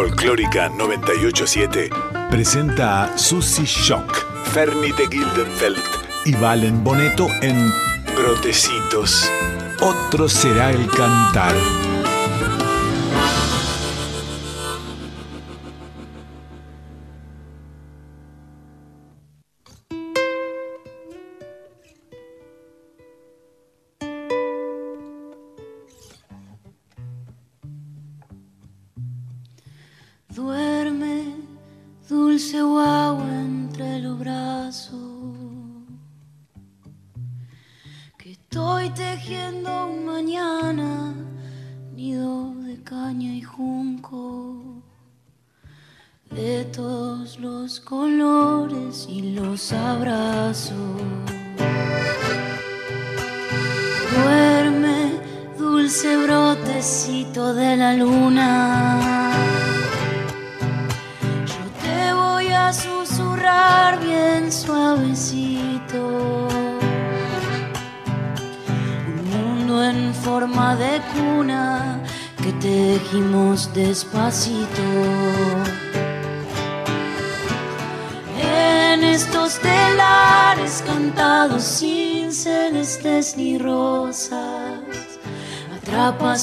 [0.00, 1.90] Folclórica 987
[2.30, 4.10] presenta a Susie Shock,
[4.46, 5.76] Fernie de Gildenfeld
[6.24, 7.70] y Valen Boneto en
[8.16, 9.30] Brotecitos.
[9.82, 11.54] Otro será el cantar.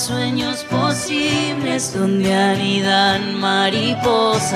[0.07, 4.53] Sueños posibles donde anidan mariposas.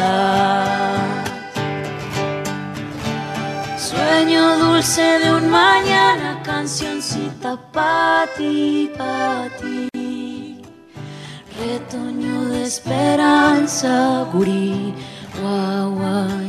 [3.77, 8.89] Sueño dulce de un mañana, cancioncita pa' ti.
[11.59, 14.93] Retoño de esperanza, gurí,
[15.37, 16.40] guaguañembuí.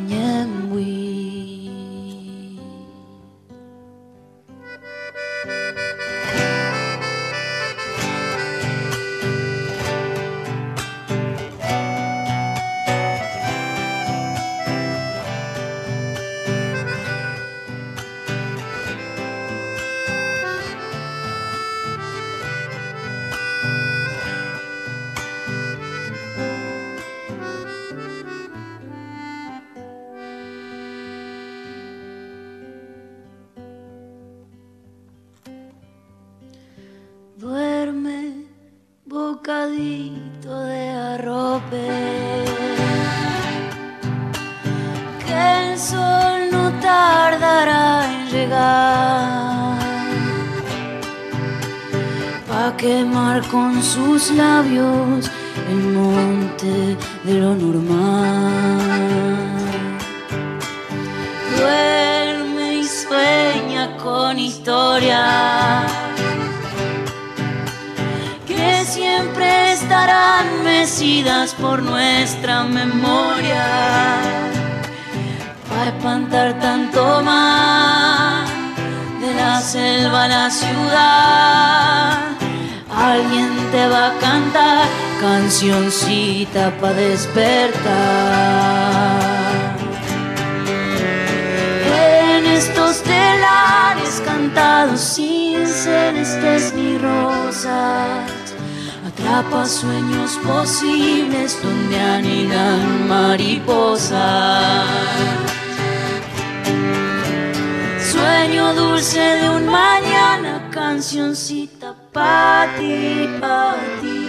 [108.42, 114.20] Sueño dulce de un mañana, cancioncita pa' ti, pa' ti.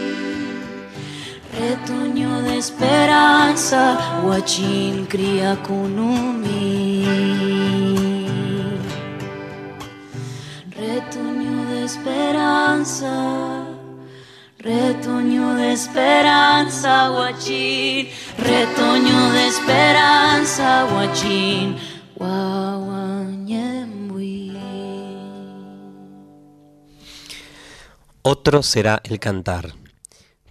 [1.57, 3.81] Retoño de esperanza,
[4.21, 7.07] guachín cría kunumi.
[10.77, 13.63] Retoño de esperanza,
[14.59, 18.09] retoño de esperanza, guachín.
[18.37, 21.77] Retoño de esperanza, guachín.
[28.25, 29.73] Otro será el cantar,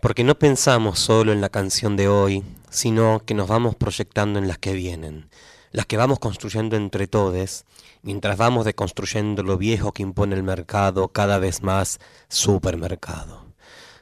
[0.02, 4.46] porque no pensamos solo en la canción de hoy, sino que nos vamos proyectando en
[4.46, 5.30] las que vienen,
[5.70, 7.64] las que vamos construyendo entre todos,
[8.02, 11.98] mientras vamos deconstruyendo lo viejo que impone el mercado cada vez más
[12.28, 13.46] supermercado.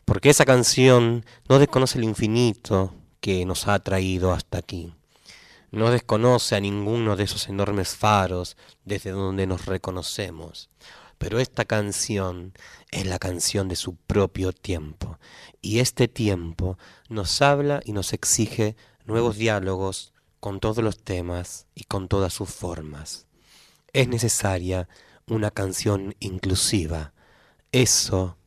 [0.05, 4.93] Porque esa canción no desconoce el infinito que nos ha traído hasta aquí.
[5.71, 10.71] No desconoce a ninguno de esos enormes faros desde donde nos reconocemos
[11.21, 12.55] pero esta canción
[12.91, 15.19] es la canción de su propio tiempo.
[15.61, 16.79] Y este tiempo
[17.11, 18.75] nos habla y nos exige
[19.05, 23.27] nuevos diálogos con todos los temas y con todas sus formas.
[23.93, 24.89] Es necesaria
[25.27, 27.13] una canción inclusiva.
[27.71, 28.39] Eso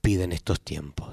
[0.00, 1.08] piden estos tiempos.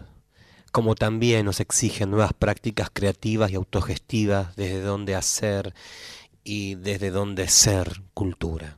[0.71, 5.73] como también nos exigen nuevas prácticas creativas y autogestivas desde donde hacer
[6.43, 8.77] y desde donde ser cultura.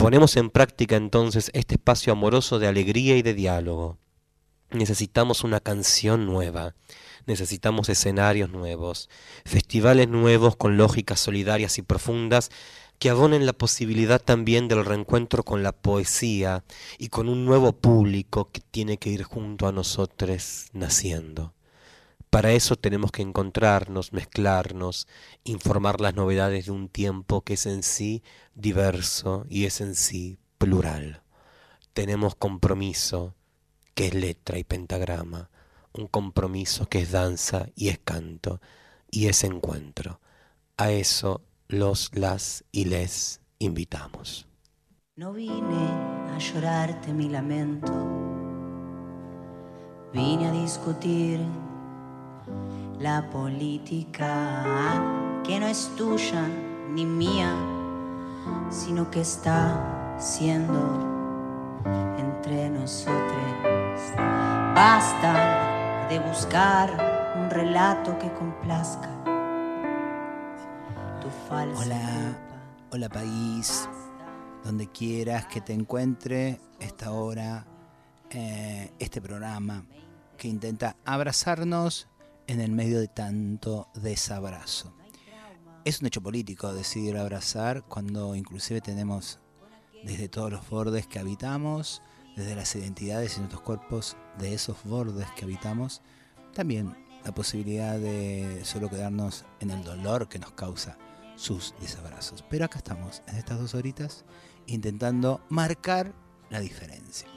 [0.00, 3.98] Ponemos en práctica entonces este espacio amoroso de alegría y de diálogo.
[4.70, 6.74] Necesitamos una canción nueva,
[7.26, 9.10] necesitamos escenarios nuevos,
[9.44, 12.50] festivales nuevos con lógicas solidarias y profundas
[12.98, 16.64] que abonen la posibilidad también del reencuentro con la poesía
[16.96, 21.52] y con un nuevo público que tiene que ir junto a nosotros naciendo.
[22.30, 25.08] Para eso tenemos que encontrarnos, mezclarnos,
[25.42, 28.22] informar las novedades de un tiempo que es en sí
[28.54, 31.22] diverso y es en sí plural.
[31.92, 33.34] Tenemos compromiso,
[33.94, 35.50] que es letra y pentagrama,
[35.92, 38.60] un compromiso que es danza y es canto
[39.10, 40.20] y es encuentro.
[40.76, 44.46] A eso los, las y les invitamos.
[45.16, 45.90] No vine
[46.32, 47.92] a llorarte mi lamento,
[50.12, 51.40] vine a discutir
[53.00, 54.62] la política
[55.42, 56.46] que no es tuya
[56.90, 57.50] ni mía,
[58.70, 60.78] sino que está siendo
[62.18, 63.54] entre nosotros.
[64.74, 66.90] Basta de buscar
[67.40, 69.08] un relato que complazca
[71.52, 72.38] Hola,
[72.90, 73.88] hola país,
[74.64, 77.66] donde quieras que te encuentre esta hora,
[78.30, 79.84] eh, este programa
[80.36, 82.08] que intenta abrazarnos
[82.50, 84.92] en el medio de tanto desabrazo.
[85.84, 89.38] Es un hecho político decidir abrazar cuando inclusive tenemos
[90.02, 92.02] desde todos los bordes que habitamos,
[92.36, 96.02] desde las identidades y nuestros cuerpos de esos bordes que habitamos,
[96.52, 100.98] también la posibilidad de solo quedarnos en el dolor que nos causa
[101.36, 102.44] sus desabrazos.
[102.50, 104.24] Pero acá estamos, en estas dos horitas,
[104.66, 106.12] intentando marcar
[106.50, 107.28] la diferencia.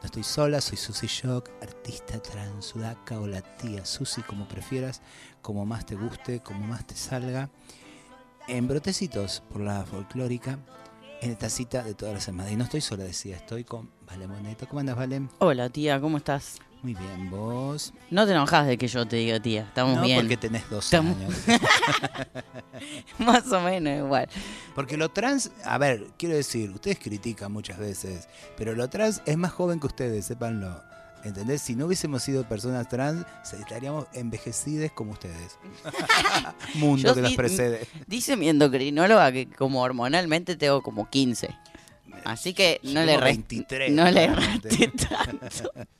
[0.00, 5.02] No estoy sola, soy Susi Shock, artista transudaca o la tía Susi, como prefieras,
[5.42, 7.50] como más te guste, como más te salga.
[8.46, 10.58] En Brotecitos por la folclórica,
[11.20, 12.52] en esta cita de todas las semanas.
[12.52, 14.68] Y no estoy sola, decía, estoy con Vale Moneto.
[14.68, 15.28] ¿Cómo andas, Vale?
[15.38, 16.58] Hola, tía, ¿cómo estás?
[16.82, 17.92] Muy bien, vos.
[18.10, 20.20] No te enojas de que yo te diga tía, estamos no, bien.
[20.20, 21.34] porque tenés dos años.
[23.18, 24.28] Más o menos igual.
[24.74, 29.36] Porque lo trans, a ver, quiero decir, ustedes critican muchas veces, pero lo trans es
[29.36, 30.82] más joven que ustedes, sépanlo.
[31.24, 31.62] ¿Entendés?
[31.62, 35.58] Si no hubiésemos sido personas trans, estaríamos envejecidas como ustedes.
[36.74, 37.88] Mundo que nos precede.
[38.06, 41.48] Dice mi endocrinóloga que como hormonalmente tengo como 15.
[42.24, 45.72] Así que no le, 23, no le tanto.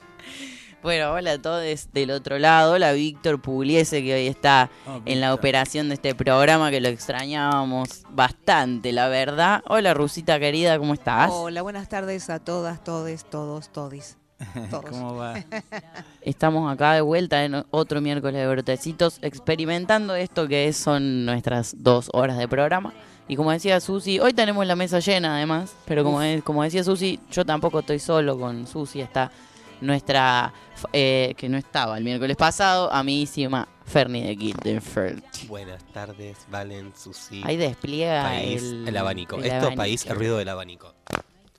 [0.83, 2.75] Bueno, hola a todos del otro lado.
[2.75, 6.89] Hola Víctor Pugliese, que hoy está Oh, en la operación de este programa, que lo
[6.89, 9.63] extrañábamos bastante, la verdad.
[9.67, 11.31] Hola Rusita querida, ¿cómo estás?
[11.33, 14.17] Hola, buenas tardes a todas, todes, todos, todis.
[14.71, 14.85] Todos.
[14.91, 15.35] ¿Cómo va?
[16.23, 22.09] Estamos acá de vuelta en otro miércoles de brotecitos, experimentando esto que son nuestras dos
[22.12, 22.93] horas de programa.
[23.26, 26.85] Y como decía Susi, hoy tenemos la mesa llena además, pero como, es- como decía
[26.85, 29.33] Susi, yo tampoco estoy solo con Susi, está
[29.80, 30.52] nuestra,
[30.92, 35.23] eh, que no estaba el miércoles pasado, amiguísima Fernie de Gildenfeld.
[35.49, 37.42] Buenas tardes, Valen, Susi.
[37.44, 39.37] Ahí despliega país, el, el, abanico.
[39.37, 39.76] el Esto, abanico.
[39.76, 40.94] país, el ruido del abanico.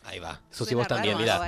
[0.09, 0.39] Ahí va.
[0.49, 1.39] Susi, vos también, mirá.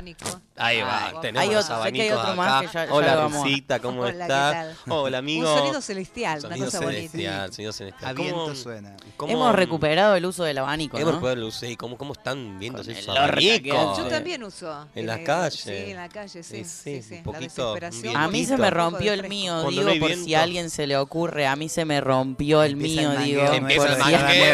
[0.55, 2.59] Ahí Ah, va, Hay tenemos otro, los que hay abanicos otro más acá.
[2.61, 4.51] que ya- ya Hola, lo vamos a- Rusita, ¿cómo Hola, ¿qué está?
[4.51, 4.75] tal?
[4.89, 5.51] Hola, amigo.
[5.51, 6.97] Un sonido celestial, Sonido una cosa bonita.
[7.11, 8.15] celestial, sonido celestial.
[8.15, 8.95] ¿Cómo- suena.
[9.17, 11.11] cómo- Hemos recuperado el uso del abanico, Hemos ¿no?
[11.13, 11.59] recuperado el uso.
[11.65, 13.97] sí, ¿Cómo, ¿Cómo están viendo esos abanicos?
[13.97, 14.87] Yo también uso.
[14.93, 15.57] En la eh, calle.
[15.57, 16.63] Sí, en la calle, sí.
[16.63, 19.53] Sí, sí, sí, sí, un poquito, un A mí se me Un rompió el mío,
[19.63, 21.47] Cuando digo, no hay por si a alguien se le ocurre.
[21.47, 23.41] A mí se me rompió el mío, digo.
[23.51, 24.51] Empieza el mangueo,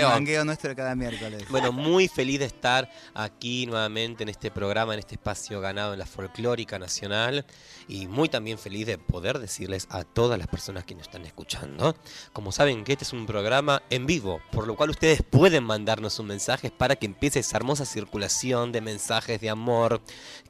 [0.00, 0.44] el mangueo.
[0.46, 1.44] nuestro de cada miércoles.
[1.50, 5.98] Bueno, muy feliz de estar aquí nuevamente en este programa, en este espacio ganado en
[5.98, 7.46] la folclórica nacional.
[7.88, 11.96] Y muy también feliz de poder decirles a todas las personas que nos están escuchando,
[12.32, 16.14] como saben que este es un programa en vivo, por lo cual ustedes pueden mandarnos
[16.14, 20.00] sus mensajes para que empiece esa hermosa circulación de mensajes de amor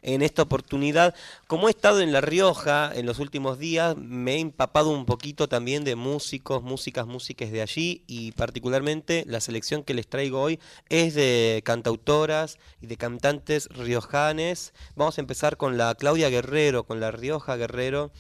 [0.02, 1.14] En esta oportunidad,
[1.48, 5.50] como he estado en La Rioja en los últimos días, me he empapado un poquito
[5.50, 10.60] también de músicos, músicas, músicas de allí y particularmente la selección que les traigo hoy
[10.88, 14.74] es de cantautoras y de cantantes riojanes.
[14.96, 18.12] Vamos a empezar con la Claudia Guerrero, con la Rioja Guerrero,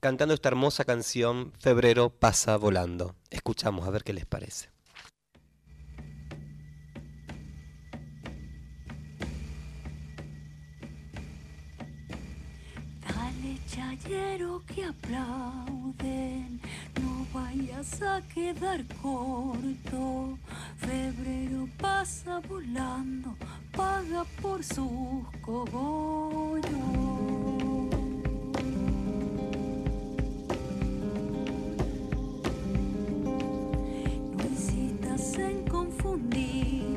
[0.00, 3.16] cantando esta hermosa canción Febrero pasa volando.
[3.30, 4.73] Escuchamos a ver qué les parece.
[13.96, 16.60] Chayero que aplauden,
[17.00, 20.38] no vayas a quedar corto.
[20.78, 23.36] Febrero pasa volando,
[23.72, 26.64] paga por sus cogollos.
[35.36, 36.93] En confundirte,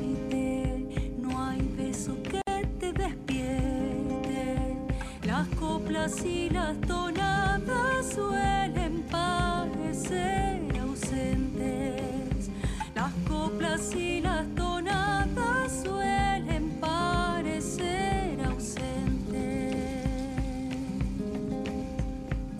[5.38, 12.50] Las coplas y las tonadas suelen parecer ausentes.
[12.92, 20.06] Las coplas y las tonadas suelen parecer ausentes.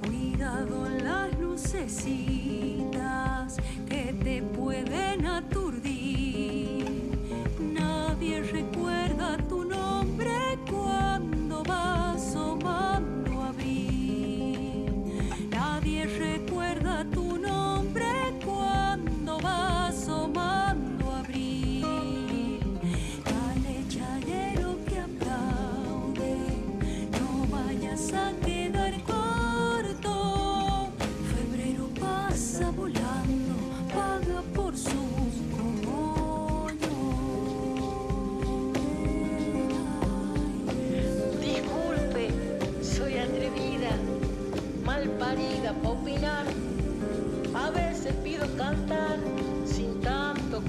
[0.01, 2.38] Cuidado las lucecitas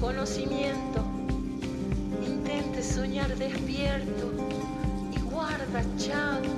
[0.00, 1.04] conocimiento.
[2.26, 4.32] Intente soñar despierto
[5.14, 6.54] y guarda chavo.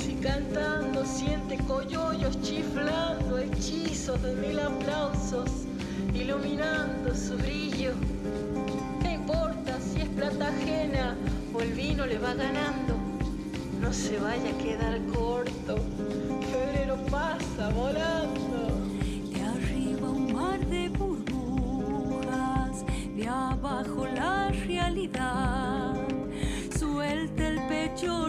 [0.00, 5.50] Si cantando siente coyollos chiflando hechizos de mil aplausos,
[6.14, 7.92] iluminando su brillo.
[9.02, 11.14] ¿Qué importa si es plata ajena
[11.52, 12.96] o el vino le va ganando?
[13.80, 15.76] No se vaya a quedar corto.
[16.50, 18.55] Febrero pasa volando.
[23.56, 25.94] Abajo la realidad.
[26.78, 28.28] Suelta el pecho,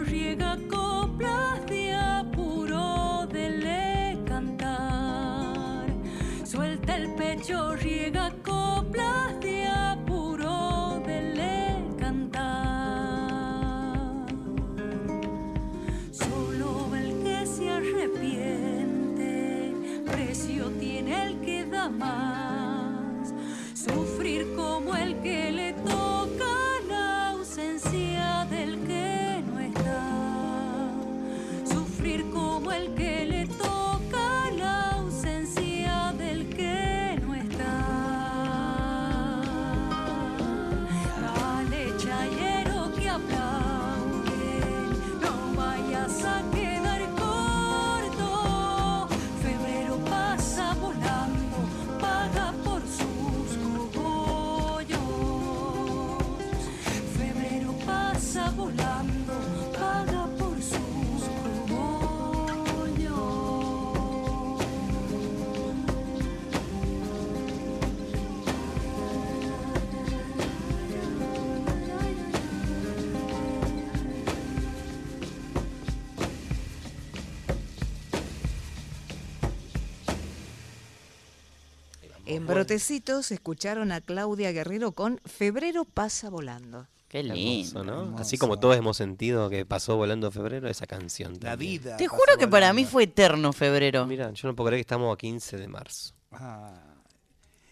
[82.37, 86.87] En Brotecitos escucharon a Claudia Guerrero con Febrero pasa volando.
[87.07, 87.83] Qué Hermoso, lindo.
[87.83, 88.01] ¿no?
[88.03, 88.21] hermoso.
[88.21, 91.37] Así como todos hemos sentido que pasó volando febrero, esa canción.
[91.41, 91.97] La vida.
[91.97, 94.05] Te juro que para mí fue eterno febrero.
[94.05, 96.13] Mira, yo no puedo creer que estamos a 15 de marzo.
[96.31, 96.79] Ah,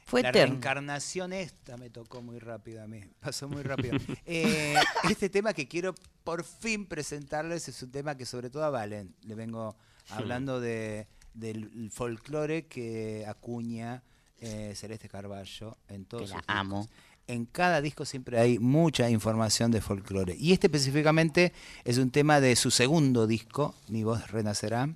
[0.05, 0.53] Fue la eterno.
[0.53, 3.01] reencarnación esta me tocó muy rápido a mí.
[3.19, 3.97] Pasó muy rápido.
[4.25, 4.73] Eh,
[5.09, 5.93] este tema que quiero
[6.23, 9.75] por fin presentarles es un tema que sobre todo a Valen le vengo
[10.09, 14.01] hablando de, del folclore que acuña
[14.41, 16.55] eh, Celeste Carballo en todos Que la discos.
[16.55, 16.89] amo.
[17.27, 20.35] En cada disco siempre hay mucha información de folclore.
[20.37, 24.89] Y este específicamente es un tema de su segundo disco, Mi voz renacerá,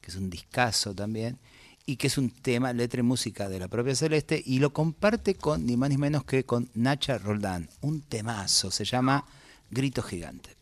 [0.00, 1.38] que es un discazo también,
[1.84, 5.36] y que es un tema, letra y música de la propia Celeste, y lo comparte
[5.36, 7.68] con ni más ni menos que con Nacha Roldán.
[7.80, 9.24] Un temazo, se llama
[9.70, 10.55] Grito Gigante.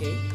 [0.00, 0.29] okay?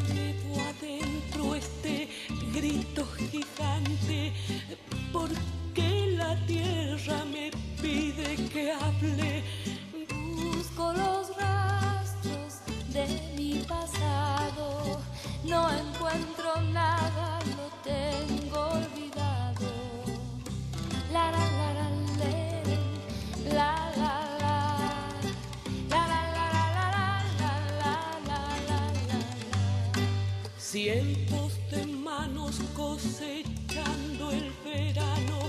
[30.96, 35.40] Cientos de manos cosechando el verano,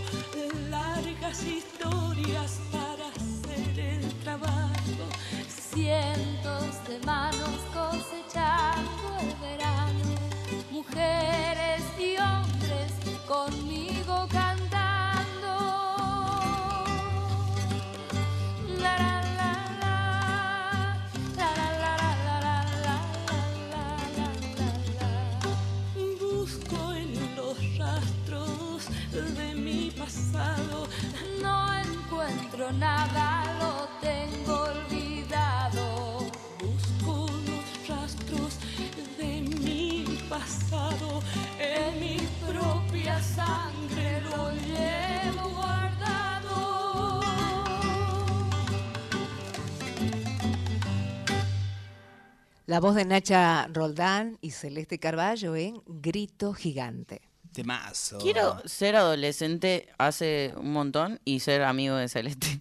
[0.68, 5.06] largas historias para hacer el trabajo.
[5.48, 7.36] Cientos de manos
[32.72, 36.26] nada, lo tengo olvidado.
[36.61, 38.59] Busco los rastros
[39.18, 41.22] de mi pasado.
[41.59, 47.20] En mi propia sangre lo llevo guardado.
[52.66, 57.36] La voz de Nacha Roldán y Celeste Carballo en Grito Gigante.
[57.57, 58.19] Temazo.
[58.19, 62.61] Quiero ser adolescente hace un montón y ser amigo de Celeste.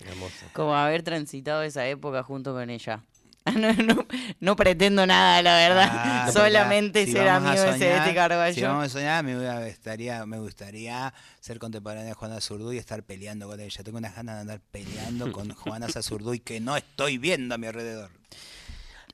[0.00, 0.46] Hermoso.
[0.52, 3.02] Como haber transitado esa época junto con ella.
[3.54, 4.06] No, no-
[4.40, 5.88] no pretendo nada, la verdad.
[5.92, 8.54] Ah, Solamente si ser amigo de Celeste Carballo.
[8.54, 9.36] Si vamos a soñar, me
[9.68, 13.84] gustaría, me gustaría ser contemporáneo de Juana Zurduy y estar peleando con ella.
[13.84, 17.66] Tengo unas ganas de andar peleando con Juana Zurduy que no estoy viendo a mi
[17.66, 18.10] alrededor.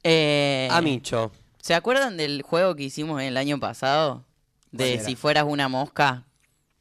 [0.04, 1.32] Eh, Amicho.
[1.62, 4.24] ¿Se acuerdan del juego que hicimos el año pasado?
[4.74, 6.26] ¿Cuál De si fueras una mosca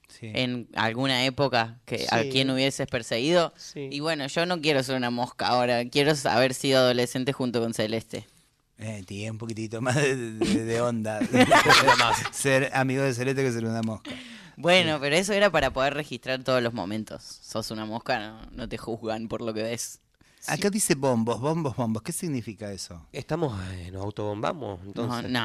[0.07, 0.31] Sí.
[0.33, 2.29] en alguna época que a Sí.
[2.31, 3.53] quién hubieses perseguido.
[3.57, 3.89] Sí.
[3.91, 7.73] Y bueno, yo no quiero ser una mosca ahora, quiero haber sido adolescente junto con
[7.73, 8.25] Celeste.
[8.79, 11.19] Eh, tiene un poquitito más de, de- de onda.
[12.31, 14.11] ser amigo de Celeste que ser una mosca.
[14.55, 17.23] Bueno, pero eso era para poder registrar todos los momentos.
[17.23, 19.99] Sos una mosca, no, no te juzgan por lo que ves.
[20.47, 22.01] Acá dice bombos, bombos, bombos.
[22.01, 23.05] ¿Qué significa eso?
[23.11, 25.29] Estamos, eh, nos autobombamos, No, entonces.
[25.29, 25.39] no,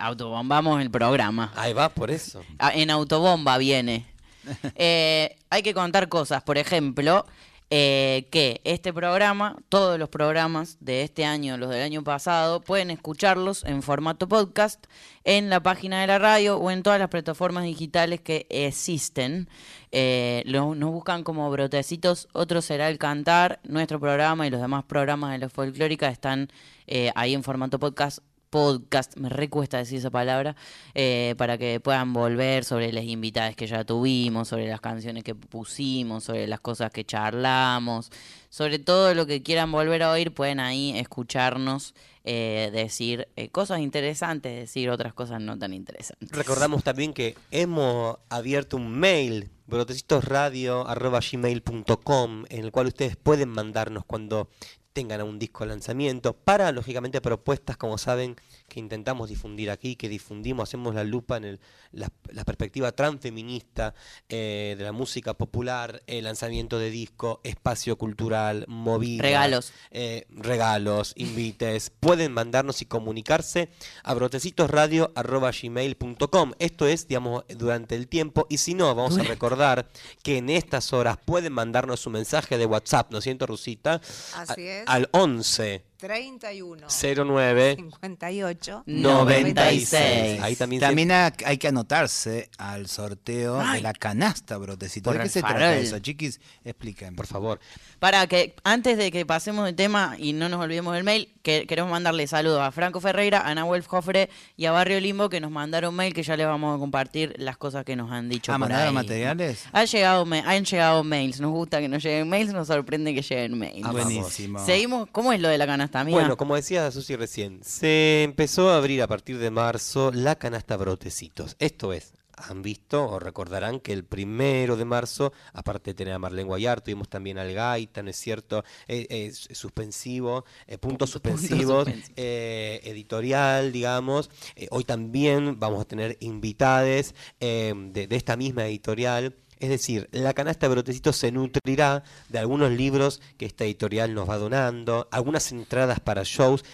[0.00, 1.52] autobombamos el programa.
[1.56, 2.42] Ahí va, por eso.
[2.58, 4.06] Ah, En autobomba viene.
[4.74, 7.26] Eh, hay que contar cosas, por ejemplo,
[7.72, 12.90] eh, que este programa, todos los programas de este año, los del año pasado, pueden
[12.90, 14.86] escucharlos en formato podcast
[15.22, 19.48] en la página de la radio o en todas las plataformas digitales que existen.
[19.92, 25.30] Eh, nos buscan como brotecitos, otro será el cantar, nuestro programa y los demás programas
[25.30, 26.48] de la folclórica están
[26.88, 28.18] eh, ahí en formato podcast
[28.50, 30.56] podcast, me recuesta decir esa palabra,
[30.94, 35.34] eh, para que puedan volver sobre las invitadas que ya tuvimos, sobre las canciones que
[35.34, 38.10] pusimos, sobre las cosas que charlamos,
[38.50, 43.80] sobre todo lo que quieran volver a oír, pueden ahí escucharnos eh, decir eh, cosas
[43.80, 46.30] interesantes, decir otras cosas no tan interesantes.
[46.30, 54.50] Recordamos también que hemos abierto un mail, brotecitosradio.gmail.com, en el cual ustedes pueden mandarnos cuando
[54.92, 58.36] tengan un disco de lanzamiento, para lógicamente propuestas, como saben,
[58.70, 61.60] que intentamos difundir aquí, que difundimos, hacemos la lupa en el,
[61.92, 63.92] la, la perspectiva transfeminista
[64.30, 69.22] eh, de la música popular, el lanzamiento de disco, espacio cultural, movida.
[69.24, 69.72] Regalos.
[69.90, 71.90] eh, regalos, invites.
[71.90, 73.68] Pueden mandarnos y comunicarse
[74.04, 76.52] a brotecitosradio.gmail.com.
[76.58, 78.46] Esto es, digamos, durante el tiempo.
[78.48, 79.88] Y si no, vamos a recordar
[80.22, 84.00] que en estas horas pueden mandarnos un mensaje de WhatsApp, ¿no es cierto, Rusita?
[84.34, 84.84] Así A- es.
[84.86, 90.40] Al 11 31 09 58 96.
[90.42, 95.10] Ahí también, También ha- hay que anotarse al sorteo de la canasta, brotecito.
[95.12, 96.40] ¿De qué el se trata eso, chiquis?
[96.64, 97.14] Expliquen.
[97.16, 97.60] Por favor.
[97.98, 101.66] Para que antes de que pasemos de tema y no nos olvidemos del mail, que
[101.66, 105.50] queremos mandarle saludos a Franco Ferreira, a Nahuel Jofre y a Barrio Limbo que nos
[105.50, 108.52] mandaron mail que ya les vamos a compartir las cosas que nos han dicho.
[108.52, 108.94] Ah, por ¿mandaron ahí.
[108.94, 109.64] materiales?
[109.72, 113.22] Han llegado, ma- han llegado mails, nos gusta que nos lleguen mails, nos sorprende que
[113.22, 113.84] lleguen mails.
[113.86, 114.64] Ah, buenísimo.
[114.64, 116.14] Seguimos, ¿cómo es lo de la canasta mía?
[116.14, 120.76] Bueno, como decía Susi recién, se empezó a abrir a partir de marzo la canasta
[120.76, 121.56] brotecitos.
[121.58, 122.14] Esto es,
[122.48, 126.80] han visto o recordarán que el primero de marzo, aparte de tener a Marlene Guayar,
[126.80, 128.64] tuvimos también al Gaita, ¿no es cierto?
[128.88, 132.16] Eh, eh, suspensivo, eh, puntos suspensivos, suspensivos.
[132.16, 134.30] editorial, digamos.
[134.70, 139.34] Hoy también vamos a tener invitades de, de esta misma editorial.
[139.60, 144.28] Es decir, la canasta de brotecitos se nutrirá de algunos libros que esta editorial nos
[144.28, 146.64] va donando, algunas entradas para shows.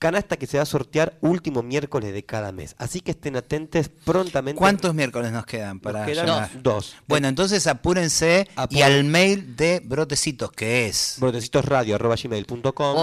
[0.00, 2.74] Canasta que se va a sortear último miércoles de cada mes.
[2.78, 4.58] Así que estén atentos prontamente.
[4.58, 6.96] ¿Cuántos miércoles nos quedan para Nos quedan dos.
[7.06, 11.32] Bueno, entonces apúrense y al mail de brotecitos, que es, por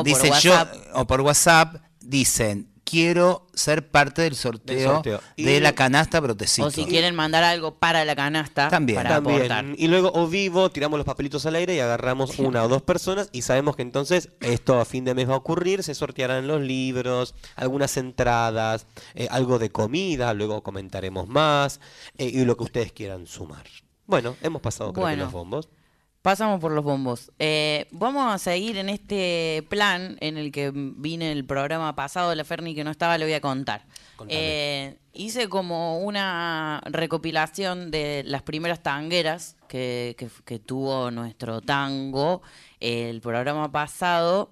[0.03, 0.73] dice WhatsApp.
[0.73, 5.01] yo, o por WhatsApp, dicen, quiero ser parte del sorteo.
[5.37, 6.67] Y- de la canasta brotecitos.
[6.67, 8.97] o si quieren mandar algo para la canasta, También.
[8.97, 9.37] para También.
[9.37, 9.65] aportar.
[9.77, 13.29] Y luego o vivo, tiramos los papelitos al aire y agarramos una o dos personas
[13.31, 16.61] y sabemos que entonces esto a fin de mes va a ocurrir, se sortearán los
[16.61, 21.79] libros, algunas entradas, eh, algo de comida, luego comentaremos más
[22.17, 23.65] eh, y lo que ustedes quieran sumar.
[24.05, 25.23] Bueno, hemos pasado creo que Bueno.
[25.23, 25.69] los bombos.
[26.21, 27.31] Pasamos por los bombos.
[27.39, 32.43] Eh, vamos a seguir en este plan en el que vine el programa pasado, la
[32.43, 33.85] Ferni que no estaba, le voy a contar.
[34.29, 42.43] Eh, hice como una recopilación de las primeras tangueras que, que- que tuvo nuestro tango
[42.79, 44.51] el programa pasado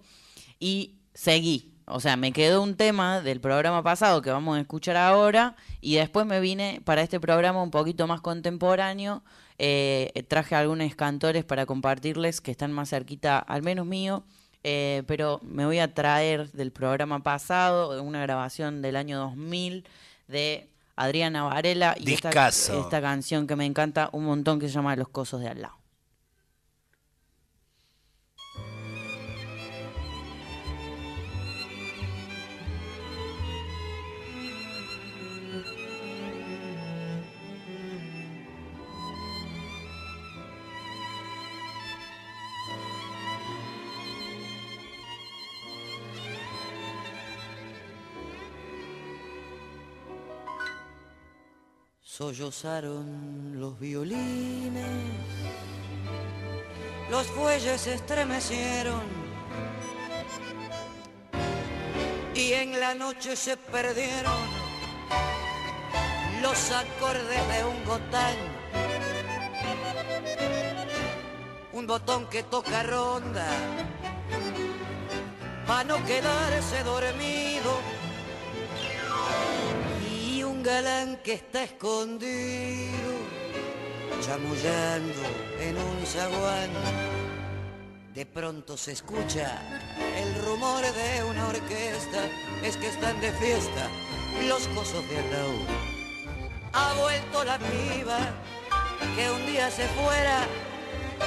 [0.59, 1.75] y seguí.
[1.85, 5.95] O sea, me quedó un tema del programa pasado que vamos a escuchar ahora y
[5.95, 9.23] después me vine para este programa un poquito más contemporáneo.
[9.59, 14.23] Eh, traje algunos cantores para compartirles que están más cerquita, al menos mío,
[14.63, 19.85] eh, pero me voy a traer del programa pasado, de una grabación del año 2000
[20.27, 24.95] de Adriana Varela y esta, esta canción que me encanta un montón que se llama
[24.95, 25.78] Los Cosos de Al lado.
[52.19, 54.85] Sollozaron los violines,
[57.09, 59.03] los fuelles se estremecieron.
[62.35, 64.35] Y en la noche se perdieron
[66.41, 68.35] los acordes de un gotán.
[71.71, 73.47] Un botón que toca ronda
[75.65, 77.99] para no quedarse dormido
[80.59, 83.13] un galán que está escondido
[84.21, 85.21] chamullando
[85.61, 86.69] en un zaguán.
[88.13, 89.61] De pronto se escucha
[90.17, 92.25] el rumor de una orquesta,
[92.61, 93.87] es que están de fiesta
[94.49, 95.59] los cosos de lado.
[96.73, 98.19] Ha vuelto la piba
[99.15, 100.45] que un día se fuera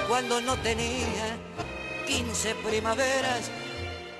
[0.09, 1.38] cuando no tenía
[2.07, 3.51] 15 primaveras,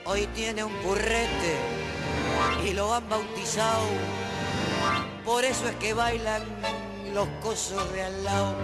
[0.07, 1.55] hoy tiene un currete
[2.65, 4.32] y lo han bautizado.
[5.25, 6.43] Por eso es que bailan
[7.15, 8.57] los cosos de al lado.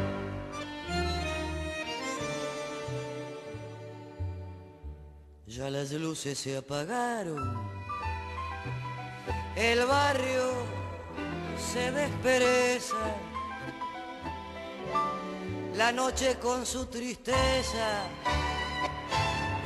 [5.47, 7.69] Ya las luces se apagaron.
[9.57, 10.53] el barrio
[11.59, 12.97] se despereza,
[15.75, 18.05] la noche con su tristeza,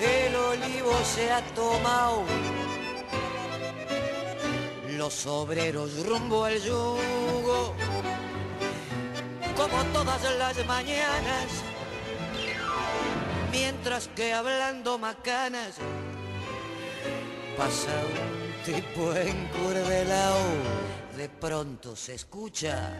[0.01, 2.25] el olivo se ha tomado,
[4.97, 7.75] los obreros rumbo al yugo,
[9.57, 11.47] como todas las mañanas,
[13.51, 15.77] mientras que hablando macanas,
[17.57, 20.41] pasa un tipo encurvelao,
[21.17, 22.93] de pronto se escucha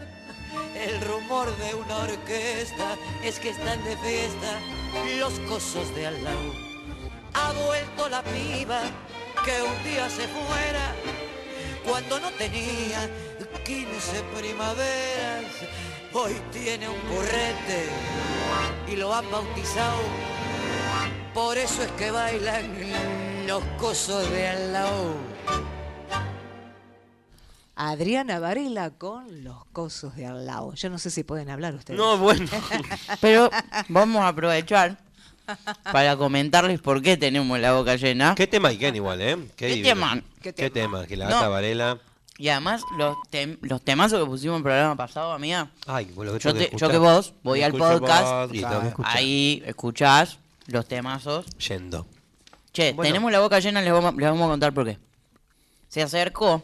[0.75, 4.59] el rumor de una orquesta, es que están de fiesta
[5.19, 6.53] los cosos de al lado.
[7.33, 8.81] Ha vuelto la piba
[9.43, 10.93] que un día se fuera
[11.85, 13.09] cuando no tenía
[13.65, 15.45] 15 primaveras.
[16.13, 17.87] Hoy tiene un burrete
[18.87, 20.01] y lo han bautizado.
[21.33, 25.15] Por eso es que bailan los cosos de al lado.
[27.75, 30.73] Adriana Varela con los cosos de al lado.
[30.75, 31.97] Yo no sé si pueden hablar ustedes.
[31.97, 32.45] No, bueno.
[33.19, 33.49] Pero
[33.89, 34.99] vamos a aprovechar
[35.91, 38.35] para comentarles por qué tenemos la boca llena.
[38.35, 39.37] ¿Qué tema hay, Ken, igual, eh?
[39.55, 40.21] ¿Qué tema?
[40.41, 41.05] ¿Qué, ¿Qué tema?
[41.05, 41.35] Que la No.
[41.35, 41.97] gata Varela.
[42.37, 45.69] Y además, los, tem- los temazos que pusimos en el programa pasado, amiga.
[45.85, 48.63] Ay, que Yo, que yo que vos voy al podcast, vos y
[49.03, 51.45] ahí escuchás los temazos.
[51.57, 52.07] Yendo.
[52.73, 53.07] Che, Bueno.
[53.07, 54.97] tenemos la boca llena, les vamos, les vamos a contar por qué.
[55.89, 56.63] Se acercó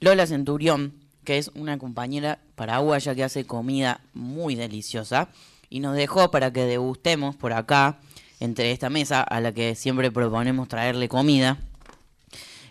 [0.00, 5.28] Lola Centurión, que es una compañera paraguaya que hace comida muy deliciosa,
[5.68, 7.98] y nos dejó para que degustemos por acá,
[8.40, 11.58] entre esta mesa a la que siempre proponemos traerle comida,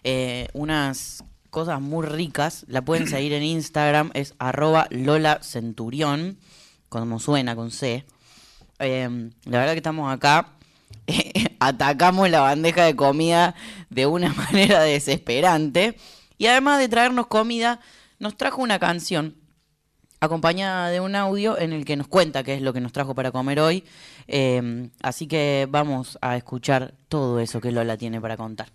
[0.03, 2.65] eh, unas cosas muy ricas.
[2.67, 6.37] La pueden seguir en Instagram, es arroba Lola Centurión,
[6.89, 8.05] como suena con C.
[8.79, 10.49] Eh, la verdad que estamos acá,
[11.59, 13.55] atacamos la bandeja de comida
[13.89, 15.97] de una manera desesperante.
[16.37, 17.79] Y además de traernos comida,
[18.19, 19.35] nos trajo una canción
[20.25, 23.15] acompañada de un audio en el que nos cuenta qué es lo que nos trajo
[23.15, 23.83] para comer hoy.
[24.27, 28.67] Eh, así que vamos a escuchar todo eso que Lola tiene para contar.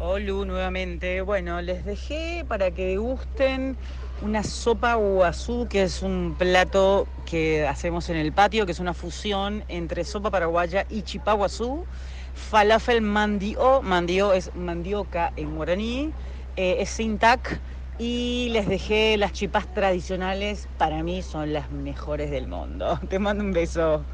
[0.00, 1.22] Olu, nuevamente.
[1.22, 3.76] Bueno, les dejé para que degusten
[4.22, 8.94] una sopa guazú, que es un plato que hacemos en el patio, que es una
[8.94, 11.84] fusión entre sopa paraguaya y chipá guazú.
[12.34, 16.12] Falafel mandio, mandio es mandioca en guaraní,
[16.56, 17.60] eh, es sin tac.
[17.98, 23.00] Y les dejé las chipas tradicionales, para mí son las mejores del mundo.
[23.08, 24.04] Te mando un beso.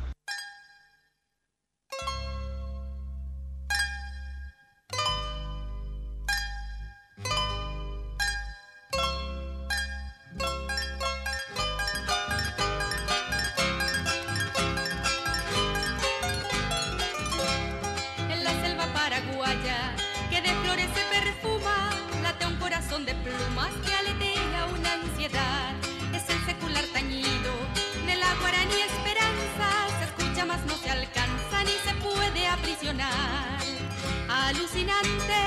[34.57, 35.43] Alucinante,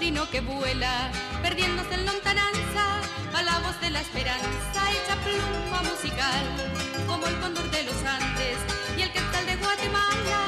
[0.05, 3.01] trino que vuela, perdiéndose en lontananza,
[3.33, 6.45] a la voz de la esperanza, hecha pluma musical,
[7.07, 8.59] como el cóndor de los Andes
[8.99, 10.41] y el quetzal de Guatemala,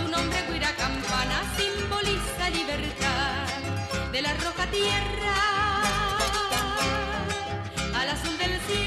[0.00, 3.46] tu nombre guira campana simboliza libertad.
[4.10, 5.36] De la roja tierra
[7.94, 8.83] al azul del cielo,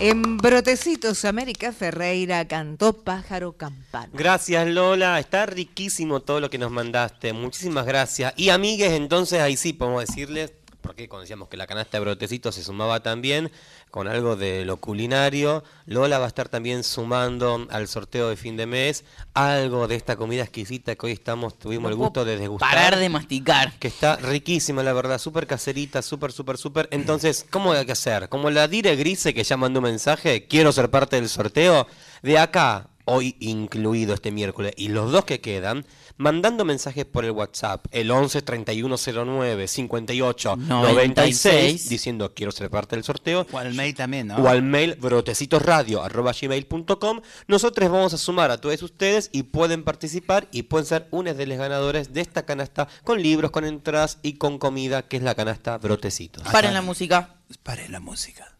[0.00, 4.12] En Brotecitos, América Ferreira cantó Pájaro Campano.
[4.12, 8.32] Gracias Lola, está riquísimo todo lo que nos mandaste, muchísimas gracias.
[8.36, 12.54] Y amigues, entonces ahí sí podemos decirles, porque cuando decíamos que la canasta de brotecitos
[12.54, 13.50] se sumaba también
[13.90, 18.56] con algo de lo culinario, Lola va a estar también sumando al sorteo de fin
[18.56, 22.70] de mes algo de esta comida exquisita que hoy estamos, tuvimos el gusto de degustar.
[22.70, 23.72] Parar de masticar.
[23.78, 26.88] Que está riquísima, la verdad, súper caserita, súper, súper, súper.
[26.90, 28.28] Entonces, ¿cómo hay que hacer?
[28.28, 31.86] Como la Dire Grise que ya mandó un mensaje, quiero ser parte del sorteo,
[32.22, 35.86] de acá, hoy incluido este miércoles, y los dos que quedan,
[36.18, 42.96] mandando mensajes por el WhatsApp, el 11 3109 58 96, 96, diciendo quiero ser parte
[42.96, 43.46] del sorteo.
[43.50, 44.36] O al mail también, ¿no?
[44.36, 47.22] O al mail brotecitosradio.gmail.com.
[47.46, 51.46] Nosotros vamos a sumar a todos ustedes y pueden participar y pueden ser unos de
[51.46, 55.34] los ganadores de esta canasta con libros, con entradas y con comida, que es la
[55.34, 56.42] canasta Brotecitos.
[56.44, 57.36] Paren la música.
[57.62, 58.54] Paren la música.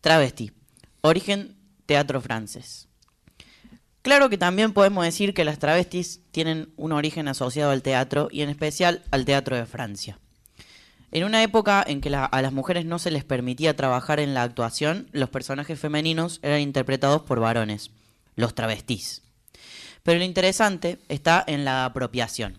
[0.00, 0.50] Travesti.
[1.02, 2.87] Origen teatro francés.
[4.08, 8.40] Claro que también podemos decir que las travestis tienen un origen asociado al teatro y
[8.40, 10.18] en especial al teatro de Francia.
[11.12, 14.44] En una época en que a las mujeres no se les permitía trabajar en la
[14.44, 17.90] actuación, los personajes femeninos eran interpretados por varones,
[18.34, 19.20] los travestis.
[20.04, 22.56] Pero lo interesante está en la apropiación.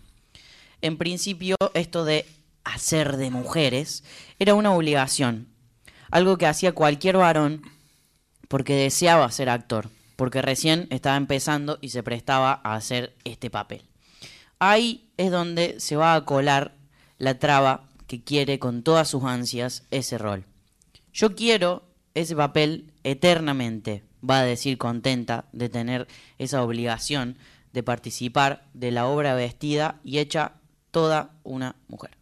[0.82, 2.26] En principio, esto de
[2.62, 4.04] hacer de mujeres
[4.38, 5.48] era una obligación,
[6.12, 7.62] algo que hacía cualquier varón
[8.46, 13.88] porque deseaba ser actor, porque recién estaba empezando y se prestaba a hacer este papel.
[14.58, 16.74] Ahí es donde se va a colar
[17.16, 20.44] la traba que quiere con todas sus ansias ese rol.
[21.14, 26.06] Yo quiero ese papel eternamente, va a decir contenta de tener
[26.36, 27.38] esa obligación
[27.72, 30.52] de participar de la obra vestida y hecha
[30.90, 32.19] toda una mujer.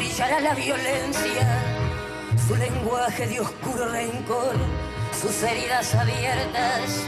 [0.00, 1.62] Brillará la violencia,
[2.48, 4.54] su lenguaje de oscuro rencor,
[5.20, 7.04] sus heridas abiertas.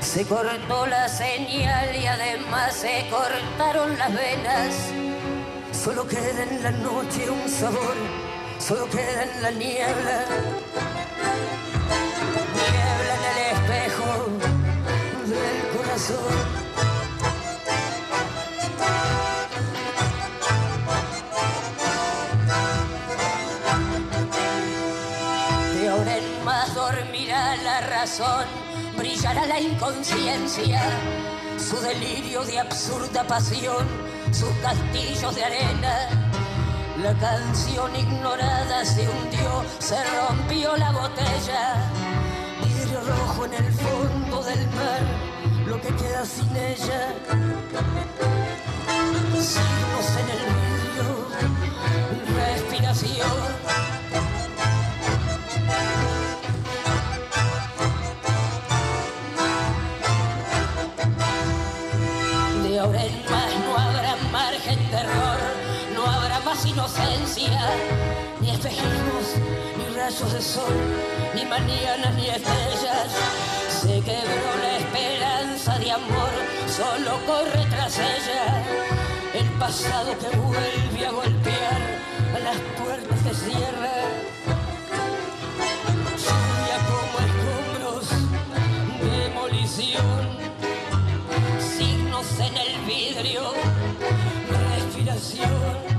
[0.00, 4.74] Se cortó la señal y además se cortaron las venas.
[5.72, 7.96] Solo queda en la noche un sabor,
[8.58, 10.24] solo queda en la niebla.
[28.96, 30.82] Brillará la inconsciencia,
[31.58, 33.86] su delirio de absurda pasión,
[34.30, 36.08] sus castillos de arena.
[37.02, 41.90] La canción ignorada se hundió, se rompió la botella,
[42.62, 45.00] vidrio rojo en el fondo del mar,
[45.66, 47.14] lo que queda sin ella.
[49.40, 51.28] Signos en el vidrio,
[52.36, 54.01] respiración.
[66.72, 67.70] Inocencia,
[68.40, 69.26] ni espejismos,
[69.76, 70.76] ni rayos de sol,
[71.34, 73.10] ni mañana ni estrellas.
[73.68, 76.32] Se quebró la esperanza de amor,
[76.68, 78.64] solo corre tras ella.
[79.34, 81.80] El pasado que vuelve a golpear
[82.36, 83.94] a las puertas que cierra.
[86.24, 88.06] Lluvia como escombros,
[89.00, 90.42] demolición
[91.76, 93.52] signos en el vidrio,
[94.48, 95.91] respiración,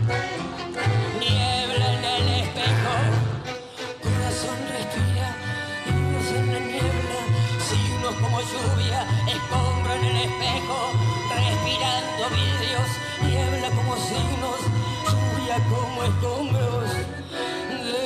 [8.33, 10.91] como lluvia, escombro en el espejo,
[11.29, 12.89] respirando vidrios,
[13.21, 14.59] niebla como signos,
[15.05, 16.89] lluvia como escombros,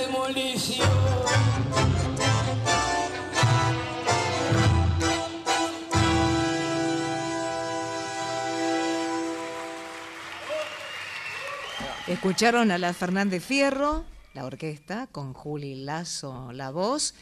[0.05, 0.89] demolición.
[12.07, 14.03] Escucharon a la Fernández Fierro,
[14.33, 17.13] la orquesta, con Juli Lazo, la voz,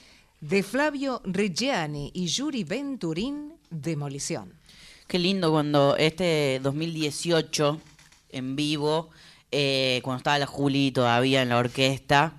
[0.48, 4.54] de Flavio Reggiani y Yuri Venturín, Demolición.
[5.08, 7.80] Qué lindo cuando este 2018
[8.32, 9.10] en vivo,
[9.52, 12.34] eh, cuando estaba la Juli todavía en la orquesta,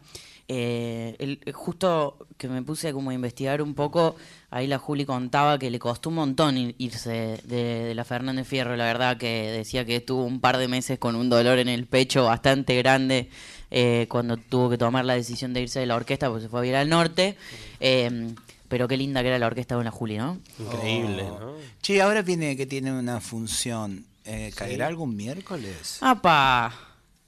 [0.48, 4.14] Eh, el- justo que me puse como a investigar un poco,
[4.48, 8.46] ahí la Juli contaba que le costó un montón ir- irse de, de la Fernández
[8.46, 11.68] Fierro, la verdad que decía que estuvo un par de meses con un dolor en
[11.68, 13.28] el pecho bastante grande
[13.70, 16.60] eh, cuando tuvo que tomar la decisión de irse de la orquesta, porque se fue
[16.60, 17.36] a vivir al norte.
[17.80, 18.34] Eh,
[18.68, 20.38] pero qué linda que era la orquesta con la Juli, ¿no?
[20.58, 21.38] Increíble, Oh.
[21.38, 21.52] ¿no?
[21.82, 24.04] Che, ahora viene que tiene una función.
[24.24, 25.98] Eh, ¿Caerá algún miércoles?
[26.00, 26.74] ¡Apa!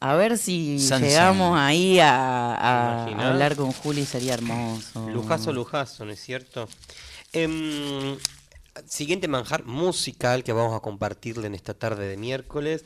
[0.00, 1.64] A ver si San llegamos San.
[1.66, 5.08] ahí a, hablar con Juli, sería hermoso.
[5.10, 6.68] Lujazo, lujazo, ¿no es cierto?
[7.32, 8.16] Em,
[8.88, 12.84] siguiente manjar musical que vamos a compartirle en esta tarde de miércoles.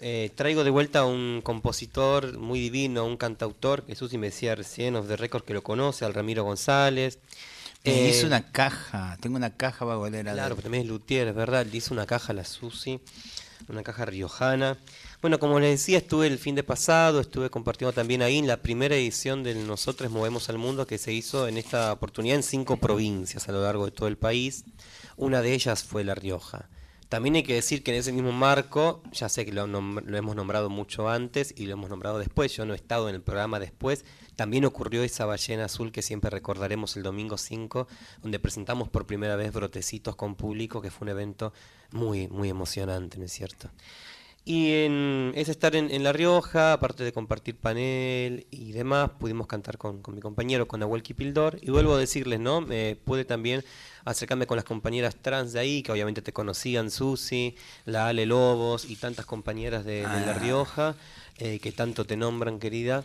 [0.00, 4.54] Eh, traigo de vuelta a un compositor muy divino, un cantautor, que Susi me decía
[4.54, 7.18] recién, of the record, que lo conoce, al Ramiro González.
[7.84, 9.16] Me Eh, hizo una caja.
[9.20, 11.66] Tengo una caja vagonera Claro, pero también es luthier, es verdad.
[11.66, 13.00] Le hizo una caja a la Susi,
[13.68, 14.76] una caja riojana.
[15.20, 18.58] Bueno, como les decía, estuve el fin de pasado, estuve compartiendo también ahí en la
[18.58, 22.76] primera edición del Nosotros Movemos al Mundo que se hizo en esta oportunidad en cinco
[22.76, 24.64] provincias a lo largo de todo el país.
[25.16, 26.68] Una de ellas fue La Rioja.
[27.08, 30.68] También hay que decir que en ese mismo marco, ya sé que lo, hemos nombrado
[30.68, 34.04] mucho antes y lo hemos nombrado después, yo no he estado en el programa después,
[34.36, 37.88] también ocurrió esa ballena azul que siempre recordaremos el domingo 5,
[38.22, 41.54] donde presentamos por primera vez Brotecitos con público, que fue un evento
[41.92, 43.70] muy, muy emocionante, ¿no es cierto?
[44.48, 49.46] Y en, es estar en, en La Rioja, aparte de compartir panel y demás, pudimos
[49.46, 51.58] cantar con, con mi compañero, con Nahuel Kipildor.
[51.60, 52.62] Y vuelvo a decirles, ¿no?
[52.62, 53.62] Me pude también
[54.06, 58.86] acercarme con las compañeras trans de ahí, que obviamente te conocían, Susi, la Ale Lobos
[58.88, 60.38] y tantas compañeras de, de La Ah.
[60.40, 60.94] Rioja,
[61.36, 63.04] eh, que tanto te nombran, querida.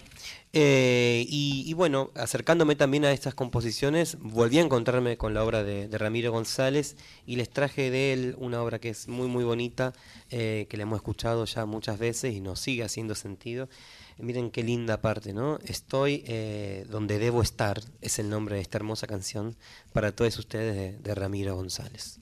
[0.56, 5.88] Eh, y, bueno, acercándome también a estas composiciones, volví a encontrarme con la obra de,
[5.88, 6.96] de Ramiro González
[7.26, 9.94] y les traje de él una obra que es muy, muy bonita,
[10.30, 13.68] eh, que la hemos escuchado ya muchas veces y nos sigue haciendo sentido.
[14.20, 15.58] Miren qué linda parte, ¿no?
[15.66, 19.56] Estoy eh, donde debo estar, es el nombre de esta hermosa canción
[19.92, 22.20] para todos ustedes de, de Ramiro González.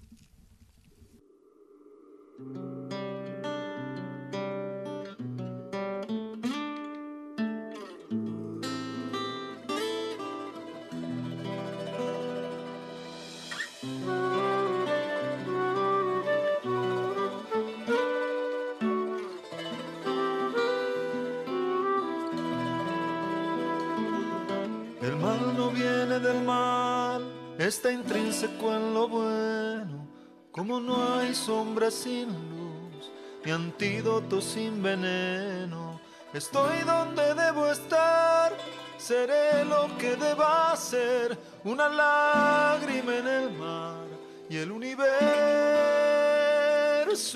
[27.72, 30.06] Está intrínseco en lo bueno.
[30.52, 33.10] Como no hay sombra sin luz,
[33.46, 36.02] ni antídoto sin veneno.
[36.34, 38.52] Estoy donde debo estar,
[38.98, 41.40] seré lo que deba ser.
[41.64, 44.06] Una lágrima en el mar
[44.50, 45.08] y el universo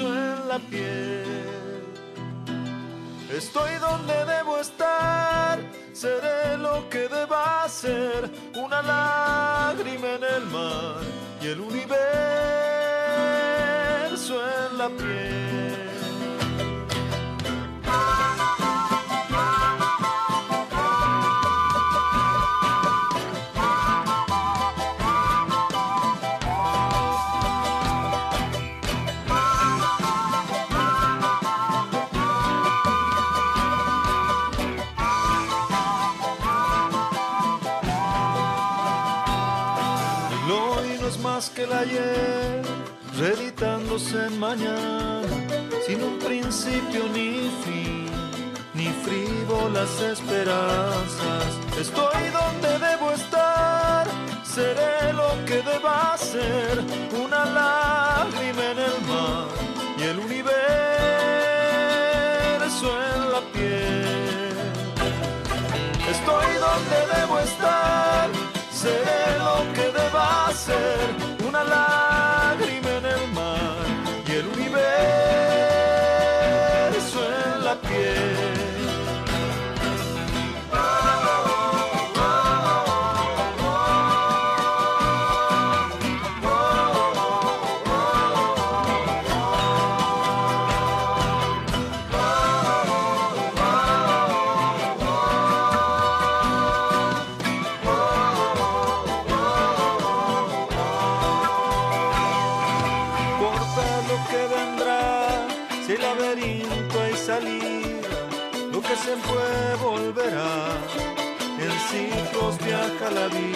[0.02, 1.86] en la piel.
[3.32, 5.60] Estoy donde debo estar,
[5.96, 11.02] seré lo que deba ser, una lágrima en el mar
[11.42, 11.94] y el universo
[14.68, 15.75] en la piel.
[43.96, 45.22] En mañana,
[45.88, 48.10] sin un principio ni fin,
[48.74, 51.46] ni frívolas esperanzas.
[51.80, 54.06] Estoy donde debo estar,
[54.44, 56.84] seré lo que deba ser,
[57.24, 59.48] una lágrima en el mar
[59.98, 60.54] y el universo
[63.14, 64.58] en la piel.
[66.12, 68.30] Estoy donde debo estar,
[68.74, 71.45] seré lo que deba ser,
[113.06, 113.55] I love you.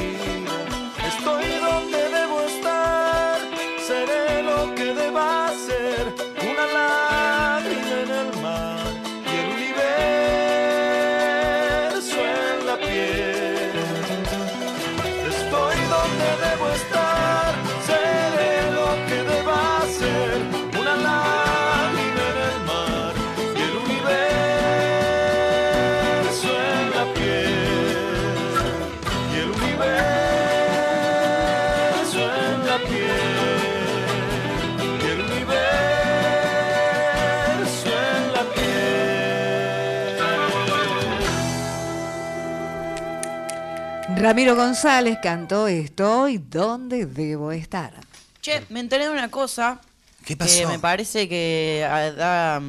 [44.19, 47.93] Ramiro González cantó Estoy donde debo estar.
[48.41, 49.79] Che, me enteré de una cosa
[50.25, 52.61] ¿Qué que me parece que ah, da,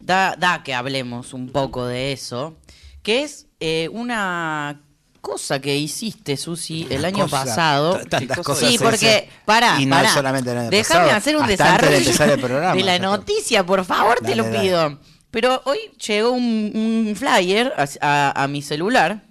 [0.00, 2.56] da, da que hablemos un poco de eso,
[3.02, 4.80] que es eh, una
[5.20, 8.00] cosa que hiciste, Susi, el año cosa, pasado.
[8.08, 10.12] tantas cosas sí, porque, pará, Y no pará.
[10.12, 12.82] solamente el año Déjame pasado, hacer un hasta antes de desarrollo empezar el programa, de
[12.84, 14.60] la noticia, por favor, te lo dale.
[14.60, 14.98] pido.
[15.30, 19.24] Pero hoy llegó un, un flyer a, a- a mi celular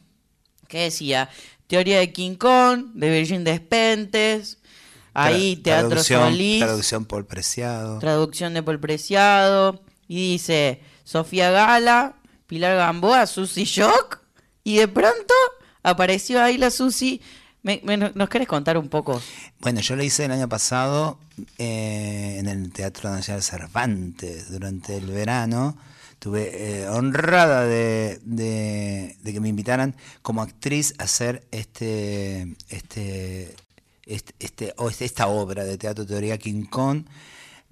[0.67, 1.29] que decía
[1.67, 4.57] Teoría de King Kong, de Virgin Despentes,
[5.13, 6.59] ahí Teatro traducción- Solís.
[6.63, 7.99] Traducción por Preciado.
[7.99, 9.81] Traducción de Paul Preciado.
[10.07, 12.15] Y dice Sofía Gala,
[12.47, 14.19] Pilar Gamboa, Susi Shock.
[14.63, 15.33] Y de pronto
[15.83, 17.21] apareció ahí la Susi.
[17.63, 19.19] Me- me- ¿Nos querés contar un poco?
[19.59, 21.17] Bueno, yo lo hice el año pasado
[21.57, 25.75] eh, en el Teatro Nacional Cervantes durante el verano.
[26.25, 28.19] Tuve eh, honrada de,
[29.23, 33.55] que me invitaran como actriz a hacer este, este,
[34.07, 37.05] este- esta obra de teatro teoría King Kong,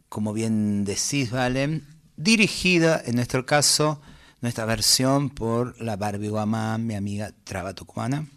[0.08, 3.99] como bien decís, Valen, dirigida en nuestro caso,
[4.41, 8.28] nuestra versión por la Barbie Guamán, mi amiga Traba Tucumana.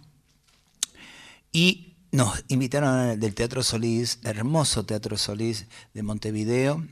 [1.53, 6.87] Y nos invitaron del Teatro Solís, hermoso Teatro Solís de Montevideo,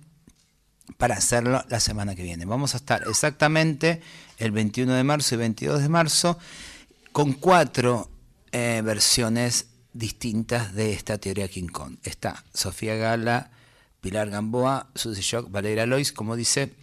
[0.96, 2.44] para hacerlo la semana que viene.
[2.44, 4.00] Vamos a estar exactamente
[4.38, 6.38] el 21 de marzo y 22 de marzo
[7.12, 8.10] con cuatro
[8.52, 11.96] eh, versiones distintas de esta teoría King Kong.
[12.02, 13.50] Está Sofía Gala,
[14.00, 16.74] Pilar Gamboa, Susy Shock, Valeria Lois, como dice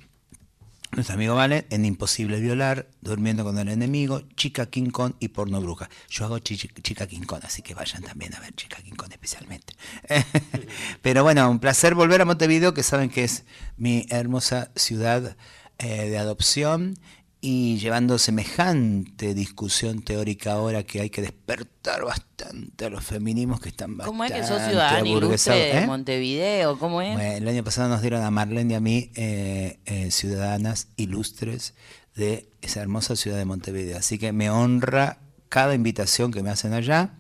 [0.94, 5.90] nuestro amigo Vale, en Imposible Violar, Durmiendo con el Enemigo, Chica King y Porno Bruja.
[6.10, 9.74] Yo hago chi- Chica King así que vayan también a ver Chica King especialmente.
[11.02, 13.46] Pero bueno, un placer volver a Montevideo, que saben que es
[13.78, 15.36] mi hermosa ciudad
[15.78, 16.98] eh, de adopción
[17.44, 23.70] y llevando semejante discusión teórica ahora que hay que despertar bastante a los feminismos que
[23.70, 25.88] están bastante ¿Cómo es que sos ciudadana ilustre de ¿eh?
[25.88, 26.78] Montevideo?
[26.78, 27.14] ¿Cómo es?
[27.14, 31.74] Bueno, el año pasado nos dieron a Marlene y a mí eh, eh, ciudadanas ilustres
[32.16, 33.98] de esa hermosa ciudad de Montevideo.
[33.98, 35.18] Así que me honra
[35.50, 37.16] cada invitación que me hacen allá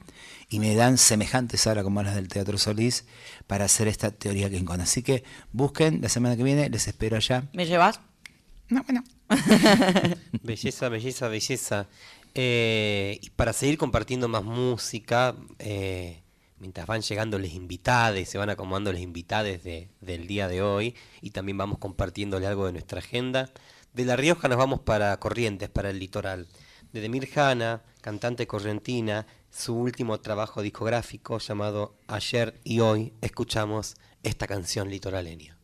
[0.50, 3.06] y me dan semejantes ahora como las del Teatro Solís
[3.48, 4.82] para hacer esta teoría Kong.
[4.82, 7.46] Así que busquen la semana que viene, les espero allá.
[7.54, 8.02] ¿Me llevas?
[8.70, 9.04] No, bueno.
[10.44, 11.88] Belleza, belleza, belleza.
[12.34, 16.22] Eh, y para seguir compartiendo más música, eh,
[16.60, 20.96] mientras van llegando les invitades, se van acomodando les invitades de, del día de hoy
[21.22, 23.50] y también vamos compartiéndole algo de nuestra agenda.
[23.94, 26.48] De La Rioja nos vamos para Corrientes, para el litoral.
[26.94, 34.48] De Demir Hanna, cantante correntina, su último trabajo discográfico llamado Ayer y Hoy, escuchamos esta
[34.48, 35.58] canción litoraleña.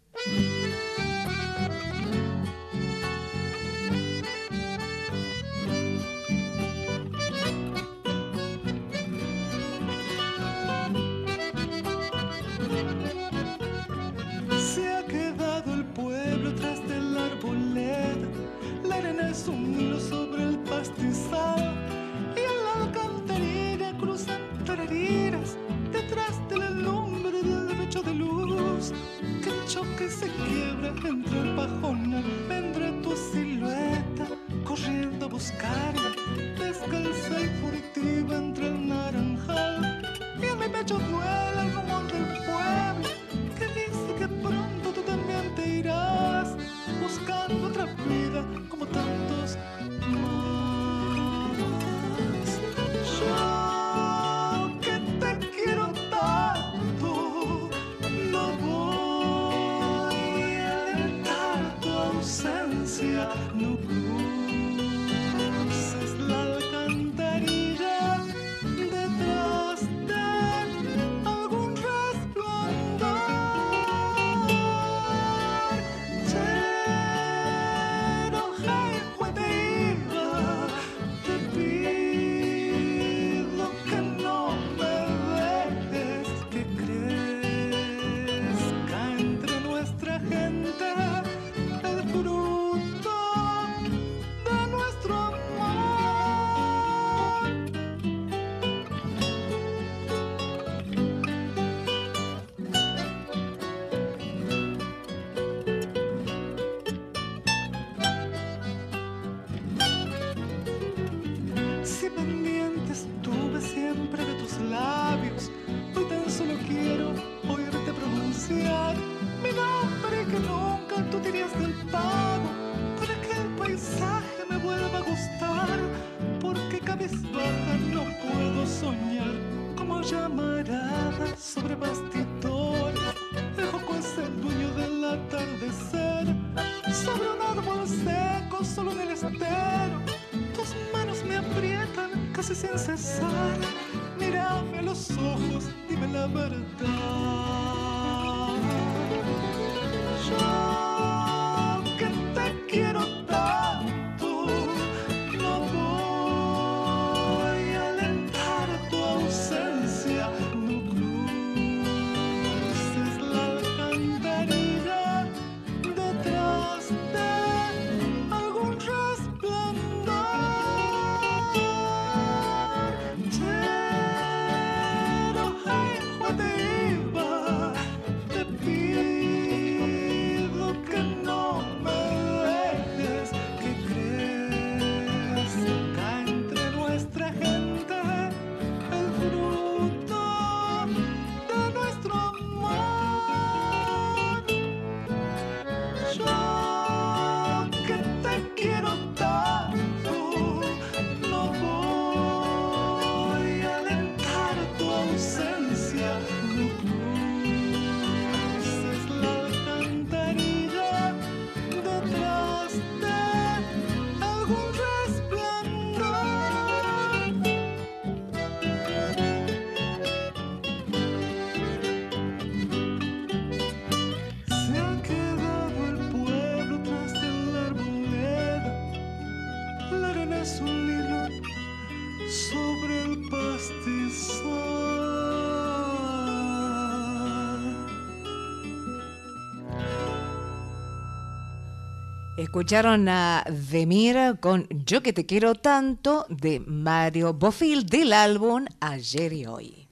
[242.58, 249.32] Escucharon a Demir con Yo que te quiero tanto de Mario Bofil del álbum Ayer
[249.32, 249.88] y Hoy.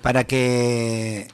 [0.00, 1.26] Para que,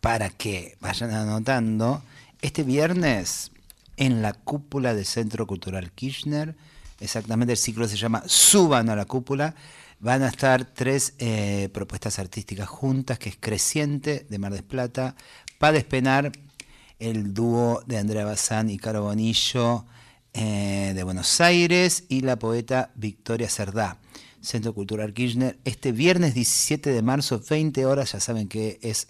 [0.00, 2.00] para que vayan anotando,
[2.42, 3.50] este viernes
[3.96, 6.54] en la cúpula del Centro Cultural Kirchner,
[7.00, 9.56] exactamente el ciclo se llama Suban a la cúpula,
[9.98, 15.16] van a estar tres eh, propuestas artísticas juntas, que es Creciente de Mar del Plata,
[15.58, 16.30] Pa Despenar,
[17.00, 19.86] el dúo de Andrea Bazán y Caro Bonillo
[20.34, 23.98] eh, de Buenos Aires y la poeta Victoria Cerdá.
[24.40, 29.08] Centro Cultural Kirchner, este viernes 17 de marzo, 20 horas, ya saben que es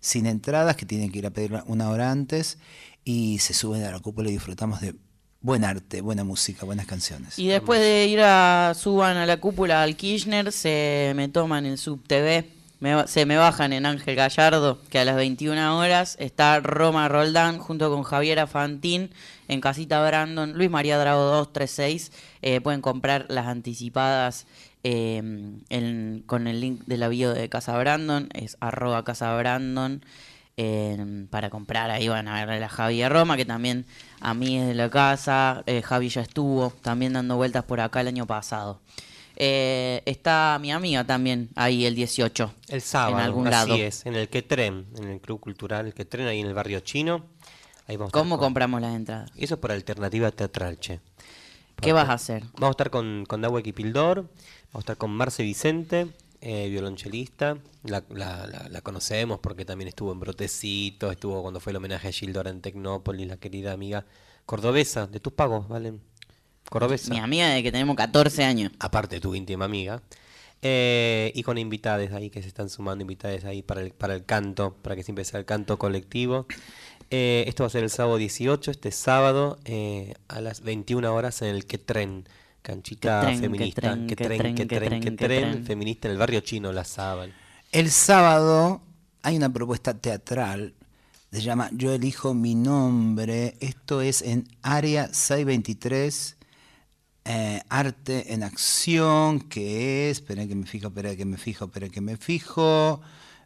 [0.00, 2.58] sin entradas, que tienen que ir a pedir una hora antes,
[3.04, 4.94] y se suben a la cúpula y disfrutamos de
[5.40, 7.38] buen arte, buena música, buenas canciones.
[7.38, 11.78] Y después de ir a suban a la cúpula al Kirchner, se me toman el
[11.78, 12.48] Sub TV,
[12.80, 17.58] me se me bajan en Ángel Gallardo, que a las 21 horas está Roma Roldán
[17.58, 19.10] junto con Javiera Fantín
[19.48, 22.12] en Casita Brandon, Luis María Drago 236.
[22.42, 24.46] Eh, pueden comprar las anticipadas
[24.84, 25.22] eh,
[25.68, 30.04] en- con el link de la bio de Casa Brandon, es arroba Casa Brandon.
[30.58, 33.84] eh, para comprar ahí van a ver a la Javi de Roma, que también
[34.20, 35.62] a mí es de la casa.
[35.66, 38.80] eh, Javi ya estuvo también dando vueltas por acá el año pasado.
[39.36, 42.52] Eh, está mi amiga también ahí el 18.
[42.68, 43.74] El sábado, En algún así lado.
[43.76, 47.26] es, en el Quetren, en el Club Cultural El Quetren, ahí en el barrio chino.
[47.86, 49.30] Ahí vamos ¿Cómo con- compramos las entradas?
[49.36, 51.00] Eso es por alternativa teatral, che.
[51.80, 52.42] ¿Qué vas a hacer?
[52.54, 56.08] Vamos a estar con, con Dawa Pildor, vamos a estar con Marce Vicente,
[56.40, 57.58] eh, violonchelista.
[57.84, 62.08] La, la- la- la conocemos porque también estuvo en Brotecito, estuvo cuando fue el homenaje
[62.08, 64.06] a Gildor en Tecnópolis, la querida amiga
[64.46, 66.00] cordobesa, de tus pagos, ¿valen?
[66.70, 67.12] Cordobesa.
[67.12, 68.72] Mi amiga de que tenemos 14 años.
[68.78, 70.02] Aparte de tu íntima amiga.
[70.62, 74.24] Eh, y con invitades ahí que se están sumando, invitades ahí para el, para el
[74.24, 76.46] canto, para que siempre sea el canto colectivo.
[77.10, 81.40] Eh, esto va a ser el sábado 18, este sábado eh, a las 21 horas
[81.42, 82.28] en el Quetren,
[82.62, 85.66] canchita Quetren, feminista, Quetren, Quetren, Quetren, Quetren, Quetren, Quetren, Quetren.
[85.66, 87.32] feminista en el barrio chino, La Sábal.
[87.70, 88.80] El sábado
[89.22, 90.74] hay una propuesta teatral,
[91.30, 93.56] se llama Yo elijo mi nombre.
[93.60, 96.35] Esto es en Área 623,
[97.26, 101.90] eh, Arte en Acción, que es, esperen que me fijo, esperen que me fijo, esperen
[101.90, 103.00] que me fijo.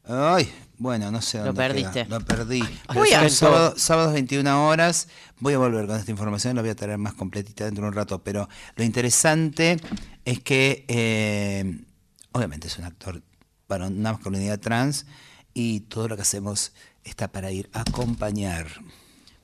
[0.05, 1.68] Ay, bueno, no sé Lo dónde queda.
[1.93, 2.07] perdiste.
[2.07, 2.62] Lo perdí.
[2.93, 5.09] Pero sábado- sábados 21 horas.
[5.39, 7.95] Voy a volver con esta información, la voy a traer más completita dentro de un
[7.95, 8.22] rato.
[8.24, 9.76] Pero lo interesante
[10.24, 11.81] es que, eh,
[12.33, 13.22] obviamente, es un actor
[13.66, 15.07] para una masculinidad trans
[15.55, 16.72] y todo lo que hacemos
[17.05, 18.66] está para ir a acompañar.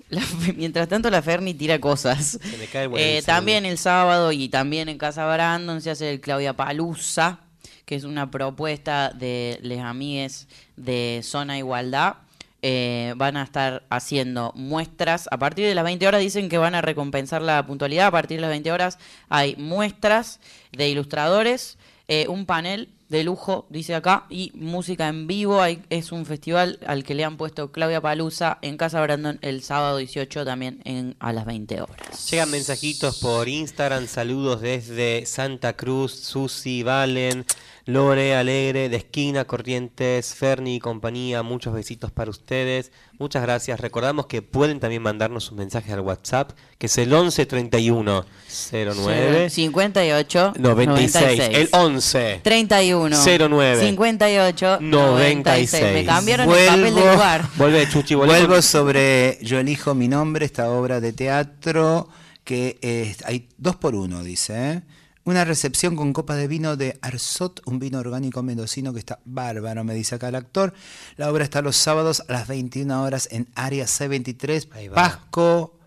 [0.08, 0.22] La-
[0.56, 2.38] mientras tanto la Ferni tira cosas.
[2.42, 6.20] Se me cae Eh, también el sábado y también en Casa Brandon se hace el
[6.20, 7.40] Claudia Palusa,
[7.84, 10.46] que es una propuesta de Les Amigues
[10.76, 12.14] de Zona Igualdad.
[12.62, 15.28] Eh, van a estar haciendo muestras.
[15.30, 18.06] A partir de las 20 horas dicen que van a recompensar la puntualidad.
[18.06, 18.98] A partir de las 20 horas
[19.28, 20.40] hay muestras
[20.72, 21.78] de ilustradores,
[22.08, 25.62] eh, un panel de lujo, dice acá, y música en vivo.
[25.90, 29.98] Es un festival al que le han puesto Claudia Palusa en Casa Brandon el sábado
[29.98, 32.30] 18 también en, a las 20 horas.
[32.30, 37.44] Llegan mensajitos por Instagram, saludos desde Santa Cruz, Susi, Valen,
[37.86, 42.90] Lore, Alegre, de Esquina, Corrientes, Ferni y compañía, muchos besitos para ustedes.
[43.16, 43.78] Muchas gracias.
[43.78, 48.26] Recordamos que pueden también mandarnos sus mensajes al WhatsApp, que es el 11 31
[48.72, 51.40] 09 58 96.
[51.52, 55.84] El 11 31 09 58 96.
[55.94, 57.48] Me cambiaron el papel de lugar.
[57.54, 58.36] Vuelve, Chuchi, vuelve.
[58.36, 62.08] Vuelvo sobre Yo elijo mi nombre, esta obra de teatro
[62.42, 64.72] que eh, hay dos por uno, dice.
[64.72, 64.82] ¿eh?
[65.26, 69.82] Una recepción con copa de vino de Arzot, un vino orgánico mendocino que está bárbaro,
[69.82, 70.72] me dice acá el actor.
[71.16, 74.94] La obra está los sábados a las 21 horas en Área C23, Ahí va.
[74.94, 75.80] Pasco,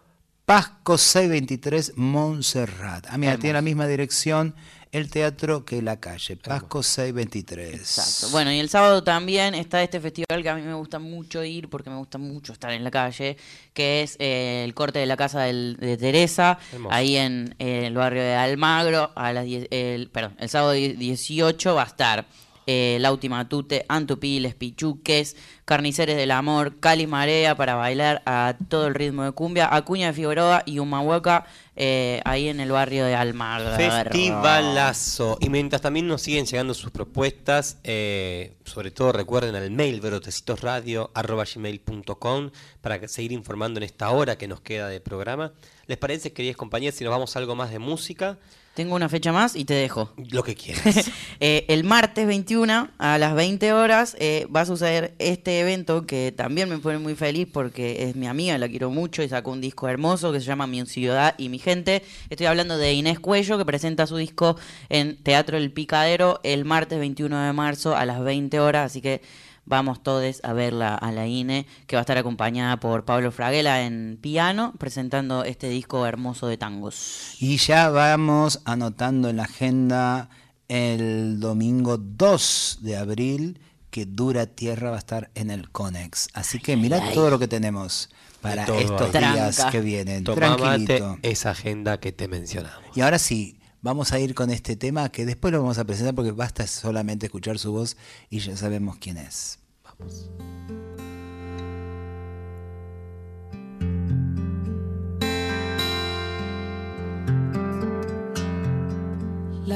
[0.45, 3.07] Pasco C23, Montserrat.
[3.09, 4.55] Ah, mira, tiene la misma dirección
[4.91, 7.73] el teatro que la calle, Pasco C23.
[7.75, 8.29] Exacto.
[8.31, 11.69] Bueno, y el sábado también está este festival que a mí me gusta mucho ir
[11.69, 13.37] porque me gusta mucho estar en la calle,
[13.73, 16.93] que es eh, el corte de la casa del- de Teresa, Hermoso.
[16.95, 20.95] ahí en, eh, el barrio de Almagro, a las 10 el, perdón, el sábado die-
[20.95, 22.25] 18 va a estar
[22.71, 25.35] eh, Lauti Matute, Antupiles, Pichuques,
[25.65, 30.13] Carniceres del Amor, Cali Marea para bailar a todo el ritmo de cumbia, Acuña de
[30.13, 31.47] Figueroa y Humahuaca
[31.81, 33.73] eh, ahí en el barrio de Almagro.
[33.77, 35.37] Festivalazo.
[35.39, 42.49] Y mientras también nos siguen llegando sus propuestas, eh, sobre todo recuerden al mail brotecitosradio.com
[42.81, 45.53] para seguir informando en esta hora que nos queda de programa.
[45.87, 48.37] ¿Les parece, queridas compañeras, si nos vamos a algo más de música?
[48.79, 50.13] Tengo una fecha más y te dejo.
[50.31, 51.11] Lo que quieras.
[51.41, 56.33] Eh, el martes 21 a las 20 horas eh, va a suceder este evento que
[56.33, 59.61] también me pone muy feliz porque es mi amiga, la quiero mucho y sacó un
[59.61, 62.03] disco hermoso que se llama Mi ciudad y mi gente.
[62.29, 64.57] Estoy hablando de Inés Cuello que presenta su disco
[64.89, 69.21] en Teatro El Picadero el martes 21 de marzo a las 20 horas, así que
[69.69, 73.83] vamos todos a verla a la INE que va a estar acompañada por Pablo Fraguela
[73.83, 77.35] en piano presentando este disco hermoso de tangos.
[77.39, 80.29] Y ya vamos anotando en la agenda
[80.67, 86.29] el domingo 2 de abril que Dura Tierra va a estar en el Conex.
[86.33, 87.13] Así que mirad ay.
[87.13, 88.09] todo lo que tenemos
[88.41, 89.33] para estos ahí.
[89.33, 89.71] días Tranca.
[89.71, 90.23] que vienen.
[91.21, 92.79] Esa agenda que te mencionamos.
[92.95, 96.15] Y ahora sí, vamos a ir con este tema que después lo vamos a presentar
[96.15, 97.97] porque basta solamente escuchar su voz
[98.29, 99.58] y ya sabemos quién es.
[99.99, 100.05] La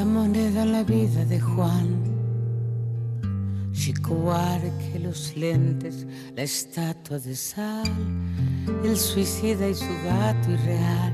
[0.06, 2.02] moneda la vida de Juan.
[3.74, 7.84] Chico Buarque, los lentes, la estatua de sal,
[8.86, 11.14] el suicida y su gato irreal.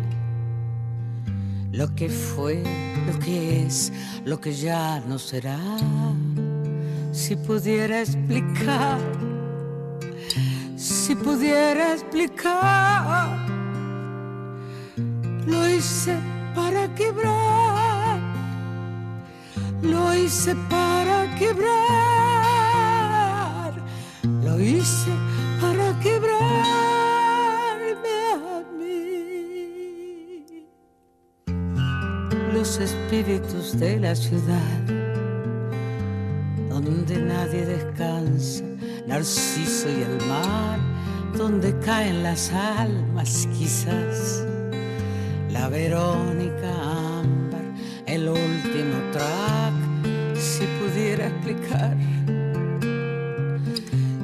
[1.72, 2.62] Lo que fue,
[3.07, 3.91] lo que es,
[4.24, 5.60] lo que ya no será.
[7.20, 8.97] Si pudiera explicar,
[10.78, 13.45] si pudiera explicar,
[15.45, 16.17] lo hice
[16.55, 18.20] para quebrar,
[19.82, 21.74] lo hice para quebrar,
[24.24, 25.11] lo hice
[25.61, 25.93] para
[28.78, 30.65] mí.
[32.53, 34.89] Los espíritus de la ciudad,
[36.82, 38.64] donde nadie descansa,
[39.08, 40.80] Narciso y el mar,
[41.36, 44.46] donde caen las almas quizás.
[45.52, 46.72] La Verónica
[47.20, 47.66] Ámbar,
[48.06, 51.98] el último track, si pudiera explicar,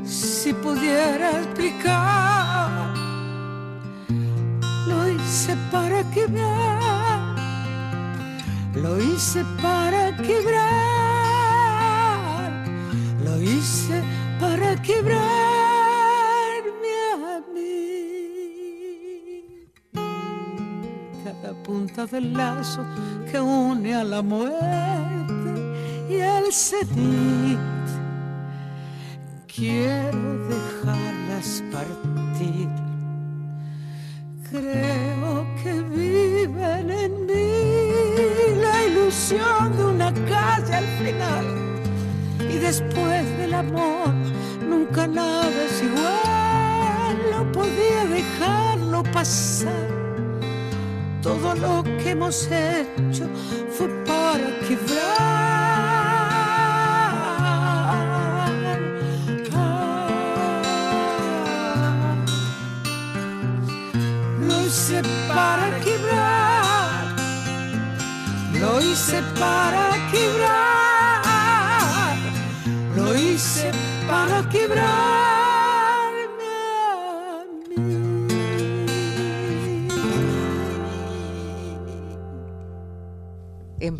[0.05, 2.93] si pudiera explicar,
[4.87, 7.35] lo hice para quebrar,
[8.75, 10.94] lo hice para quebrar,
[13.45, 14.03] hice
[14.39, 15.19] para quebrarme
[17.13, 17.65] a mí
[21.23, 22.83] cada punta del lazo
[23.31, 25.51] que une a la muerte
[26.09, 27.59] y el cenit.
[29.47, 30.64] Quiero dejarlas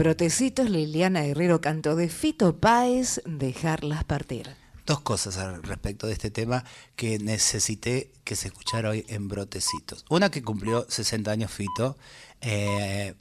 [0.06, 4.56] Brotecitos, Liliana Herrero cantó de Fito Páez, Dejarlas partir.
[4.86, 6.64] Dos cosas al respecto de este tema
[6.96, 10.06] que necesité que se escuchara hoy en Brotecitos.
[10.12, 11.98] Una que cumplió 60 años Fito.
[12.42, 13.16] eh,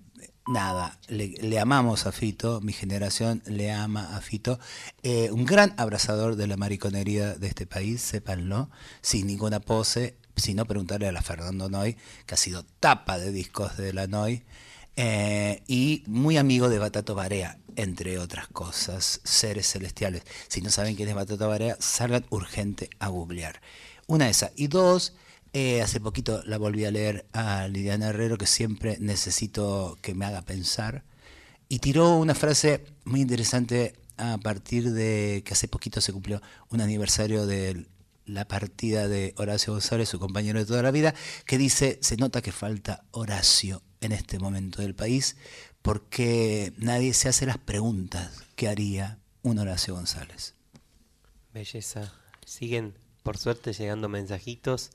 [0.46, 4.58] nada, le, le amamos a Fito, mi generación le ama a Fito.
[5.02, 8.68] Eh, un gran abrazador de la mariconería de este país, sépanlo,
[9.00, 13.78] sin ninguna pose, sino preguntarle a la Fernando Noy, que ha sido tapa de discos
[13.78, 14.44] de la Noy.
[14.96, 20.22] Eh, y muy amigo de Batato Barea, entre otras cosas, seres celestiales.
[20.48, 23.60] Si no saben quién es Batato Barea, salgan urgente a googlear.
[24.06, 24.52] Una de esas.
[24.56, 25.14] Y dos,
[25.52, 30.26] eh, hace poquito la volví a leer a Liliana Herrero, que siempre necesito que me
[30.26, 31.04] haga pensar.
[31.68, 36.80] Y tiró una frase muy interesante a partir de que hace poquito se cumplió un
[36.80, 37.86] aniversario de
[38.26, 41.14] la partida de Horacio González, su compañero de toda la vida,
[41.46, 45.36] que dice, se nota que falta Horacio en este momento del país
[45.84, 50.54] porque nadie se hace las preguntas que haría un Horacio González.
[51.52, 52.10] Belleza.
[52.46, 54.92] Siguen, por suerte, llegando mensajitos.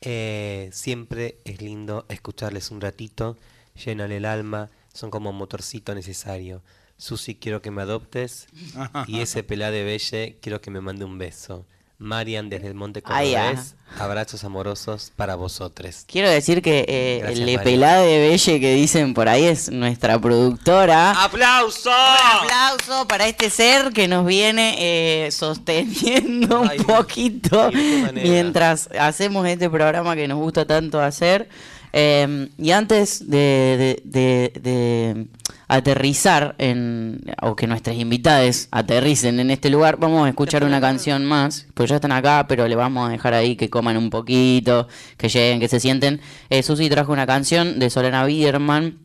[0.00, 3.36] Eh, siempre es lindo escucharles un ratito.
[3.84, 4.70] Llenan el alma.
[4.94, 6.62] Son como motorcito necesario.
[6.96, 8.46] Susi, quiero que me adoptes.
[9.08, 11.66] y ese pelá de Belle, quiero que me mande un beso.
[12.00, 13.48] Marian desde el Monte Ay, ah.
[13.48, 16.04] Cordobés, abrazos amorosos para vosotros.
[16.08, 20.18] Quiero decir que eh, Gracias, el lepelá de Belle que dicen por ahí es nuestra
[20.18, 21.12] productora.
[21.22, 21.90] ¡Aplauso!
[21.90, 27.70] Un aplauso para este ser que nos viene eh, sosteniendo un poquito
[28.14, 31.50] mientras hacemos este programa que nos gusta tanto hacer.
[31.92, 35.26] Eh, y antes de, de-
[35.68, 41.24] aterrizar en, o que nuestras invitadas aterricen en este lugar, vamos a escuchar una canción
[41.24, 44.88] más, pues ya están acá, pero le vamos a dejar ahí que coman un poquito,
[45.16, 46.20] que lleguen, que se sienten.
[46.48, 48.98] Eh, Susi trajo una canción de Solana Biderman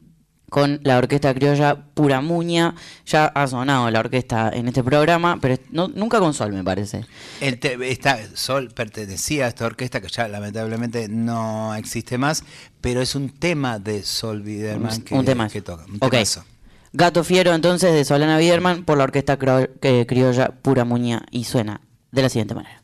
[0.50, 2.76] con la orquesta criolla Pura Muña.
[3.06, 7.06] Ya ha sonado la orquesta en este programa, pero no- nunca con Sol, me parece.
[7.42, 12.44] El te- esta, Sol pertenecía a esta orquesta que ya lamentablemente no existe más,
[12.82, 15.50] pero es un tema de Sol Biderman que, un tema.
[15.50, 15.86] que toca.
[16.00, 16.00] Un.
[16.94, 21.82] Gato Fiero, entonces, de Solana Biderman por la orquesta que- criolla Pura Muña y suena
[22.12, 22.82] de la siguiente manera.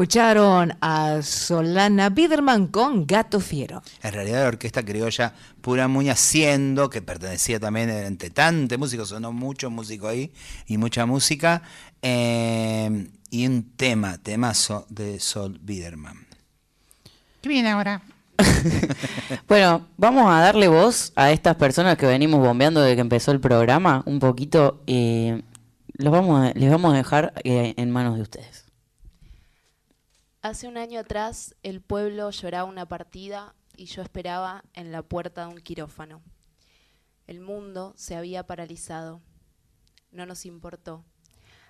[0.00, 3.82] Escucharon a Solana Biderman con Gato Fiero.
[4.04, 9.32] En realidad la orquesta criolla Pura Muña, siendo que pertenecía también entre tantos músicos, sonó
[9.32, 10.32] mucho músico ahí
[10.68, 11.62] y mucha música,
[12.02, 16.24] eh, y un tema, temazo de Sol Biderman.
[17.42, 18.00] ¿Qué viene ahora?
[19.48, 23.40] Bueno, vamos a darle voz a estas personas que venimos bombeando desde que empezó el
[23.40, 24.84] programa un poquito.
[24.86, 25.42] eh,
[25.94, 28.66] los vamos a- les vamos a dejar eh, en manos de ustedes.
[30.42, 35.42] Hace un año atrás el pueblo lloraba una partida y yo esperaba en la puerta
[35.42, 36.22] de un quirófano.
[37.26, 39.20] El mundo se había paralizado.
[40.10, 41.04] No nos importó.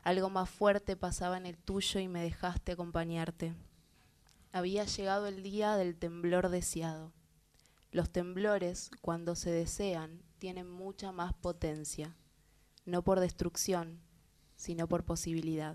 [0.05, 3.55] Algo más fuerte pasaba en el tuyo y me dejaste acompañarte.
[4.53, 7.13] Había llegado el día del temblor deseado.
[7.91, 12.15] Los temblores, cuando se desean, tienen mucha más potencia,
[12.85, 14.01] no por destrucción,
[14.55, 15.75] sino por posibilidad.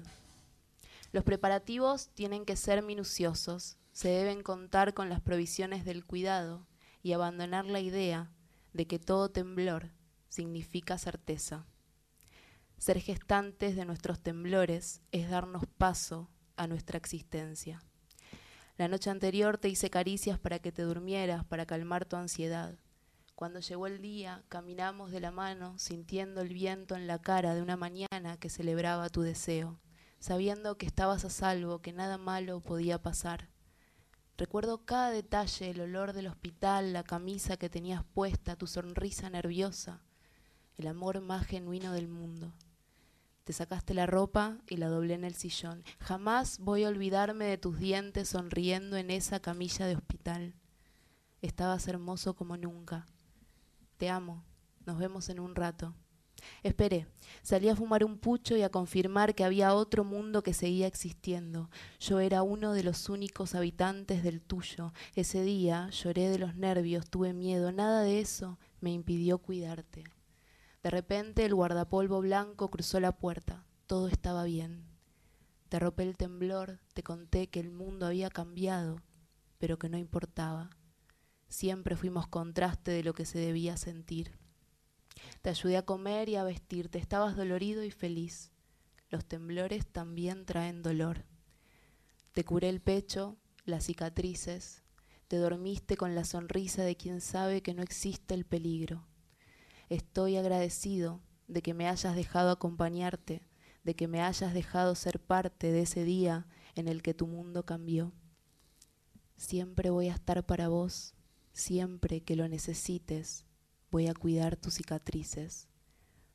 [1.15, 6.67] Los preparativos tienen que ser minuciosos, se deben contar con las provisiones del cuidado
[7.03, 8.33] y abandonar la idea
[8.73, 9.93] de que todo temblor
[10.27, 11.67] significa certeza.
[12.77, 17.81] Ser gestantes de nuestros temblores es darnos paso a nuestra existencia.
[18.75, 22.75] La noche anterior te hice caricias para que te durmieras, para calmar tu ansiedad.
[23.35, 27.61] Cuando llegó el día, caminamos de la mano, sintiendo el viento en la cara de
[27.61, 29.79] una mañana que celebraba tu deseo,
[30.19, 33.49] sabiendo que estabas a salvo, que nada malo podía pasar.
[34.37, 40.01] Recuerdo cada detalle, el olor del hospital, la camisa que tenías puesta, tu sonrisa nerviosa,
[40.77, 42.51] el amor más genuino del mundo.
[43.45, 45.83] Te sacaste la ropa y la doblé en el sillón.
[45.99, 50.55] Jamás voy a olvidarme de tus dientes sonriendo en esa camilla de hospital.
[51.41, 53.05] Estabas hermoso como nunca.
[53.97, 54.43] Te amo.
[54.85, 55.93] Nos vemos en un rato.
[56.63, 57.07] Esperé.
[57.41, 61.69] Salí a fumar un pucho y a confirmar que había otro mundo que seguía existiendo.
[61.99, 64.93] Yo era uno de los únicos habitantes del tuyo.
[65.15, 67.71] Ese día lloré de los nervios, tuve miedo.
[67.71, 70.03] Nada de eso me impidió cuidarte.
[70.83, 73.65] De repente el guardapolvo blanco cruzó la puerta.
[73.87, 74.85] Todo estaba bien.
[75.69, 79.01] Te ropé el temblor, te conté que el mundo había cambiado,
[79.57, 80.69] pero que no importaba.
[81.47, 84.37] Siempre fuimos contraste de lo que se debía sentir.
[85.41, 86.97] Te ayudé a comer y a vestirte.
[86.99, 88.51] Estabas dolorido y feliz.
[89.09, 91.25] Los temblores también traen dolor.
[92.33, 94.83] Te curé el pecho, las cicatrices.
[95.27, 99.07] Te dormiste con la sonrisa de quien sabe que no existe el peligro.
[99.89, 103.47] Estoy agradecido de que me hayas dejado acompañarte,
[103.83, 107.65] de que me hayas dejado ser parte de ese día en el que tu mundo
[107.65, 108.13] cambió.
[109.37, 111.13] Siempre voy a estar para vos,
[111.53, 113.44] siempre que lo necesites,
[113.95, 115.69] voy a cuidar tus cicatrices.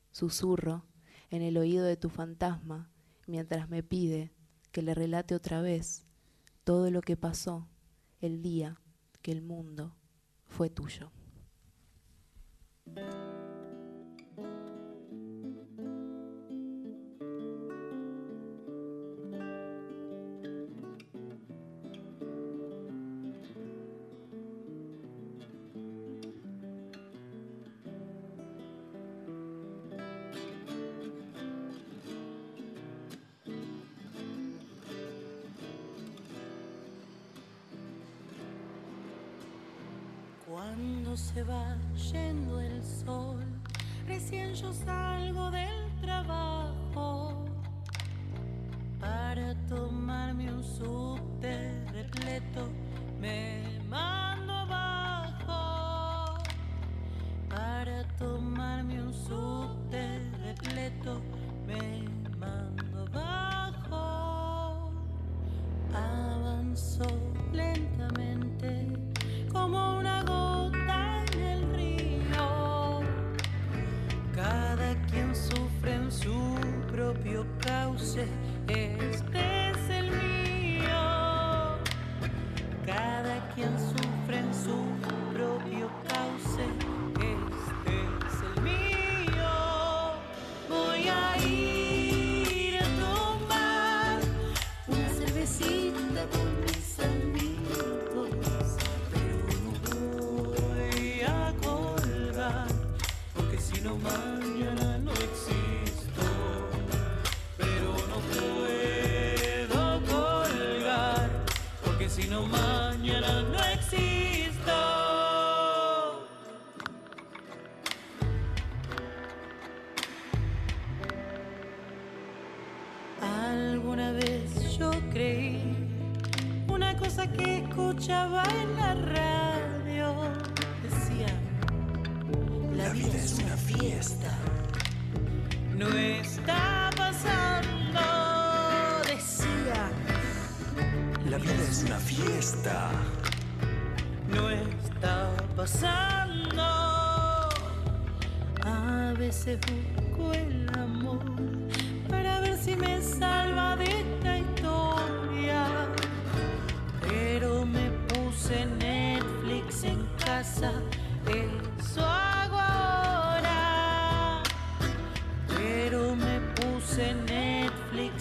[0.09, 0.83] Susurro
[1.29, 2.89] en el oído de tu fantasma
[3.27, 4.31] mientras me pide
[4.71, 6.07] que le relate otra vez
[6.63, 7.67] todo lo que pasó
[8.19, 8.81] el día
[9.21, 9.95] que el mundo
[10.47, 11.11] fue tuyo.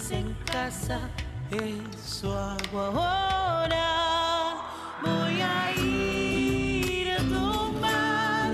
[0.08, 0.98] En casa,
[1.52, 4.56] eso hago ahora.
[5.02, 8.52] Voy a ir a tomar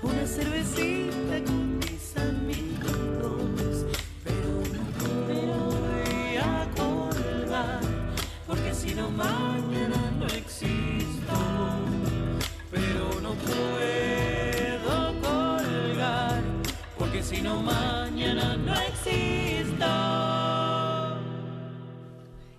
[0.00, 3.84] una cervecita con mis amigos,
[4.22, 4.82] pero no
[5.26, 7.80] voy a colgar,
[8.46, 9.55] porque si no mañana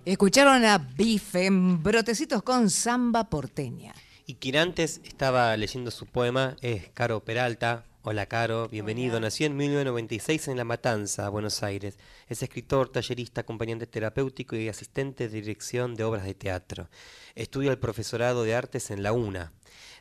[0.08, 3.94] Escucharon a Bife en Brotecitos con Samba Porteña.
[4.24, 7.84] Y quien antes estaba leyendo su poema es Caro Peralta.
[8.00, 9.20] Hola Caro, bienvenido.
[9.20, 11.98] Nació en 1996 en La Matanza, Buenos Aires.
[12.26, 16.88] Es escritor, tallerista, acompañante terapéutico y asistente de dirección de obras de teatro.
[17.34, 19.52] Estudia el profesorado de artes en la UNA.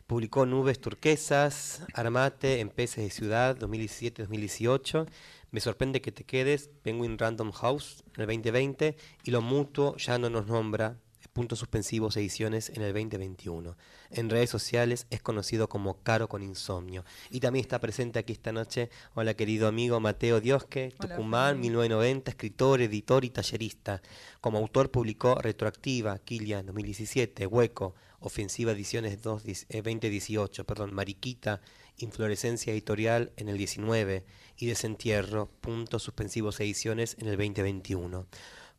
[0.08, 5.06] Publicó Nubes Turquesas, Armate en Peces de Ciudad 2017-2018.
[5.50, 10.18] Me sorprende que te quedes, Penguin Random House en el 2020 y Lo Mutuo ya
[10.18, 10.98] no nos nombra,
[11.38, 13.78] puntos suspensivos ediciones en el 2021.
[14.10, 17.06] En redes sociales es conocido como Caro con Insomnio.
[17.30, 21.62] Y también está presente aquí esta noche, hola querido amigo Mateo Diosque, Tucumán, Fernando.
[21.62, 24.02] 1990, escritor, editor y tallerista.
[24.42, 31.62] Como autor publicó Retroactiva, Kilian 2017, Hueco, Ofensiva Ediciones 2, eh, 2018, perdón, Mariquita,
[31.98, 34.24] Inflorescencia Editorial en el 19
[34.58, 38.28] y Desentierro, puntos suspensivos ediciones en el 2021.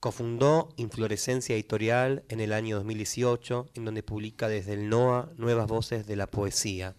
[0.00, 6.06] Cofundó Inflorescencia Editorial en el año 2018, en donde publica desde el NOA Nuevas Voces
[6.06, 6.94] de la Poesía.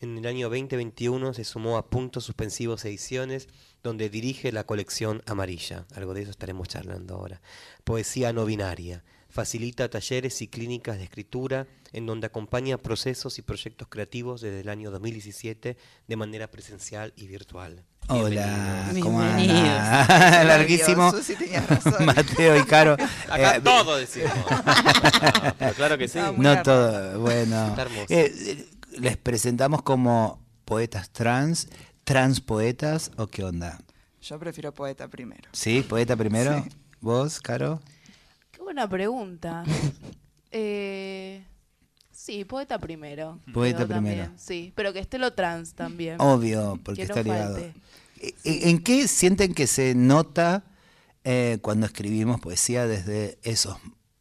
[0.00, 3.48] En el año 2021 se sumó a Puntos Suspensivos Ediciones,
[3.82, 5.86] donde dirige la colección Amarilla.
[5.94, 7.40] Algo de eso estaremos charlando ahora.
[7.84, 9.02] Poesía no binaria.
[9.32, 14.68] Facilita talleres y clínicas de escritura, en donde acompaña procesos y proyectos creativos desde el
[14.68, 17.82] año 2017 de manera presencial y virtual.
[18.08, 19.02] Hola, Bienvenidos.
[19.06, 19.56] ¿cómo Bienvenidos.
[19.70, 20.44] anda?
[20.44, 21.14] Larguísimo.
[21.38, 22.04] Tenías razón.
[22.14, 22.92] Mateo y Caro.
[23.30, 24.32] Acá Eh, todo decimos.
[25.58, 26.18] Pero claro que sí.
[26.36, 27.74] No todo, bueno.
[28.10, 28.66] Eh,
[28.98, 31.68] les presentamos como poetas trans,
[32.04, 33.78] transpoetas o qué onda.
[34.20, 35.48] Yo prefiero poeta primero.
[35.52, 35.80] ¿Sí?
[35.88, 36.66] ¿Poeta primero?
[37.00, 37.80] ¿Vos, Caro?
[38.62, 39.64] Qué buena pregunta.
[40.52, 41.44] eh,
[42.12, 43.40] sí, poeta primero.
[43.52, 44.34] Poeta Quedó también, primero.
[44.38, 46.20] Sí, pero que esté lo trans también.
[46.20, 47.54] Obvio, porque Que no está ligado.
[47.54, 47.74] falte.
[48.44, 50.62] ¿En en qué sienten que se nota
[51.24, 53.78] eh, cuando escribimos poesía desde esos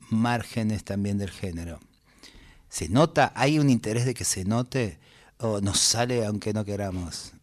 [0.10, 1.80] márgenes también del género?
[2.68, 3.32] ¿Se nota?
[3.36, 4.98] ¿Hay un interés de que se note?
[5.38, 7.34] ¿O nos sale aunque no queramos?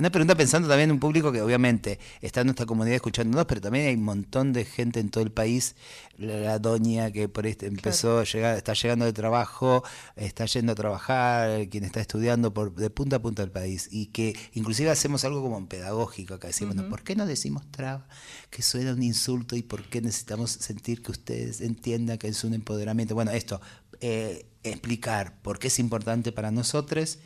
[0.00, 3.60] Una pregunta pensando también en un público que obviamente está en nuestra comunidad escuchándonos, pero
[3.60, 5.76] también hay un montón de gente en todo el país.
[6.16, 9.84] La, la doña que por este empezó a llegar, está llegando de trabajo,
[10.16, 13.88] está yendo a trabajar, quien está estudiando por de punta a punta del país.
[13.90, 16.46] Y que inclusive hacemos algo como pedagógico acá.
[16.48, 16.90] Decimos, "No, Ujú.
[16.92, 18.08] ¿por qué no decimos traba?
[18.48, 22.54] Que suena un insulto y por qué necesitamos sentir que ustedes entiendan que es un
[22.54, 23.14] empoderamiento.
[23.14, 23.60] Bueno, esto,
[24.00, 27.18] eh, explicar por qué es importante para nosotros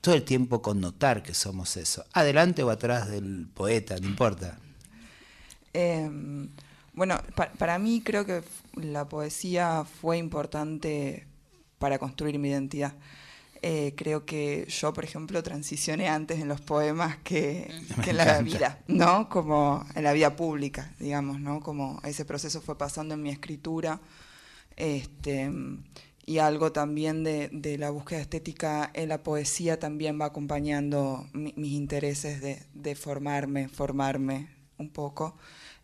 [0.00, 2.04] todo el tiempo connotar que somos eso.
[2.12, 4.58] Adelante o atrás del poeta, no importa.
[5.72, 6.10] Eh,
[6.94, 8.42] bueno, pa- para mí creo que
[8.74, 11.26] la poesía fue importante
[11.78, 12.94] para construir mi identidad.
[13.62, 17.70] Eh, creo que yo, por ejemplo, transicioné antes en los poemas que,
[18.06, 18.42] en la encanta.
[18.42, 19.28] vida, ¿no?
[19.28, 21.60] Como en la vida pública, digamos, ¿no?
[21.60, 24.00] Como ese proceso fue pasando en mi escritura.
[24.76, 25.50] Este,
[26.26, 31.72] y algo también de, la búsqueda estética en la poesía también va acompañando mi- mis
[31.72, 34.48] intereses de, de formarme, formarme
[34.78, 35.36] un poco.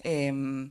[0.03, 0.71] Em,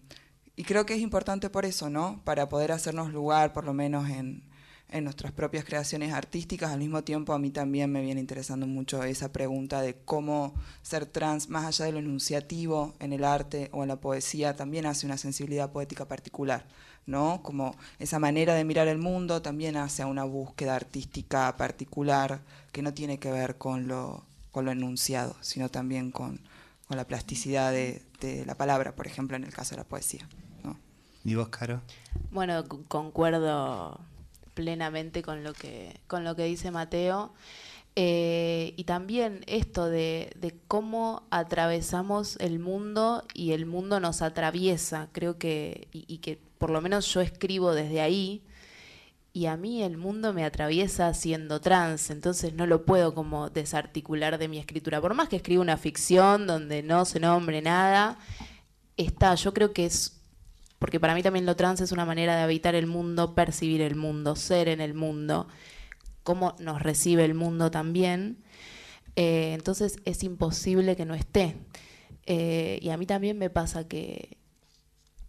[0.55, 2.21] y creo que es importante por eso, ¿no?
[2.23, 4.43] Para poder hacernos lugar, por lo menos en,
[4.89, 6.71] en nuestras propias creaciones artísticas.
[6.71, 11.05] Al mismo tiempo, a mí también me viene interesando mucho esa pregunta de cómo ser
[11.05, 15.05] trans, más allá de lo enunciativo en el arte o en la poesía, también hace
[15.05, 16.65] una sensibilidad poética particular,
[17.05, 17.41] ¿no?
[17.43, 22.41] Como esa manera de mirar el mundo también hace una búsqueda artística particular
[22.71, 26.41] que no tiene que ver con lo, con lo enunciado, sino también con,
[26.87, 30.27] con la plasticidad de, de la palabra, por ejemplo, en el caso de la poesía.
[30.63, 30.77] ¿no?
[31.23, 31.81] ¿Y vos, Caro?
[32.31, 33.99] Bueno, concuerdo
[34.53, 37.33] plenamente con lo que, con lo que dice Mateo.
[37.97, 45.07] Eh, y también esto de, de cómo atravesamos el mundo y el mundo nos atraviesa.
[45.13, 48.43] Creo que, y, y que por lo menos yo escribo desde ahí.
[49.33, 54.37] y a mí el mundo me atraviesa siendo trans, entonces no lo puedo como desarticular
[54.37, 55.01] de mi escritura.
[55.01, 58.17] Por más que escriba una ficción donde no se nombre nada,
[58.97, 60.21] está, yo creo que es,
[60.79, 63.95] porque para mí también lo trans es una manera de habitar el mundo, percibir el
[63.95, 65.47] mundo, ser en el mundo,
[66.23, 68.43] cómo nos recibe el mundo también.
[69.15, 71.55] Eh, entonces es imposible que no esté.
[72.25, 74.37] Eh, y a mí también me pasa que,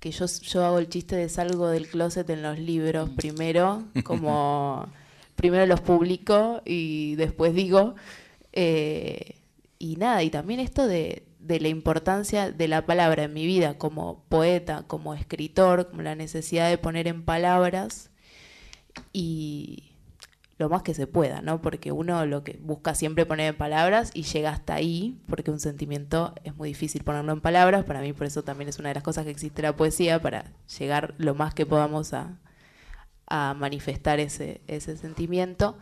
[0.00, 4.88] que yo, yo hago el chiste de salgo del closet en los libros primero, como
[5.36, 7.94] primero los publico y después digo.
[8.52, 9.36] eh,
[9.78, 13.78] y nada, y también esto de, de la importancia de la palabra en mi vida
[13.78, 18.10] como poeta, como escritor, como la necesidad de poner en palabras
[19.12, 19.85] y
[20.58, 21.60] lo más que se pueda, ¿no?
[21.60, 25.60] Porque uno lo que busca siempre poner en palabras y llega hasta ahí, porque un
[25.60, 27.84] sentimiento es muy difícil ponerlo en palabras.
[27.84, 30.52] Para mí, por eso también es una de las cosas que existe la poesía, para
[30.78, 32.38] llegar lo más que podamos a,
[33.28, 35.76] manifestar ese, ese sentimiento.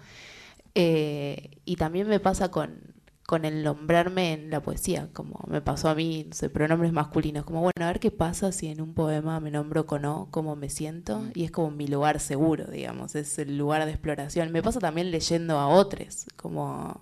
[0.74, 2.93] Eh, y también me pasa con,
[3.34, 7.44] con el nombrarme en la poesía, como me pasó a mí, no sé, pronombres masculinos,
[7.44, 10.54] como bueno, a ver qué pasa si en un poema me nombro con O, cómo
[10.54, 14.52] me siento, y es como mi lugar seguro, digamos, es el lugar de exploración.
[14.52, 17.00] Me pasa también leyendo a otros, como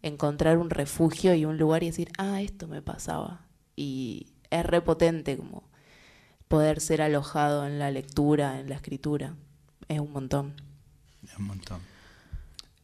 [0.00, 3.40] encontrar un refugio y un lugar y decir, ah, esto me pasaba.
[3.74, 5.64] Y es repotente como
[6.46, 9.34] poder ser alojado en la lectura, en la escritura.
[9.88, 10.54] Es un montón.
[11.24, 11.80] Es un montón.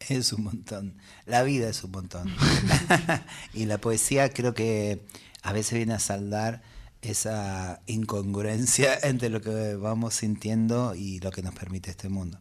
[0.09, 0.97] Es un montón.
[1.25, 2.29] La vida es un montón.
[3.53, 5.05] y la poesía creo que
[5.41, 6.61] a veces viene a saldar
[7.01, 12.39] esa incongruencia entre lo que vamos sintiendo y lo que nos permite este mundo.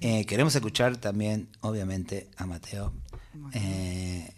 [0.00, 2.92] Eh, queremos escuchar también, obviamente, a Mateo.
[3.52, 4.34] Eh,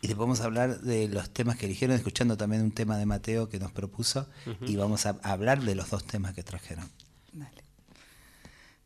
[0.00, 3.48] y le podemos hablar de los temas que eligieron, escuchando también un tema de Mateo
[3.48, 4.28] que nos propuso,
[4.66, 6.88] y vamos a hablar de los dos temas que trajeron.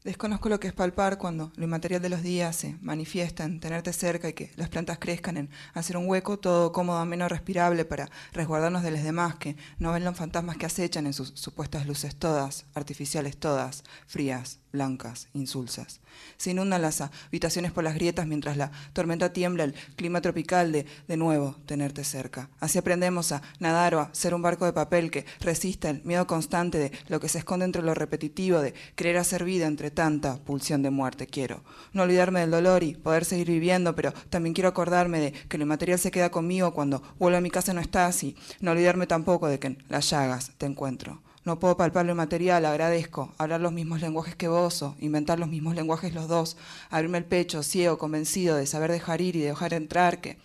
[0.04, 3.90] Desconozco lo que es palpar cuando lo inmaterial de los días se manifiesta en tenerte
[3.94, 8.10] cerca y que las plantas crezcan en hacer un hueco todo cómodo, menos respirable para
[8.34, 12.16] resguardarnos de los demás que no ven los fantasmas que acechan en sus supuestas luces
[12.16, 16.00] todas, artificiales todas, frías, blancas, insulsas.
[16.36, 20.84] Se inundan las habitaciones por las grietas mientras la tormenta tiembla el clima tropical de,
[21.08, 22.50] de nuevo, tenerte cerca.
[22.60, 26.26] Así aprendemos a nadar o a ser un barco de papel que resista el miedo
[26.26, 30.36] constante de lo que se esconde entre lo repetitivo, de querer hacer vida entre tanta
[30.36, 31.26] pulsión de muerte.
[31.26, 35.56] Quiero no olvidarme del dolor y poder seguir viviendo, pero también quiero acordarme de que
[35.56, 39.06] lo inmaterial se queda conmigo cuando vuelvo a mi casa no estás y no olvidarme
[39.06, 41.23] tampoco de que en las llagas te encuentro.
[41.44, 45.50] No puedo palpar lo inmaterial, agradezco, hablar los mismos lenguajes que vos, o inventar los
[45.50, 46.56] mismos lenguajes los dos,
[46.88, 50.38] abrirme el pecho, ciego, convencido de saber dejar ir y de dejar entrar, que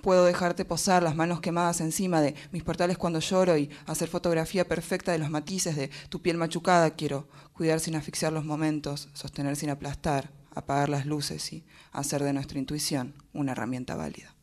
[0.00, 4.66] puedo dejarte posar las manos quemadas encima de mis portales cuando lloro y hacer fotografía
[4.66, 6.90] perfecta de los matices de tu piel machucada.
[6.90, 12.32] Quiero cuidar sin asfixiar los momentos, sostener sin aplastar, apagar las luces y hacer de
[12.32, 14.34] nuestra intuición una herramienta válida.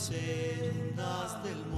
[0.00, 1.69] Sendas del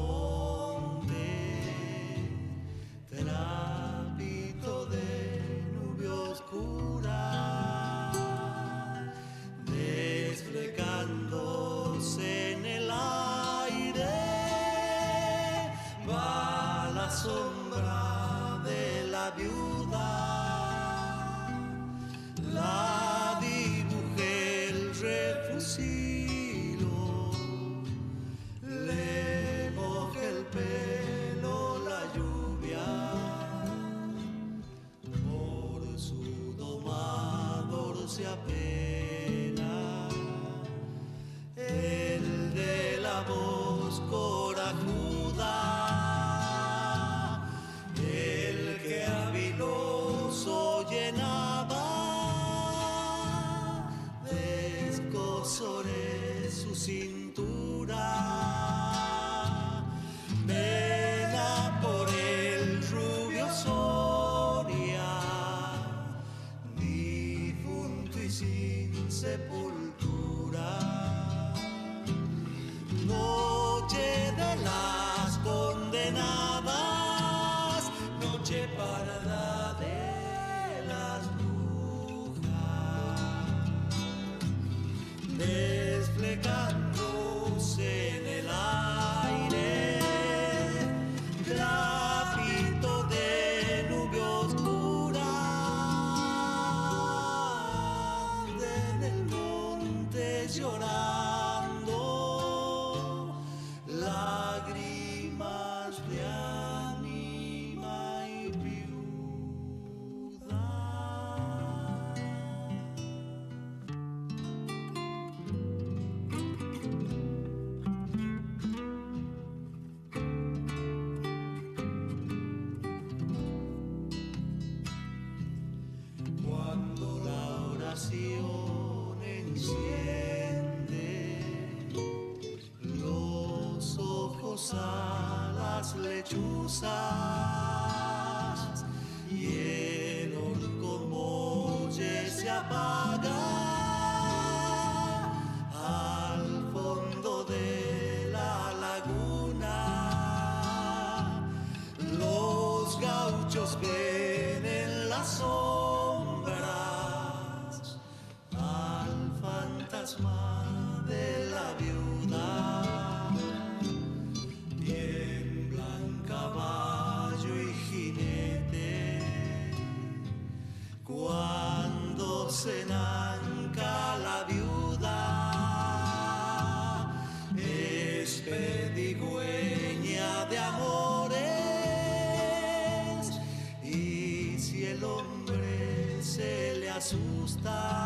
[187.12, 188.01] se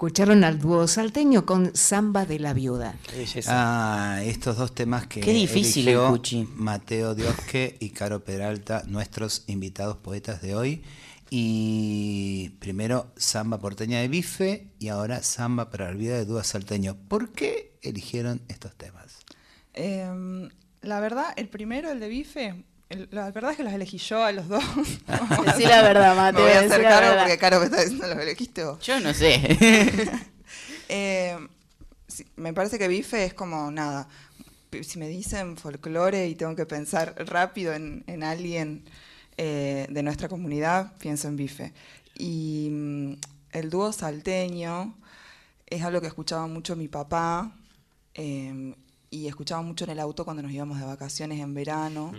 [0.00, 2.94] Escucharon al dúo salteño con Samba de la Viuda.
[3.48, 6.48] Ah, estos dos temas que Qué difícil el eligió cuchi.
[6.54, 10.82] Mateo Diosque y Caro Peralta, nuestros invitados poetas de hoy.
[11.28, 16.96] Y primero Samba Porteña de Bife y ahora Samba para la vida de Dúo Salteño.
[16.96, 19.18] ¿Por qué eligieron estos temas?
[19.74, 20.48] Em,
[20.80, 22.64] la verdad, el primero, el de bife,
[23.10, 24.64] la verdad es que los elegí yo a los dos.
[25.46, 28.18] Decí la verdad, Mateo, Me voy a hacer cargo porque Caro me está diciendo los
[28.18, 28.80] elegiste vos.
[28.80, 30.10] Yo no sé.
[30.92, 31.38] Eh,
[32.08, 34.08] sí, me parece que bife es como nada.
[34.82, 38.82] Si me dicen folclore y tengo que pensar rápido en, en alguien
[39.36, 41.72] eh, de nuestra comunidad, pienso en bife.
[42.18, 43.12] Y mm,
[43.52, 44.96] el dúo salteño
[45.68, 47.52] es algo que escuchaba mucho mi papá
[48.14, 48.74] eh,
[49.10, 52.12] y escuchaba mucho en el auto cuando nos íbamos de vacaciones en verano.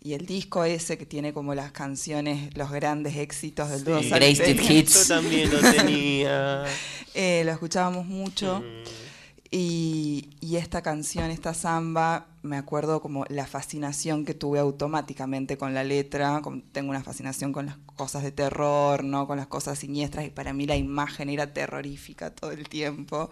[0.00, 4.10] Y el disco ese que tiene como las canciones, los grandes éxitos del dúo Sí.
[4.10, 5.08] Greatest Hits.
[5.08, 6.64] Yo también lo tenía.
[7.18, 8.62] Eh, lo escuchábamos mucho.
[9.50, 15.72] Y, y esta canción, esta samba, me acuerdo como la fascinación que tuve automáticamente con
[15.72, 16.40] la letra.
[16.42, 19.26] como tengo una fascinación con las cosas de terror, ¿no?
[19.26, 23.30] Con las cosas siniestras y para mí la imagen era terrorífica todo el tiempo.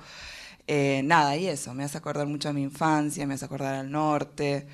[0.66, 3.90] Eh, nada, y eso, me hace acordar mucho a mi infancia, me hace acordar al
[3.90, 4.66] norte.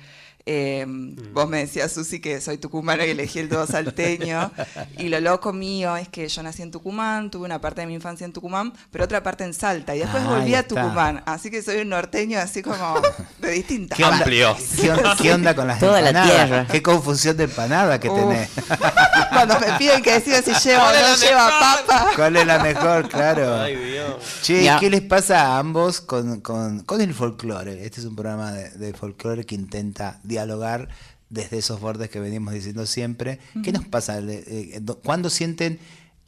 [0.45, 0.85] Eh,
[1.33, 4.51] Vos me decías, Susi, que soy tucumana y elegí el dúo salteño.
[4.97, 7.93] y lo loco mío es que yo nací en Tucumán, tuve una parte de mi
[7.93, 9.95] infancia en Tucumán, pero otra parte en Salta.
[9.95, 10.75] Y después Ah, volví a está.
[10.81, 11.23] Tucumán.
[11.25, 12.95] Así que soy un norteño así como
[13.39, 13.97] de distintas.
[13.97, 14.57] ¿Qué onda, Amplio.
[14.81, 16.35] ¿Qué, on- qué onda con las Toda la empanadas?
[16.35, 16.67] tierra.
[16.71, 18.19] Qué confusión de empanada que Uf.
[18.19, 18.49] tenés.
[19.31, 22.09] Cuando me piden que decida si lleva o no lleva papa.
[22.15, 23.09] ¿Cuál es la mejor?
[23.09, 23.61] Claro.
[23.61, 24.15] Ay, Dios.
[24.41, 24.79] Che, Ya.
[24.79, 27.85] ¿qué les pasa a ambos con, con- con el folclore?
[27.85, 30.87] Este es un programa de, de folclore que intenta dialogar
[31.29, 33.39] desde esos bordes que venimos diciendo siempre.
[33.63, 34.19] ¿Qué nos pasa?
[34.19, 35.79] Eh, do- ¿Cuándo sienten,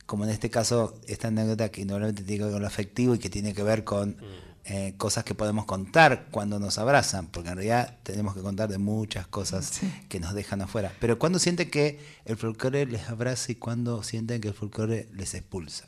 [0.06, 3.20] como en este caso, esta anécdota que normalmente tiene que ver con lo afectivo y
[3.20, 4.16] que tiene que ver con
[4.66, 7.28] eh, cosas que podemos contar cuando nos abrazan?
[7.28, 10.94] Porque en realidad tenemos que contar de muchas cosas que nos dejan afuera.
[11.02, 15.34] Pero ¿cuándo sienten que el folclore les abraza y cuándo sienten que el folclore les
[15.34, 15.86] expulsa?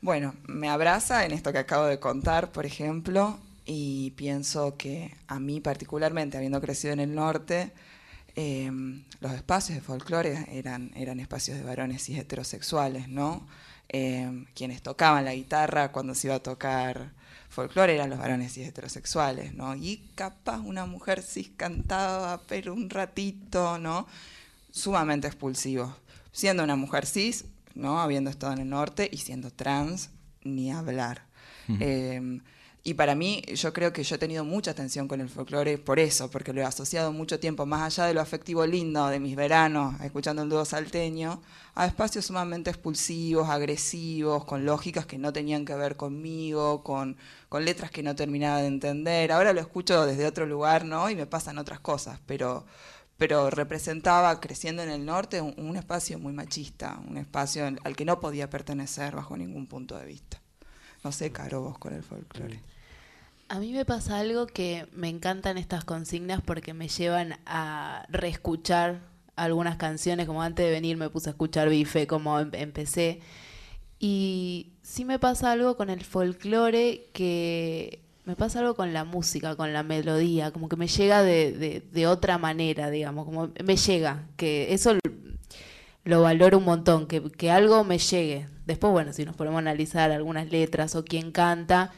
[0.00, 3.38] Bueno, me abraza en esto que acabo de contar, por ejemplo,
[3.70, 7.70] y pienso que a mí particularmente, habiendo crecido en el norte,
[8.34, 8.70] eh,
[9.20, 13.46] los espacios de folclore eran, eran espacios de varones y heterosexuales, ¿no?
[13.90, 17.12] Eh, quienes tocaban la guitarra cuando se iba a tocar
[17.50, 19.76] folclore eran los varones y heterosexuales, ¿no?
[19.76, 24.06] Y capaz una mujer cis cantaba, pero un ratito, ¿no?
[24.70, 25.94] Sumamente expulsivos.
[26.32, 28.00] Siendo una mujer cis, ¿no?
[28.00, 30.08] Habiendo estado en el norte y siendo trans,
[30.42, 31.26] ni hablar.
[31.80, 32.40] Eh,
[32.88, 35.98] y para mí, yo creo que yo he tenido mucha atención con el folclore por
[35.98, 39.36] eso, porque lo he asociado mucho tiempo, más allá de lo afectivo lindo de mis
[39.36, 41.42] veranos, escuchando el dúo salteño,
[41.74, 47.18] a espacios sumamente expulsivos, agresivos, con lógicas que no tenían que ver conmigo, con,
[47.50, 49.32] con letras que no terminaba de entender.
[49.32, 51.10] Ahora lo escucho desde otro lugar, ¿no?
[51.10, 52.64] Y me pasan otras cosas, pero,
[53.18, 58.18] pero representaba, creciendo en el norte, un, espacio muy machista, un espacio al que no
[58.18, 60.40] podía pertenecer bajo ningún punto de vista.
[61.04, 62.62] No sé, Caro, vos con el folclore.
[63.48, 69.00] A mí me pasa algo que me encantan estas consignas porque me llevan a reescuchar
[69.36, 73.20] algunas canciones, como antes de venir me puse a escuchar bife, como em- empecé.
[74.00, 79.56] Y sí me pasa algo con el folclore que me pasa algo con la música,
[79.56, 83.76] con la melodía, como que me llega de, de- de otra manera, digamos, como me
[83.76, 84.94] llega, que eso
[86.04, 88.48] lo valoro un montón, que, que algo me llegue.
[88.66, 91.92] Después, bueno, si nos ponemos a analizar algunas letras o quién canta,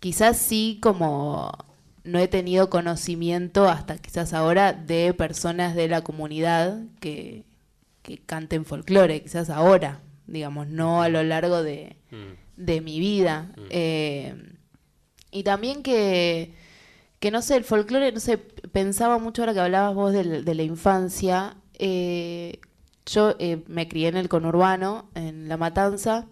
[0.00, 1.52] quizás sí como
[2.04, 7.44] no he tenido conocimiento hasta quizás ahora de personas de la comunidad que,
[8.02, 11.96] que canten folclore, quizás ahora, digamos, no a lo largo de,
[12.56, 13.50] de mi vida.
[13.70, 14.34] Eh,
[15.32, 16.54] y también que,
[17.18, 20.62] que no sé, el folclore, no sé, pensaba mucho ahora que hablabas vos de, la
[20.62, 21.56] infancia.
[21.74, 22.60] eh,
[23.06, 26.26] yo eh, me crié en el conurbano, en La Matanza,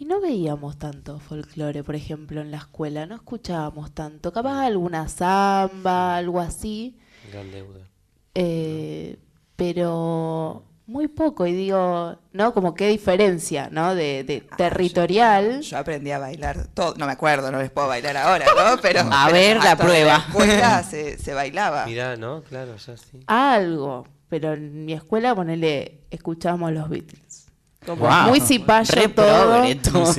[0.00, 4.32] y no veíamos tanto folclore, por ejemplo, en la escuela, no escuchábamos tanto.
[4.32, 6.98] Capaz alguna samba, algo así,
[7.32, 7.86] Gran deuda.
[8.34, 9.18] eh,
[9.56, 11.46] pero muy poco.
[11.46, 12.52] Y digo, ¿no?
[12.54, 13.94] Como qué diferencia, ¿no?
[13.94, 15.60] De, de territorial.
[15.60, 18.78] Yo aprendí a bailar todo, no me acuerdo, no les puedo bailar ahora, ¿no?
[18.82, 20.24] Pero, A pero ver, la prueba.
[20.26, 21.84] escuela se, se bailaba.
[21.86, 22.42] Mirá, ¿no?
[22.42, 23.20] Claro, ya sí.
[23.26, 27.39] algo, pero en mi escuela, ponele, escuchábamos los Beatles.
[27.96, 28.28] Wow.
[28.28, 29.62] muy cipayo todo.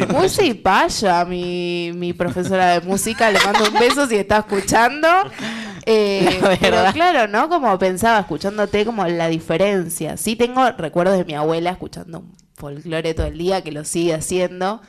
[0.09, 3.31] Muy cipaya mi, mi profesora de música.
[3.31, 5.07] Le mando un beso si está escuchando.
[5.87, 7.49] Eh, pero claro, ¿no?
[7.49, 10.15] Como pensaba, escuchándote como la diferencia.
[10.15, 14.13] Sí tengo recuerdos de mi abuela escuchando un folclore todo el día, que lo sigue
[14.13, 14.81] haciendo.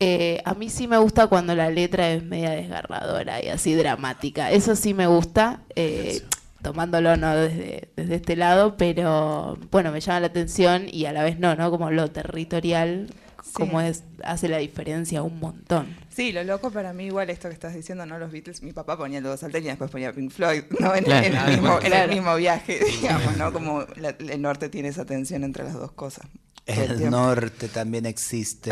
[0.00, 4.50] Eh, a mí sí me gusta cuando la letra es media desgarradora y así dramática.
[4.50, 6.22] Eso sí me gusta, eh,
[6.62, 11.22] tomándolo no desde, desde este lado, pero bueno, me llama la atención y a la
[11.24, 11.70] vez no, ¿no?
[11.70, 13.12] Como lo territorial,
[13.52, 15.96] como es, hace la diferencia un montón.
[16.14, 18.18] Sí, lo loco para mí, igual esto que estás diciendo, ¿no?
[18.18, 20.94] Los Beatles, mi papá ponía los salteños y después ponía Pink Floyd, ¿no?
[20.94, 21.26] En, Claro.
[21.26, 22.12] en el, mismo, en el Claro.
[22.12, 23.52] mismo viaje, digamos, ¿no?
[23.52, 26.26] Como la- el norte tiene esa tensión entre las dos cosas.
[26.66, 27.16] el El tiempo.
[27.16, 28.70] norte también existe.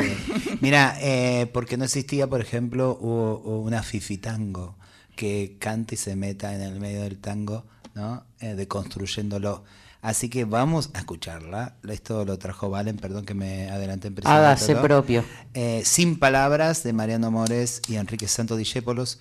[0.60, 4.76] Mira, eh, porque no existía, por ejemplo, hubo, hubo una fifitango
[5.16, 7.64] que canta y se meta en el medio del tango,
[8.00, 8.24] ¿no?
[8.40, 9.64] Eh, deconstruyéndolo.
[10.02, 11.76] Así que vamos a escucharla.
[11.86, 15.22] Esto lo trajo Valen, perdón que me adelanté en Hágase propio.
[15.52, 19.20] Eh, Sin palabras de Mariano Mores y Enrique Santo Discépolos.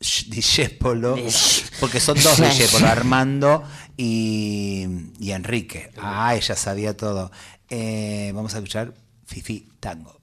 [0.00, 1.14] Discépolo,
[1.78, 3.62] porque son dos Discépolos, Armando
[3.98, 4.86] y,
[5.18, 5.90] y Enrique.
[6.00, 7.30] Ah, ella sabía todo.
[7.68, 8.94] Eh, vamos a escuchar
[9.26, 10.19] Fifi Tango.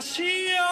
[0.00, 0.69] Nació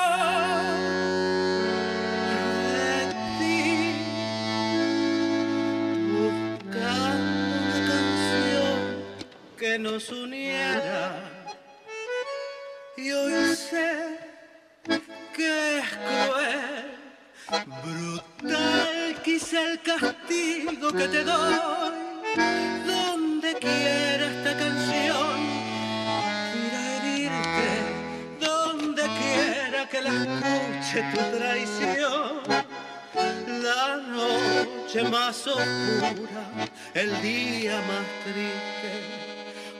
[35.46, 38.90] oscura, el día más triste,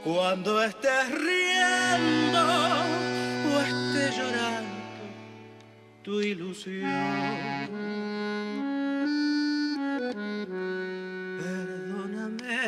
[0.05, 2.44] cuando estés riendo
[3.51, 4.68] o estés llorando
[6.02, 6.89] tu ilusión.
[11.39, 12.60] Perdóname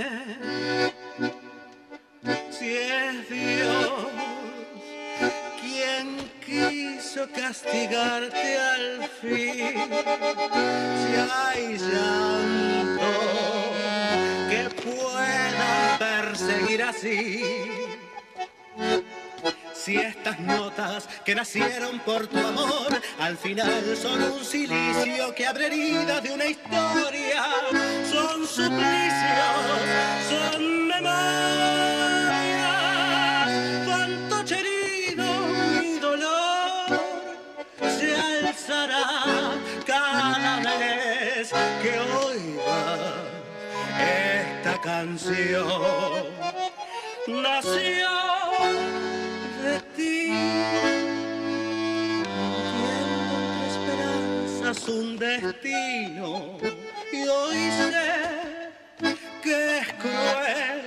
[2.51, 4.07] si es Dios
[5.61, 9.91] quien quiso castigarte al fin,
[16.91, 17.43] así.
[19.73, 25.67] Si estas notas que nacieron por tu amor al final son un silicio que abre
[25.67, 27.45] heridas de una historia,
[28.13, 29.81] son suplicios,
[30.29, 31.11] son memorias,
[33.87, 35.25] fantoche herido,
[35.81, 37.01] mi dolor
[37.99, 39.55] se alzará
[39.87, 41.51] cada vez
[41.83, 43.31] que oigas
[43.99, 46.40] esta canción
[47.31, 48.11] nació
[49.63, 50.27] de ti.
[52.77, 56.59] Viendo entre esperanzas un destino
[57.13, 58.71] y hoy sé
[59.43, 60.81] que es cruel,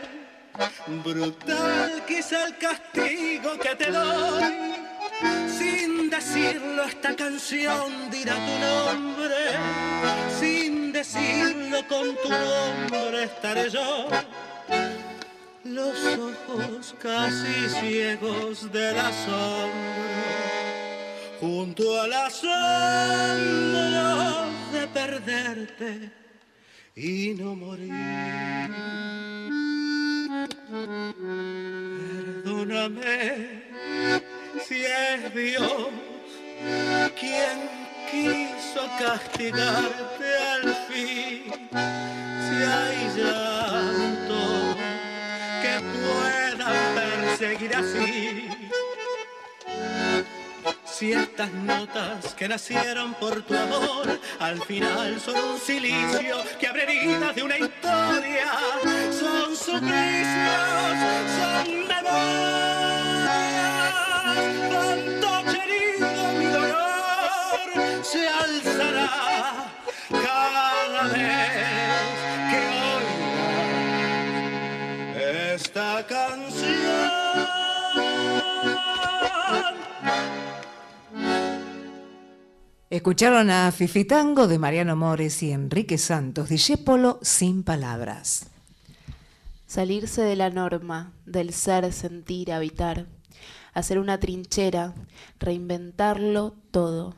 [1.04, 4.44] brutal quizá el castigo que te doy.
[5.58, 9.36] Sin decirlo esta canción dirá tu nombre,
[10.40, 14.08] sin decirlo con tu nombre estaré yo
[15.64, 19.72] los ojos casi ciegos del asombro,
[21.40, 22.52] junto al asombro
[24.74, 26.12] de perderte
[26.96, 27.94] y no morir.
[32.44, 33.64] Perdóname
[34.68, 35.90] si es Dios
[37.20, 37.70] quien
[38.12, 44.23] quiso castigarte al fin, si hay puedan
[46.96, 48.50] perseguir así.
[50.86, 56.84] Si estas notas que nacieron por tu amor al final son un silicio que abre
[56.84, 58.46] heridas de una historia,
[59.20, 60.96] son suplicios,
[61.38, 63.34] son memorias,
[64.70, 69.10] tanto querido mi dolor se alzará
[70.10, 72.14] cada vez
[72.52, 72.60] que
[75.18, 76.53] oigas esta canción.
[82.94, 88.48] Escucharon a Fifitango de Mariano Mores y Enrique Santos, Discépolo sin palabras.
[89.66, 93.08] Salirse de la norma, del ser, sentir, habitar,
[93.74, 94.94] hacer una trinchera,
[95.40, 97.16] reinventarlo todo,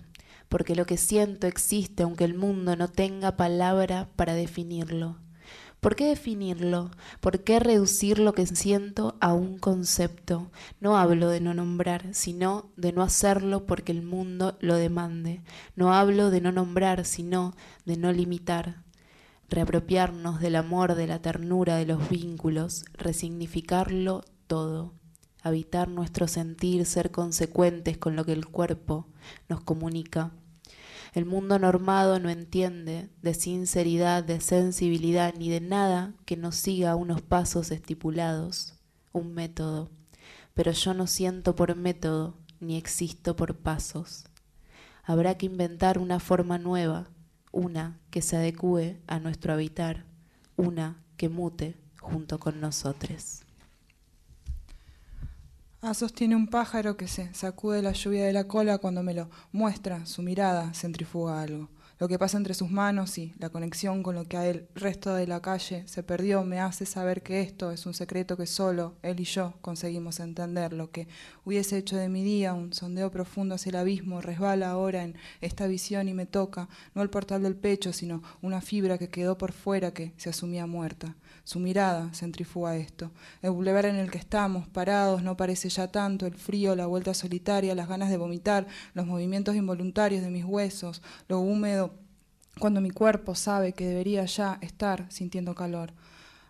[0.48, 5.18] porque lo que siento existe aunque el mundo no tenga palabra para definirlo.
[5.86, 6.90] ¿Por qué definirlo?
[7.20, 10.50] ¿Por qué reducir lo que siento a un concepto?
[10.80, 15.44] No hablo de no nombrar, sino de no hacerlo porque el mundo lo demande.
[15.76, 17.54] No hablo de no nombrar, sino
[17.86, 18.82] de no limitar.
[19.48, 24.96] Reapropiarnos del amor, de la ternura, de los vínculos, resignificarlo todo.
[25.44, 29.06] Habitar nuestro sentir, ser consecuentes con lo que el cuerpo
[29.50, 30.32] nos comunica.
[31.16, 36.98] El mundo normado no entiende de sinceridad, de sensibilidad, ni de nada que no siga
[36.98, 38.74] unos pasos estipulados,
[39.14, 39.90] un método.
[40.54, 44.26] Pero yo no siento por método, ni existo por pasos.
[45.06, 47.08] Habrá que inventar una forma nueva,
[47.54, 50.04] una que se adecue a nuestro habitar,
[50.58, 53.45] una que mute junto con nosotros.
[55.88, 59.30] Ah, sostiene un pájaro que se sacude la lluvia de la cola cuando me lo
[59.52, 61.70] muestra, su mirada centrifuga algo.
[62.00, 65.14] Lo que pasa entre sus manos y la conexión con lo que a el resto
[65.14, 68.96] de la calle se perdió me hace saber que esto es un secreto que solo
[69.04, 70.74] él y yo conseguimos entender.
[70.74, 71.08] Lo que
[71.46, 75.68] hubiese hecho de mi día un sondeo profundo hacia el abismo resbala ahora en esta
[75.68, 79.52] visión y me toca, no el portal del pecho, sino una fibra que quedó por
[79.52, 81.16] fuera que se asumía muerta.
[81.46, 83.12] Su mirada centrifuga esto.
[83.44, 87.14] El bulevar en el que estamos, parados, no parece ya tanto, el frío, la vuelta
[87.14, 88.66] solitaria, las ganas de vomitar,
[88.96, 91.94] los movimientos involuntarios de mis huesos, lo húmedo
[92.60, 95.94] cuando mi cuerpo sabe que debería ya estar sintiendo calor.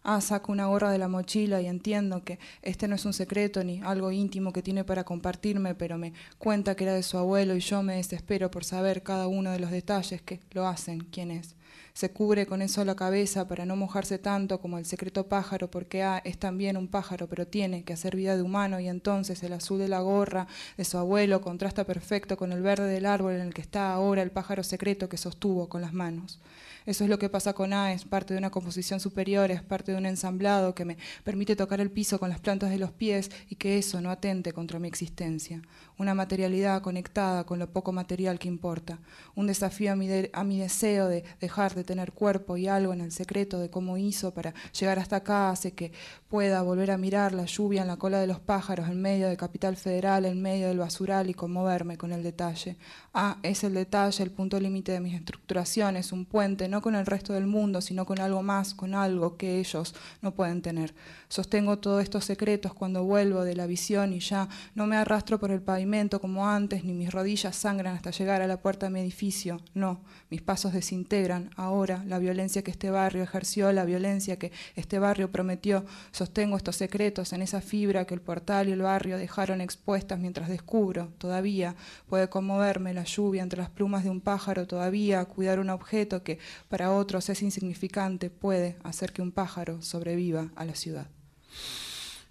[0.02, 3.64] Ah, saco una gorra de la mochila y entiendo que este no es un secreto
[3.66, 7.54] ni algo íntimo que tiene para compartirme, pero me cuenta que era de su abuelo
[7.58, 11.32] y yo me desespero por saber cada uno de los detalles que lo hacen, quién
[11.32, 11.55] es
[11.96, 16.04] se cubre con eso la cabeza para no mojarse tanto como el secreto pájaro, porque
[16.04, 19.54] A es también un pájaro, pero tiene que hacer vida de humano y entonces el
[19.54, 20.46] azul de la gorra
[20.76, 24.22] de su abuelo contrasta perfecto con el verde del árbol en el que está ahora
[24.22, 26.42] el pájaro secreto que sostuvo con las manos.
[26.86, 29.94] Eso es lo que pasa con A, es parte de una composición superior, es parte
[29.94, 33.32] de un ensamblado que me permite tocar el piso con las plantas de los pies
[33.50, 35.62] y que eso no atente contra mi existencia.
[35.98, 39.00] Una materialidad conectada con lo poco material que importa.
[39.34, 43.00] Un desafío a mi, a mi deseo de dejar de tener cuerpo y algo en
[43.00, 45.94] el secreto de cómo hizo para llegar hasta acá hace que
[46.28, 49.38] pueda volver a mirar la lluvia en la cola de los pájaros en medio de
[49.38, 52.76] Capital Federal, en medio del basural y conmoverme con el detalle.
[53.14, 57.06] A es el detalle, el punto límite de mis estructuraciones, un puente, no con el
[57.06, 60.94] resto del mundo, sino con algo más, con algo que ellos no pueden tener.
[61.30, 65.52] Sostengo todos estos secretos cuando vuelvo de la visión y ya no me arrastro por
[65.52, 65.85] el pavimento
[66.20, 69.62] como antes, ni mis rodillas sangran hasta llegar a la puerta de mi edificio.
[69.74, 71.52] No, mis pasos desintegran.
[71.56, 76.76] Ahora la violencia que este barrio ejerció, la violencia que este barrio prometió, sostengo estos
[76.76, 81.14] secretos en esa fibra que el portal y el barrio dejaron expuestas mientras descubro.
[81.20, 81.76] Todavía
[82.10, 86.40] puede conmoverme la lluvia entre las plumas de un pájaro, todavía cuidar un objeto que
[86.68, 91.08] para otros es insignificante puede hacer que un pájaro sobreviva a la ciudad.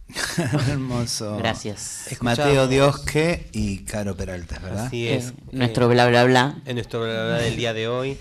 [0.69, 1.37] Hermoso.
[1.39, 2.09] Gracias.
[2.21, 4.87] Mateo Escuchamos- Diosque y Caro Peralta, ¿verdad?
[4.87, 5.29] Así es.
[5.31, 6.63] Eh, nuestro bla, bla, bla.
[6.67, 8.19] En nuestro bla bla bla del día de hoy.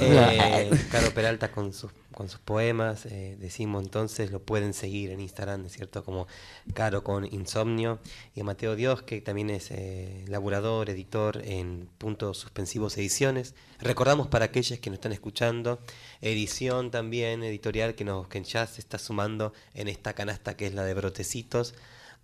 [0.00, 3.06] Eh, Caro Peralta con sus, con sus poemas.
[3.06, 6.04] eh, decimos entonces, lo pueden seguir en Instagram, ¿no es cierto?
[6.04, 6.26] Como
[6.74, 8.00] Caro con Insomnio.
[8.34, 13.54] Y a Mateo Dios, que también es eh, laburador, editor en Puntos Suspensivos Ediciones.
[13.80, 15.78] Recordamos para aquellos que nos están escuchando,
[16.20, 20.74] edición también editorial que, nos, que ya se está sumando en esta canasta que es
[20.74, 21.74] la de Brotecitos.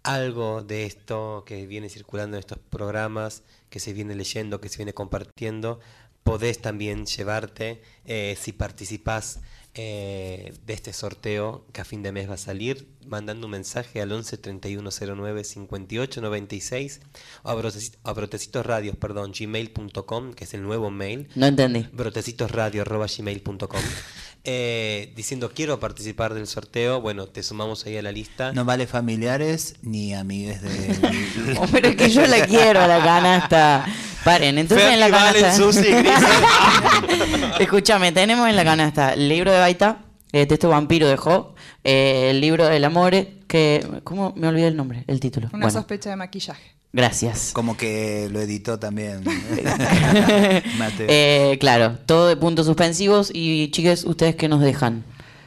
[0.03, 4.77] Algo de esto que viene circulando en estos programas, que se viene leyendo, que se
[4.77, 5.81] viene compartiendo,
[6.23, 9.41] podés también llevarte eh, si participás
[9.75, 14.01] eh, de este sorteo que a fin de mes va a salir, mandando un mensaje
[14.01, 17.01] al 11 3109 58 96
[17.43, 21.29] o a, broteci- a brotecitosradios, perdón, gmail.com, que es el nuevo mail.
[21.35, 21.87] No entendí.
[21.93, 23.81] brotecitosradio.gmail.com
[24.45, 28.53] eh, diciendo quiero participar del sorteo, bueno, te sumamos ahí a la lista.
[28.53, 31.55] No vale familiares ni amigues de.
[31.59, 33.87] Oh, pero es que yo la quiero a la canasta.
[34.23, 35.55] Paren, entonces en la canasta.
[37.59, 41.54] Escúchame, tenemos en la canasta el libro de Baita, eh, Texto Vampiro de Jo,
[41.85, 43.87] eh, el libro del Amore, que.
[44.05, 45.05] ¿Cómo me olvidé el nombre?
[45.07, 45.49] El título.
[45.53, 46.63] Una Bueno, sospecha de maquillaje.
[46.93, 47.51] gracias.
[47.53, 49.23] Como que lo editó también.
[50.79, 51.07] Mateo.
[51.09, 53.31] Eh, claro, todo de puntos suspensivos.
[53.33, 55.05] Y chiques, ¿ustedes qué nos dejan?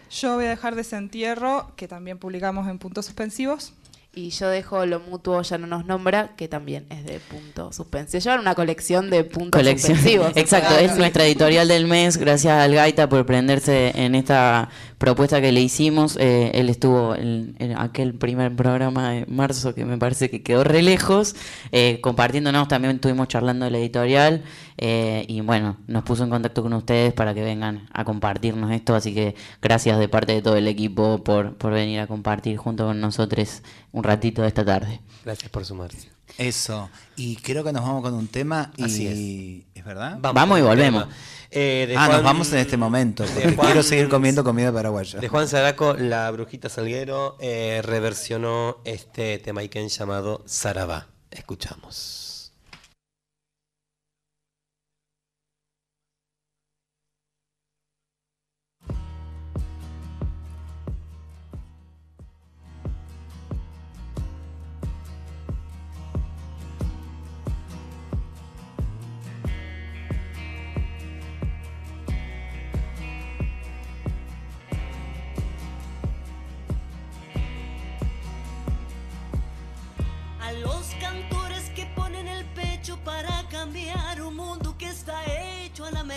[0.09, 3.73] Yo voy a dejar Desentierro, que también publicamos en puntos suspensivos.
[4.15, 8.19] Y yo dejo lo mutuo ya no nos nombra, que también es de punto suspensivo.
[8.23, 9.95] Llevan una colección de puntos Colección.
[9.95, 10.31] suspensivos.
[10.35, 12.17] Exacto, es nuestra editorial del mes.
[12.17, 16.17] Gracias al Gaita por prenderse en esta propuesta que le hicimos.
[16.17, 20.81] Eh, él estuvo en, aquel primer programa de marzo que me parece que quedó re
[20.81, 21.35] lejos,
[21.71, 22.67] eh, compartiéndonos.
[22.67, 24.43] También estuvimos charlando de la editorial
[24.77, 28.95] eh, y bueno, nos puso en contacto con ustedes para que vengan a compartirnos esto.
[28.95, 32.85] Así que gracias de parte de todo el equipo por, por venir a compartir junto
[32.85, 33.61] con nosotros
[33.91, 35.01] un ratito de esta tarde.
[35.23, 36.16] Gracias por sumarse.
[36.37, 36.89] Eso.
[37.15, 38.71] Y creo que nos vamos con un tema.
[38.77, 38.83] Y...
[38.83, 39.85] Así es.
[39.85, 40.17] verdad?
[40.19, 41.07] Vamos y volvemos.
[41.49, 43.23] Eh, de ah, Juan- nos vamos en este momento.
[43.25, 45.19] Porque Juan- quiero seguir comiendo comida paraguaya.
[45.19, 51.07] De Juan Zaraco, la brujita Salguero eh, reversionó este tema Iken llamado Sarabá.
[51.31, 52.26] Escuchamos.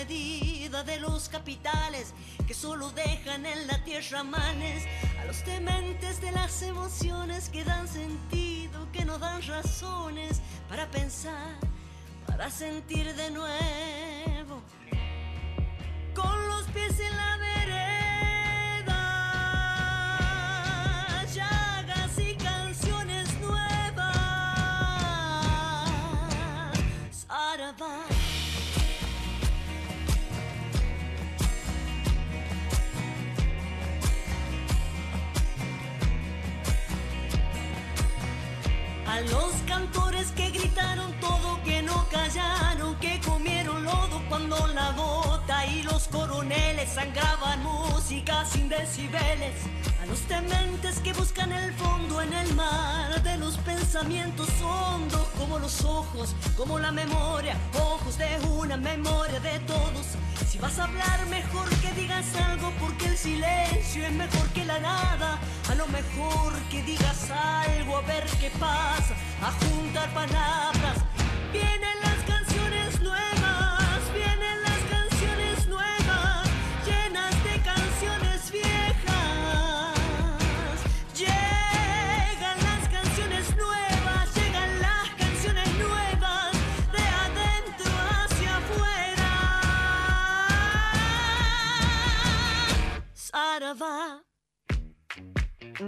[0.07, 2.15] De los capitales
[2.47, 4.85] que solo dejan en la tierra manes.
[5.21, 10.41] A los tementes de las emociones que dan sentido, que no dan razones
[10.71, 11.55] para pensar,
[12.27, 14.63] para sentir de nuevo.
[16.15, 18.00] Con los pies en la vereda,
[39.11, 45.66] A los cantores que gritaron todo, que no callaron, que comieron lodo cuando la bota
[45.66, 49.57] y los coroneles sangraban música sin decibeles.
[50.01, 55.59] A los tementes que buscan el fondo en el mar de los pensamientos hondos, como
[55.59, 60.07] los ojos, como la memoria, ojos de una memoria de todos.
[60.51, 64.81] Si vas a hablar, mejor que digas algo, porque el silencio es mejor que la
[64.81, 65.39] nada.
[65.71, 70.97] A lo mejor que digas algo, a ver qué pasa, a juntar palabras.
[71.53, 72.10] Vienen las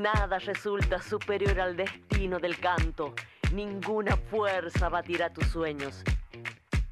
[0.02, 3.14] Nada resulta superior al destino del canto.
[3.52, 6.02] Ninguna fuerza batirá tus sueños.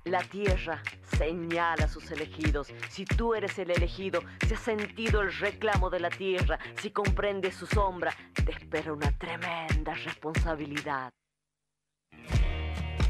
[0.05, 0.81] La tierra
[1.19, 2.69] señala a sus elegidos.
[2.89, 7.57] Si tú eres el elegido, si has sentido el reclamo de la tierra, si comprendes
[7.57, 11.11] su sombra, te espera una tremenda responsabilidad.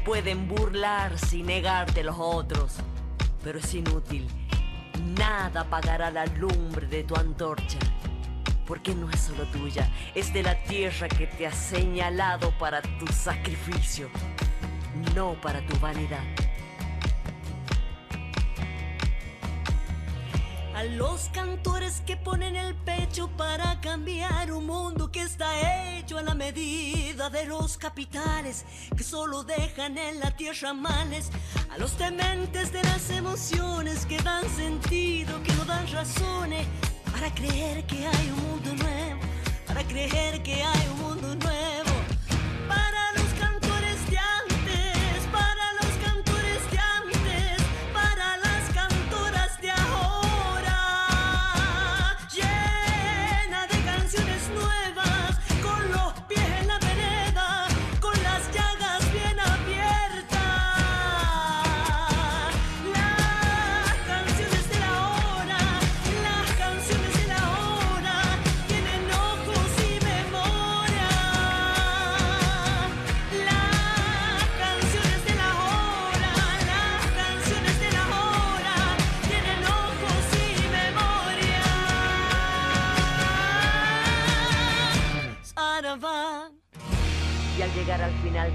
[0.03, 2.77] Pueden burlarse y negarte los otros,
[3.43, 4.27] pero es inútil.
[5.15, 7.77] Nada apagará la lumbre de tu antorcha.
[8.65, 13.07] Porque no es solo tuya, es de la tierra que te ha señalado para tu
[13.07, 14.09] sacrificio,
[15.15, 16.23] no para tu vanidad.
[20.75, 26.23] A los cantores que ponen el pecho para cambiar un mundo que está hecho a
[26.23, 28.65] la medida de los capitales
[28.97, 31.29] que solo dejan en la tierra males.
[31.69, 36.65] A los tementes de las emociones que dan sentido, que no dan razones
[37.21, 39.19] para creer que hay un mundo nuevo,
[39.67, 41.90] para creer que hay un mundo nuevo.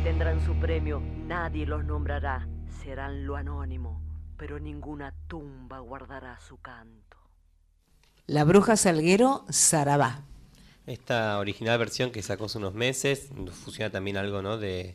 [0.05, 2.49] Tendrán su premio, nadie los nombrará,
[2.83, 4.01] serán lo anónimo,
[4.37, 7.17] pero ninguna tumba guardará su canto.
[8.27, 10.23] La bruja Salguero, Sarabá.
[10.87, 13.31] Esta original versión que sacó hace unos meses
[13.65, 14.57] fusiona también algo ¿no?
[14.57, 14.95] de,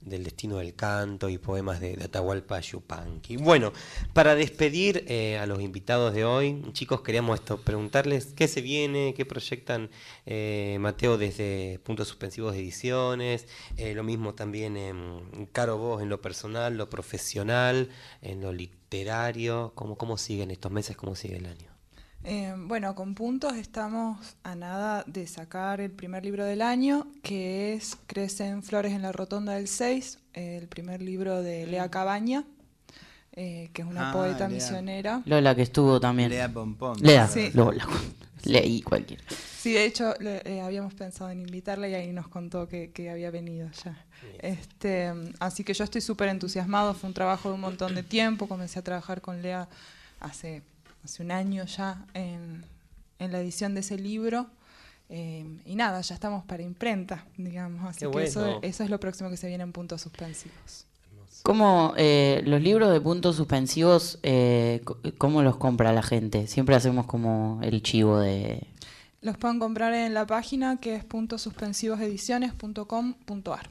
[0.00, 3.36] del destino del canto y poemas de, de Atahualpa Yupanqui.
[3.36, 3.72] Bueno,
[4.12, 9.14] para despedir eh, a los invitados de hoy, chicos, queríamos esto, preguntarles qué se viene,
[9.14, 9.90] qué proyectan
[10.26, 13.46] eh, Mateo desde Puntos Suspensivos de Ediciones,
[13.76, 17.90] eh, lo mismo también en Caro vos en lo personal, lo profesional,
[18.22, 21.69] en lo literario, ¿cómo, cómo siguen estos meses, cómo sigue el año?
[22.22, 27.72] Eh, bueno, con puntos estamos a nada de sacar el primer libro del año, que
[27.72, 32.44] es Crecen Flores en la Rotonda del 6, el primer libro de Lea Cabaña,
[33.32, 34.48] eh, que es una Ah, poeta Lea.
[34.48, 35.22] misionera.
[35.24, 36.28] Lola que estuvo también.
[36.28, 36.98] Lea Pompón.
[37.00, 37.50] Lea, Sí.
[37.54, 37.86] Lola.
[38.44, 39.22] Leí cualquiera.
[39.58, 43.10] Sí, de hecho le- eh, habíamos pensado en invitarla y ahí nos contó que, que
[43.10, 44.04] había venido ya.
[44.40, 48.46] Este, así que yo estoy súper entusiasmado, fue un trabajo de un montón de tiempo,
[48.48, 49.68] comencé a trabajar con Lea
[50.20, 50.62] hace,
[51.10, 52.64] hace un año ya en,
[53.18, 54.46] en la edición de ese libro.
[55.08, 57.84] eh, y nada, ya estamos para imprenta, digamos.
[57.84, 58.60] Así Qué que eso, bueno.
[58.62, 60.86] eso es lo próximo que se viene en puntos suspensivos.
[61.42, 64.84] ¿Cómo eh, los libros de puntos suspensivos, eh,
[65.18, 66.46] cómo los compra la gente?
[66.46, 68.68] Siempre hacemos como el chivo de...
[69.20, 73.70] Los pueden comprar en la página que es puntossuspensivosediciones.com.ar.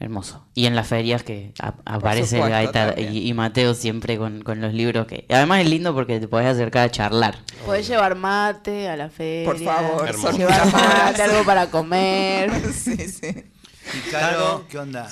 [0.00, 0.46] Hermoso.
[0.54, 4.72] Y en las ferias que a- aparece supuesto, Gaeta y Mateo siempre con, con los
[4.72, 5.26] libros que...
[5.28, 7.36] Además es lindo porque te podés acercar a charlar.
[7.66, 9.44] Podés llevar mate a la feria.
[9.46, 10.38] Por favor, Hermoso.
[10.38, 12.50] Llevar mate, algo para comer.
[12.72, 13.44] sí, sí.
[13.92, 15.08] Y Caro, ¿qué onda?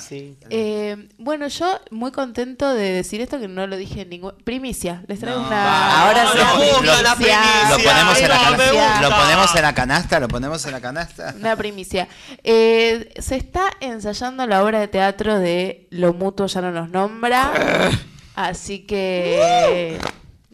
[0.49, 4.33] Eh, bueno, yo muy contento de decir esto que no lo dije en ningún...
[4.43, 5.55] Primicia, les traigo No, una...
[5.65, 6.07] va.
[6.07, 7.01] Ahora No, sí, no, primicia.
[7.01, 7.69] la primicia.
[7.69, 8.57] Lo ponemos en la Ahí va, canasta.
[8.57, 9.01] me gusta.
[9.01, 11.33] Lo ponemos en la canasta, lo ponemos en la canasta.
[11.37, 12.07] Una primicia.
[12.43, 17.51] Eh, se está ensayando la obra de teatro de Lo Mutuo ya no nos nombra.
[18.35, 19.99] Así que.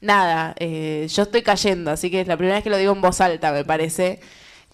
[0.02, 3.02] Nada, eh, yo estoy cayendo, así que es la primera vez que lo digo en
[3.02, 4.20] voz alta, me parece.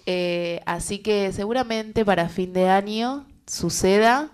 [0.05, 4.31] Eh, así que seguramente para fin de año suceda.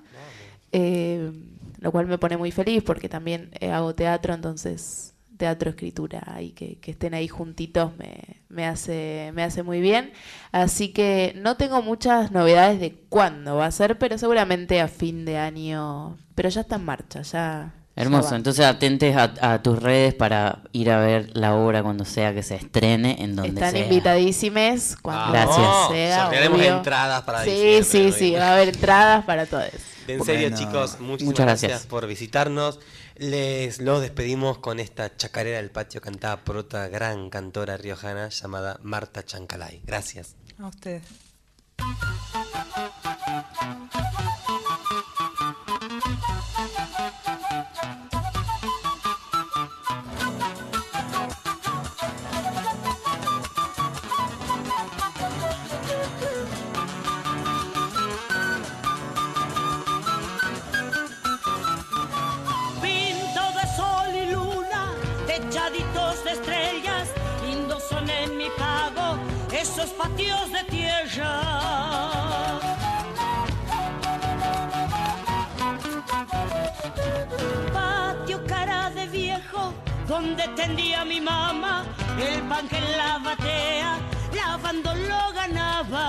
[0.72, 1.32] eh,
[1.80, 6.52] lo cual me pone muy feliz porque también eh, hago teatro, entonces teatro, escritura y
[6.52, 10.12] que, que estén ahí juntitos me, me, hace, me hace muy bien.
[10.52, 15.26] Así que no tengo muchas novedades de cuándo va a ser, pero seguramente a fin
[15.26, 16.18] de año.
[16.36, 17.74] Pero ya está en marcha, ya.
[17.98, 18.36] Hermoso.
[18.36, 22.44] Entonces atentes a, a tus redes para ir a ver la obra cuando sea que
[22.44, 23.84] se estrene, en donde Están sea.
[23.84, 25.68] invitadísimes cuando Gracias.
[25.90, 26.22] sea.
[26.24, 26.78] Sortearemos obvio.
[26.78, 29.65] entradas para Sí, sí, sí, va a haber entradas para todos.
[30.07, 31.69] En serio, Bueno, chicos, muchísimas muchas gracias.
[31.72, 31.90] gracias.
[31.90, 32.80] por visitarnos.
[33.18, 38.78] Les los despedimos con esta chacarera del patio cantada por otra gran cantora riojana llamada
[38.84, 39.82] Marta Chancalay.
[39.86, 40.36] Gracias.
[40.60, 41.02] A ustedes.
[69.60, 71.32] Esos patios de tierra.
[77.74, 79.74] Patio cara de viejo,
[80.08, 81.86] donde tendía mi mamá,
[82.20, 83.98] el pan que la batea
[84.34, 86.06] lavando lo ganaba.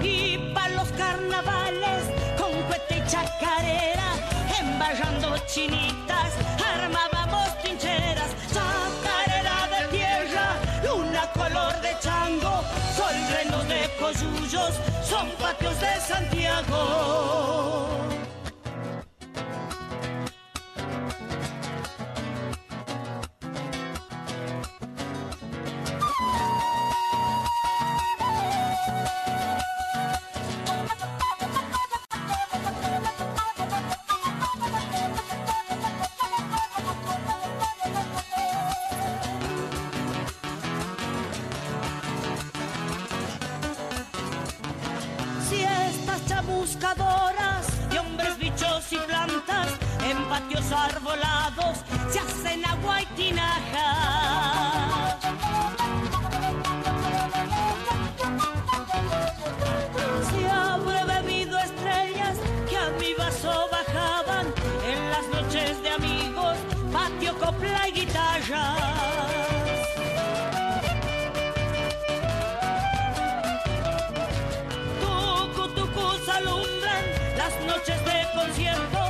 [0.00, 2.02] Y para los carnavales,
[2.38, 4.10] con cuete y chacarera,
[4.60, 6.11] embarrando chinitas,
[15.30, 17.42] patios de Santiago.
[50.42, 51.78] Patios arbolados
[52.10, 55.18] se hacen agua y tinaja.
[60.30, 62.38] Se habré bebido estrellas
[62.68, 64.46] que a mi vaso bajaban
[64.86, 66.56] en las noches de amigos,
[66.92, 68.92] patio, copla y guitarra.
[77.66, 79.01] noches de concierto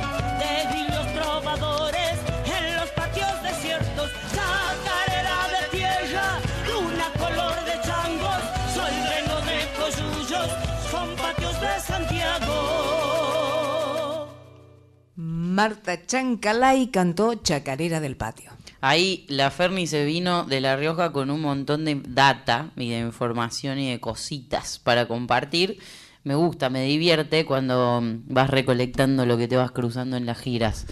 [15.53, 18.49] Marta Chancalay cantó Chacarera del Patio.
[18.81, 22.97] Ahí la Ferni se vino de La Rioja con un montón de data y de
[22.97, 25.77] información y de cositas para compartir.
[26.23, 30.39] Me gusta, me divierte cuando mm, vas recolectando lo que te vas cruzando en las
[30.39, 30.87] giras.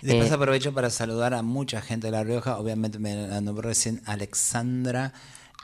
[0.00, 2.58] Después Eh, aprovecho para saludar a mucha gente de La Rioja.
[2.58, 5.12] Obviamente me la nombró recién Alexandra.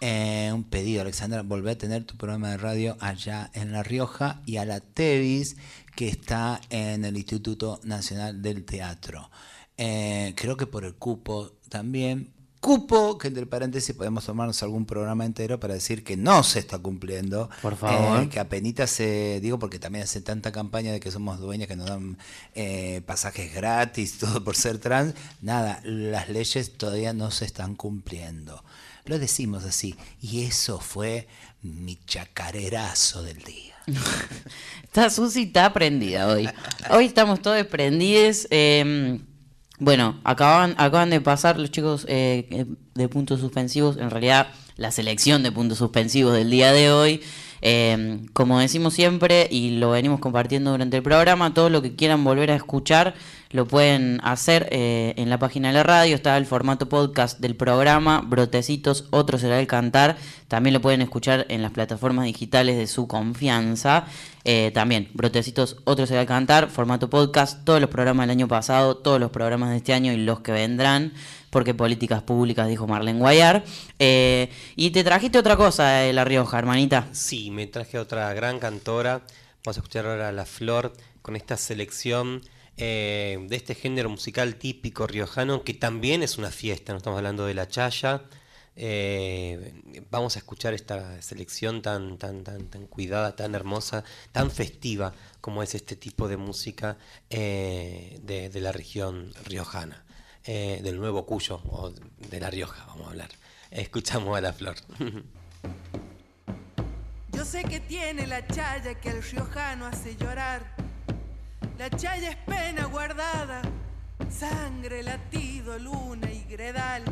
[0.04, 4.42] Eh, un pedido, Alexandra, volver a tener tu programa de radio allá en La Rioja
[4.44, 5.56] y a la Tevis,
[5.94, 9.30] que está en el Instituto Nacional del Teatro.
[9.76, 12.32] Eh, creo que por el cupo también.
[12.60, 16.78] Cupo, que entre paréntesis podemos tomarnos algún programa entero para decir que no se está
[16.78, 17.50] cumpliendo.
[17.60, 18.22] Por favor.
[18.22, 21.74] Eh, que apenas se, digo porque también hace tanta campaña de que somos dueñas, que
[21.74, 22.18] nos dan
[22.54, 25.14] eh, pasajes gratis, todo por ser trans.
[25.40, 28.62] Nada, las leyes todavía no se están cumpliendo.
[29.06, 29.96] Lo decimos así.
[30.20, 31.26] Y eso fue
[31.62, 33.71] mi chacarerazo del día.
[34.82, 36.48] Está Susi, está prendida hoy.
[36.90, 38.46] Hoy estamos todos prendidos.
[38.50, 39.18] eh,
[39.78, 45.50] bueno, acaban, de pasar los chicos eh, de puntos suspensivos, en realidad la selección de
[45.50, 47.22] puntos suspensivos del día de hoy.
[47.62, 52.22] Eh, como decimos siempre y lo venimos compartiendo durante el programa, todo lo que quieran
[52.22, 53.14] volver a escuchar
[53.52, 56.14] lo pueden hacer eh, en la página de la radio.
[56.14, 60.16] Está el formato podcast del programa, Brotecitos, otro será el cantar.
[60.48, 64.06] También lo pueden escuchar en las plataformas digitales de su confianza.
[64.44, 68.96] Eh, también, Brotecitos, otro será el cantar, formato podcast, todos los programas del año pasado,
[68.96, 71.12] todos los programas de este año y los que vendrán
[71.50, 73.62] porque políticas públicas, dijo Marlene Guayar.
[73.98, 77.08] Eh, y te trajiste otra cosa La Rioja, hermanita.
[77.12, 79.20] Sí, me traje otra gran cantora.
[79.62, 82.40] Vamos a escuchar ahora a La Flor con esta selección
[82.76, 86.92] eh, de este género musical típico riojano que también es una fiesta.
[86.92, 88.22] No estamos hablando de la chaya.
[88.74, 95.12] Eh, vamos a escuchar esta selección tan, tan, tan, tan cuidada, tan hermosa, tan festiva
[95.42, 96.96] como es este tipo de música
[97.28, 100.04] eh, de, la región riojana,
[100.46, 103.28] del Nuevo Cuyo o de La Rioja, vamos a hablar.
[103.70, 104.76] Escuchamos a La Flor.
[107.32, 110.91] Yo sé que tiene la chaya que al riojano hace llorar.
[111.82, 113.60] La chaya es pena guardada,
[114.30, 117.02] sangre, latido, luna y gredal.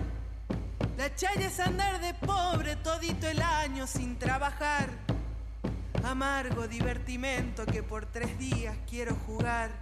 [0.97, 4.89] La chaya es andar de pobre todito el año sin trabajar.
[6.05, 9.73] Amargo divertimento que por tres días quiero jugar.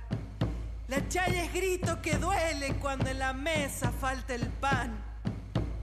[0.88, 4.98] La chaya es grito que duele cuando en la mesa falta el pan.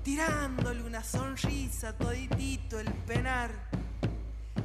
[0.03, 3.52] Tirándole una sonrisa toditito el penar.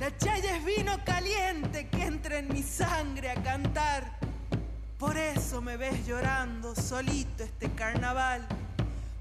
[0.00, 4.18] La chaya es vino caliente que entra en mi sangre a cantar.
[4.98, 8.48] Por eso me ves llorando solito este carnaval.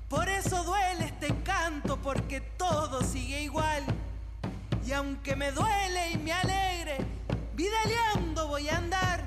[0.07, 3.83] Por eso duele este canto porque todo sigue igual.
[4.85, 6.99] Y aunque me duele y me alegre,
[7.55, 9.25] vidaleando voy a andar,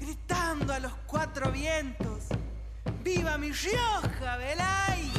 [0.00, 2.24] gritando a los cuatro vientos.
[3.04, 5.12] ¡Viva mi Rioja, Belay!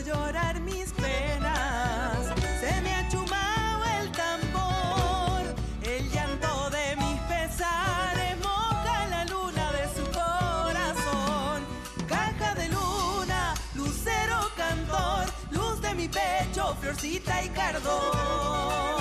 [0.00, 2.32] llorar mis penas.
[2.60, 5.42] Se me ha chumado el tambor,
[5.82, 11.62] el llanto de mis pesares moja la luna de su corazón.
[12.08, 18.93] Caja de luna, lucero cantor, luz de mi pecho, florcita y cardón.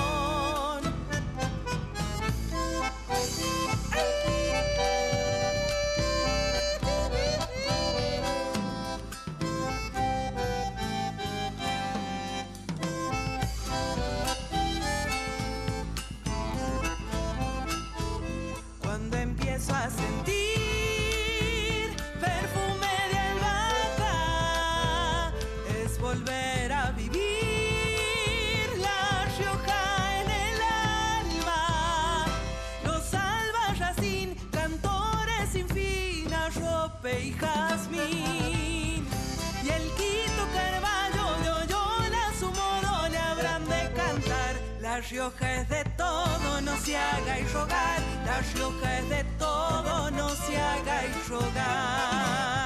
[45.13, 48.01] Rioja es de todo, no se haga y rogar.
[48.25, 52.62] La Rioja de todo, no se haga y rogar.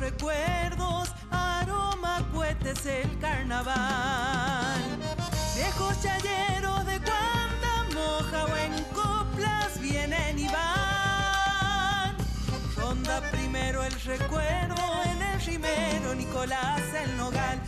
[0.00, 4.80] Recuerdos, aroma, cohetes, el carnaval.
[5.54, 12.16] Viejos chayeros de cuanta moja o en coplas vienen y van.
[12.76, 17.60] Ronda primero el recuerdo en el rimero, Nicolás el nogal.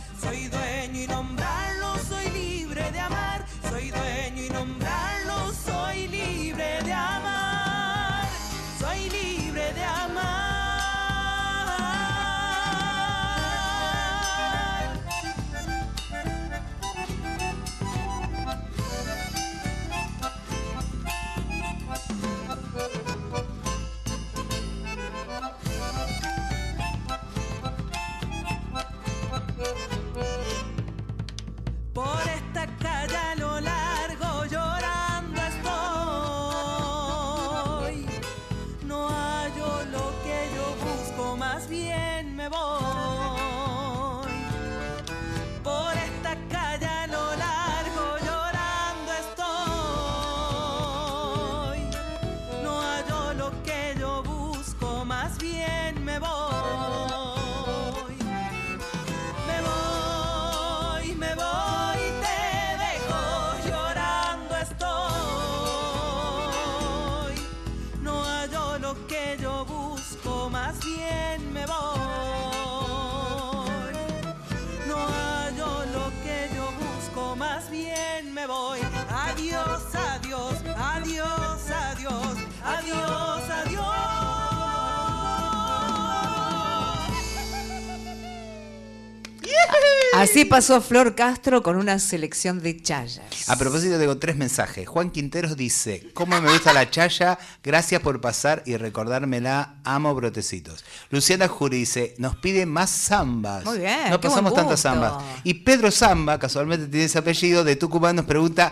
[90.23, 93.49] Así pasó Flor Castro con una selección de chayas.
[93.49, 94.87] A propósito, tengo tres mensajes.
[94.87, 97.37] Juan Quinteros dice: ¿Cómo me gusta la chaya?
[97.61, 99.75] Gracias por pasar y recordármela.
[99.83, 100.85] Amo brotecitos.
[101.09, 103.65] Luciana Juri dice: Nos pide más zambas.
[103.65, 105.21] Muy bien, No pasamos tantas zambas.
[105.43, 108.71] Y Pedro Zamba, casualmente tiene ese apellido, de Tucumán, nos pregunta: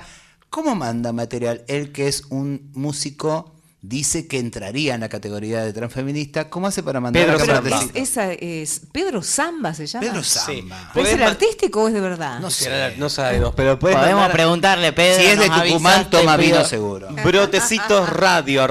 [0.49, 1.65] ¿Cómo manda material?
[1.67, 3.53] Él que es un músico.
[3.83, 6.51] Dice que entraría en la categoría de transfeminista.
[6.51, 7.61] ¿Cómo hace para mandar Pedro Zamba.
[7.61, 7.95] brotecitos?
[7.95, 10.05] Es, esa es Pedro Zamba se llama.
[10.07, 10.77] Pedro Zamba.
[10.77, 10.91] Sí.
[10.93, 12.39] ¿Pero ¿Es el artístico o es de verdad?
[12.39, 12.93] No sé.
[12.97, 15.19] No sabemos, pero Podemos mandar- preguntarle, Pedro.
[15.23, 17.07] Si es de Tucumán, toma vino seguro.
[17.23, 18.67] Brotecitosradio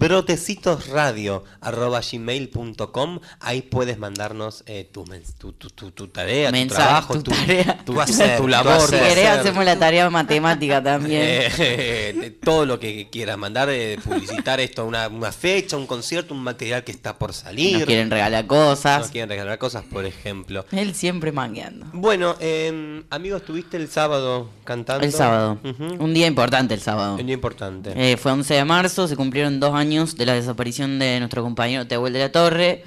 [0.00, 5.04] arroba gmail.com Brotecitosradio arroba gmail.com Ahí puedes mandarnos eh, tu,
[5.38, 7.84] tu, tu, tu- tarea, Mensaje, tu trabajo, tu tarea.
[7.84, 8.80] tu, hacer, labor.
[8.80, 11.18] Si querés, hacemos la tarea matemática también.
[11.60, 16.32] Eh, de todo lo que quieras mandar, eh, publicitar esto, una, una fecha, un concierto,
[16.34, 17.78] un material que está por salir.
[17.78, 19.00] Nos quieren regalar cosas.
[19.00, 20.64] Nos quieren regalar cosas, por ejemplo.
[20.72, 21.86] Él siempre mangueando.
[21.92, 25.04] Bueno, eh, amigos, estuviste el sábado cantando.
[25.04, 25.58] El sábado.
[25.98, 27.16] Un día importante el sábado.
[27.16, 27.92] Un día importante.
[27.96, 31.86] Eh, fue 11 de marzo, se cumplieron dos años de la desaparición de nuestro compañero
[31.86, 32.84] Tehuel de la Torre.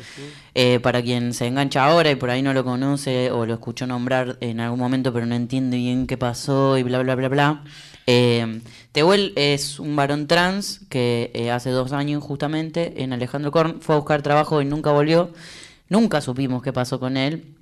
[0.53, 3.88] Eh, para quien se engancha ahora y por ahí no lo conoce o lo escuchó
[3.88, 7.64] nombrar en algún momento pero no entiende bien qué pasó y bla bla bla bla.
[8.06, 8.61] Eh,
[8.91, 13.95] Tehuel es un varón trans que eh, hace dos años justamente en Alejandro Korn fue
[13.95, 15.32] a buscar trabajo y nunca volvió.
[15.90, 17.56] Nunca supimos qué pasó con él.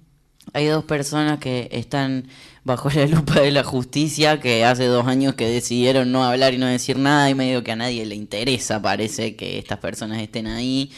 [0.54, 2.28] Hay dos personas que están
[2.64, 6.58] bajo la lupa de la justicia que hace dos años que decidieron no hablar y
[6.58, 10.48] no decir nada y medio que a nadie le interesa parece que estas personas estén
[10.48, 10.92] ahí.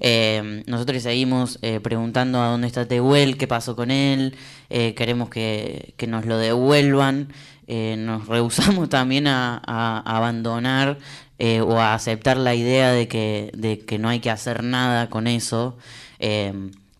[0.00, 4.36] Eh, nosotros seguimos eh, preguntando a dónde está Tehuel, qué pasó con él,
[4.70, 7.32] eh, queremos que, que nos lo devuelvan,
[7.68, 10.98] nos rehusamos también a, a- abandonar
[11.66, 15.26] o a aceptar la idea de que, de que no hay que hacer nada con
[15.26, 15.76] eso.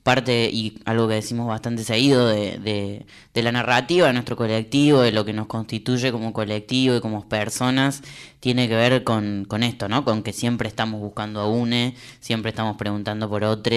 [0.05, 5.01] Parte y algo que decimos bastante seguido de, de- de la narrativa de nuestro colectivo,
[5.01, 8.03] de lo que nos constituye como colectivo y como personas,
[8.39, 10.05] tiene que ver con, con esto, ¿no?
[10.05, 13.75] Con que siempre estamos buscando a UNE, siempre estamos preguntando por otro.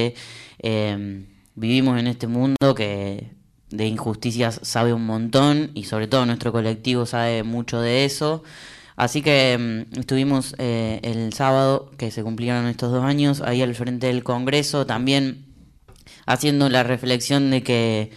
[0.60, 1.26] Eh,
[1.56, 3.32] vivimos en este mundo que
[3.70, 8.44] de injusticias sabe un montón y sobre todo nuestro colectivo sabe mucho de eso.
[8.98, 13.76] Así que mm, estuvimos eh, el sábado que se cumplieron estos dos años ahí al
[13.76, 15.46] frente del Congreso también
[16.28, 18.12] haciendo la reflexión de que,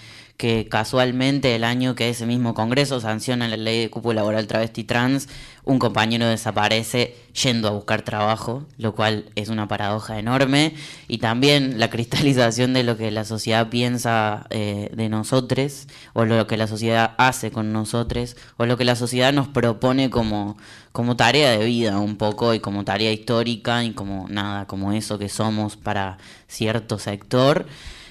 [0.71, 5.29] casualmente el año que ese mismo Congreso sanciona la ley de cupo laboral travesti trans,
[5.65, 10.75] un compañero desaparece yendo a buscar trabajo, lo cual es una paradoja enorme,
[11.09, 16.47] y también la cristalización de lo que la sociedad piensa eh, de nosotros, o lo
[16.47, 20.57] que la sociedad hace con nosotros, o lo que la sociedad nos propone como,
[20.93, 25.19] como tarea de vida un poco, y como tarea histórica, y como nada, como eso
[25.19, 26.17] que somos para
[26.49, 27.67] cierto sector.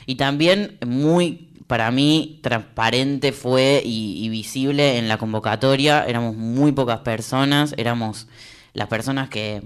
[0.10, 6.04] Y también muy para mí transparente fue y, visible en la convocatoria.
[6.04, 8.28] Éramos muy pocas personas, éramos
[8.74, 9.62] las personas que...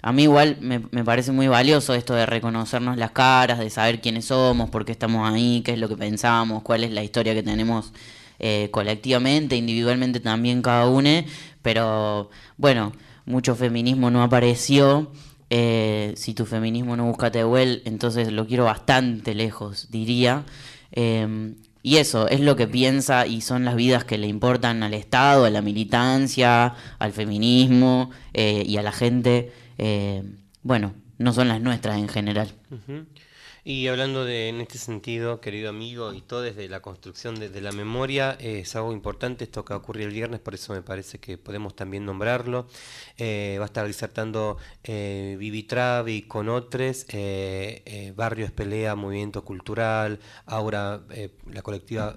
[0.00, 4.00] A mí igual me, me, parece muy valioso esto de reconocernos las caras, de saber
[4.00, 7.34] quiénes somos, por qué estamos ahí, qué es lo que pensamos, cuál es la historia
[7.34, 7.92] que tenemos
[8.38, 11.10] eh, colectivamente, individualmente también cada uno.
[11.62, 12.92] Pero bueno,
[13.26, 15.10] mucho feminismo no apareció.
[15.50, 20.44] Eh, si tu feminismo no busca Tehuel, entonces lo quiero bastante lejos, diría.
[20.92, 24.94] Eh, y eso es lo que piensa y son las vidas que le importan al
[24.94, 29.52] Estado, a la militancia, al feminismo eh, y a la gente.
[29.78, 30.22] Eh,
[30.62, 32.52] bueno, no son las nuestras en general.
[32.70, 33.04] Uh.
[33.68, 37.60] Y hablando de, en este sentido, querido amigo, y todo desde la construcción de, de
[37.60, 41.18] la memoria, eh, es algo importante esto que ocurrió el viernes, por eso me parece
[41.18, 42.66] que podemos también nombrarlo.
[43.18, 50.18] Eh, va a estar disertando eh, Vivi Travi con otros, eh, Barrios Pelea, Movimiento Cultural,
[50.46, 51.02] Aura,
[51.52, 52.16] la colectiva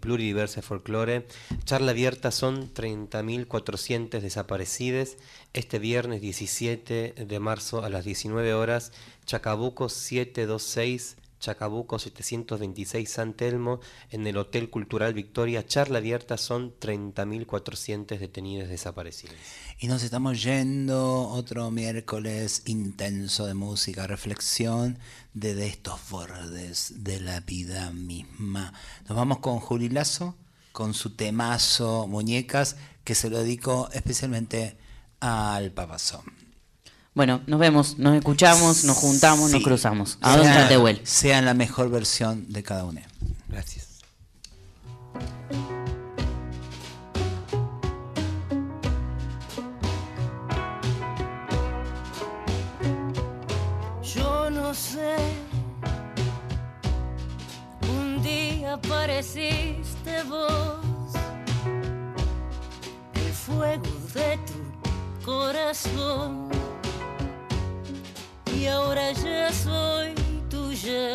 [0.00, 1.26] Pluridiversa Folklore.
[1.64, 5.16] Charla abierta son 30.400 desaparecidos.
[5.54, 8.92] Este viernes 17 de marzo a las 19 horas
[9.30, 13.78] Chacabuco 726, Chacabuco 726 San Telmo,
[14.10, 19.36] en el Hotel Cultural Victoria, charla abierta, son 30.400 detenidos desaparecidos.
[19.78, 24.98] Y nos estamos yendo otro miércoles intenso de música, reflexión
[25.32, 28.72] desde estos bordes de la vida misma.
[29.08, 30.34] Nos vamos con Juli Lazo,
[30.72, 34.76] con su temazo Muñecas, que se lo dedico especialmente
[35.20, 36.39] al papazón.
[37.12, 39.56] Bueno, nos vemos, nos escuchamos, nos juntamos, sí.
[39.56, 40.18] nos cruzamos.
[40.20, 41.00] ¿A dónde Tehuel?
[41.04, 43.00] Sean la mejor versión de cada uno.
[43.48, 43.88] Gracias.
[54.14, 55.16] Yo no sé,
[57.92, 60.78] un día apareciste vos,
[63.14, 63.82] el fuego
[64.14, 66.59] de tu corazón
[68.60, 70.14] y ahora ya soy
[70.50, 71.14] tuya.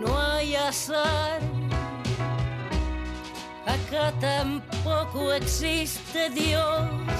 [0.00, 1.40] No hay azar,
[3.66, 7.18] acá tampoco existe Dios.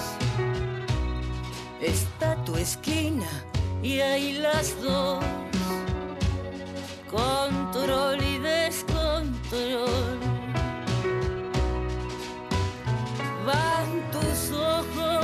[1.80, 3.30] Está tu esquina
[3.82, 5.24] y hay las dos,
[7.10, 10.18] control y descontrol.
[13.46, 15.15] Van tus ojos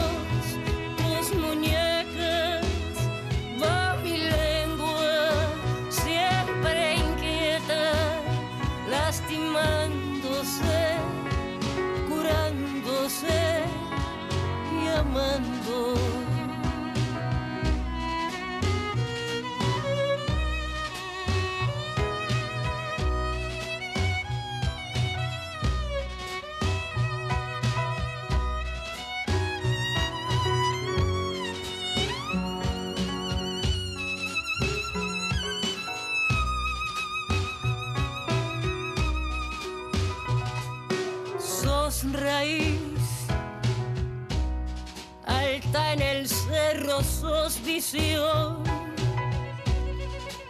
[45.75, 48.63] en el cerro sos visión.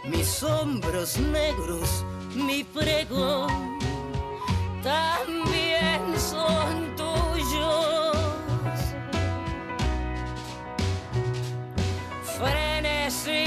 [0.05, 2.03] Mis hombros negros
[2.35, 3.77] mi pregón
[4.81, 8.17] también son tuyos.
[12.37, 13.45] Frenesí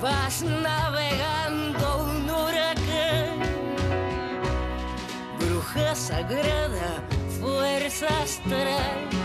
[0.00, 3.40] vas navegando un huracán.
[5.38, 7.02] Bruja sagrada,
[7.80, 9.20] fuerza astral.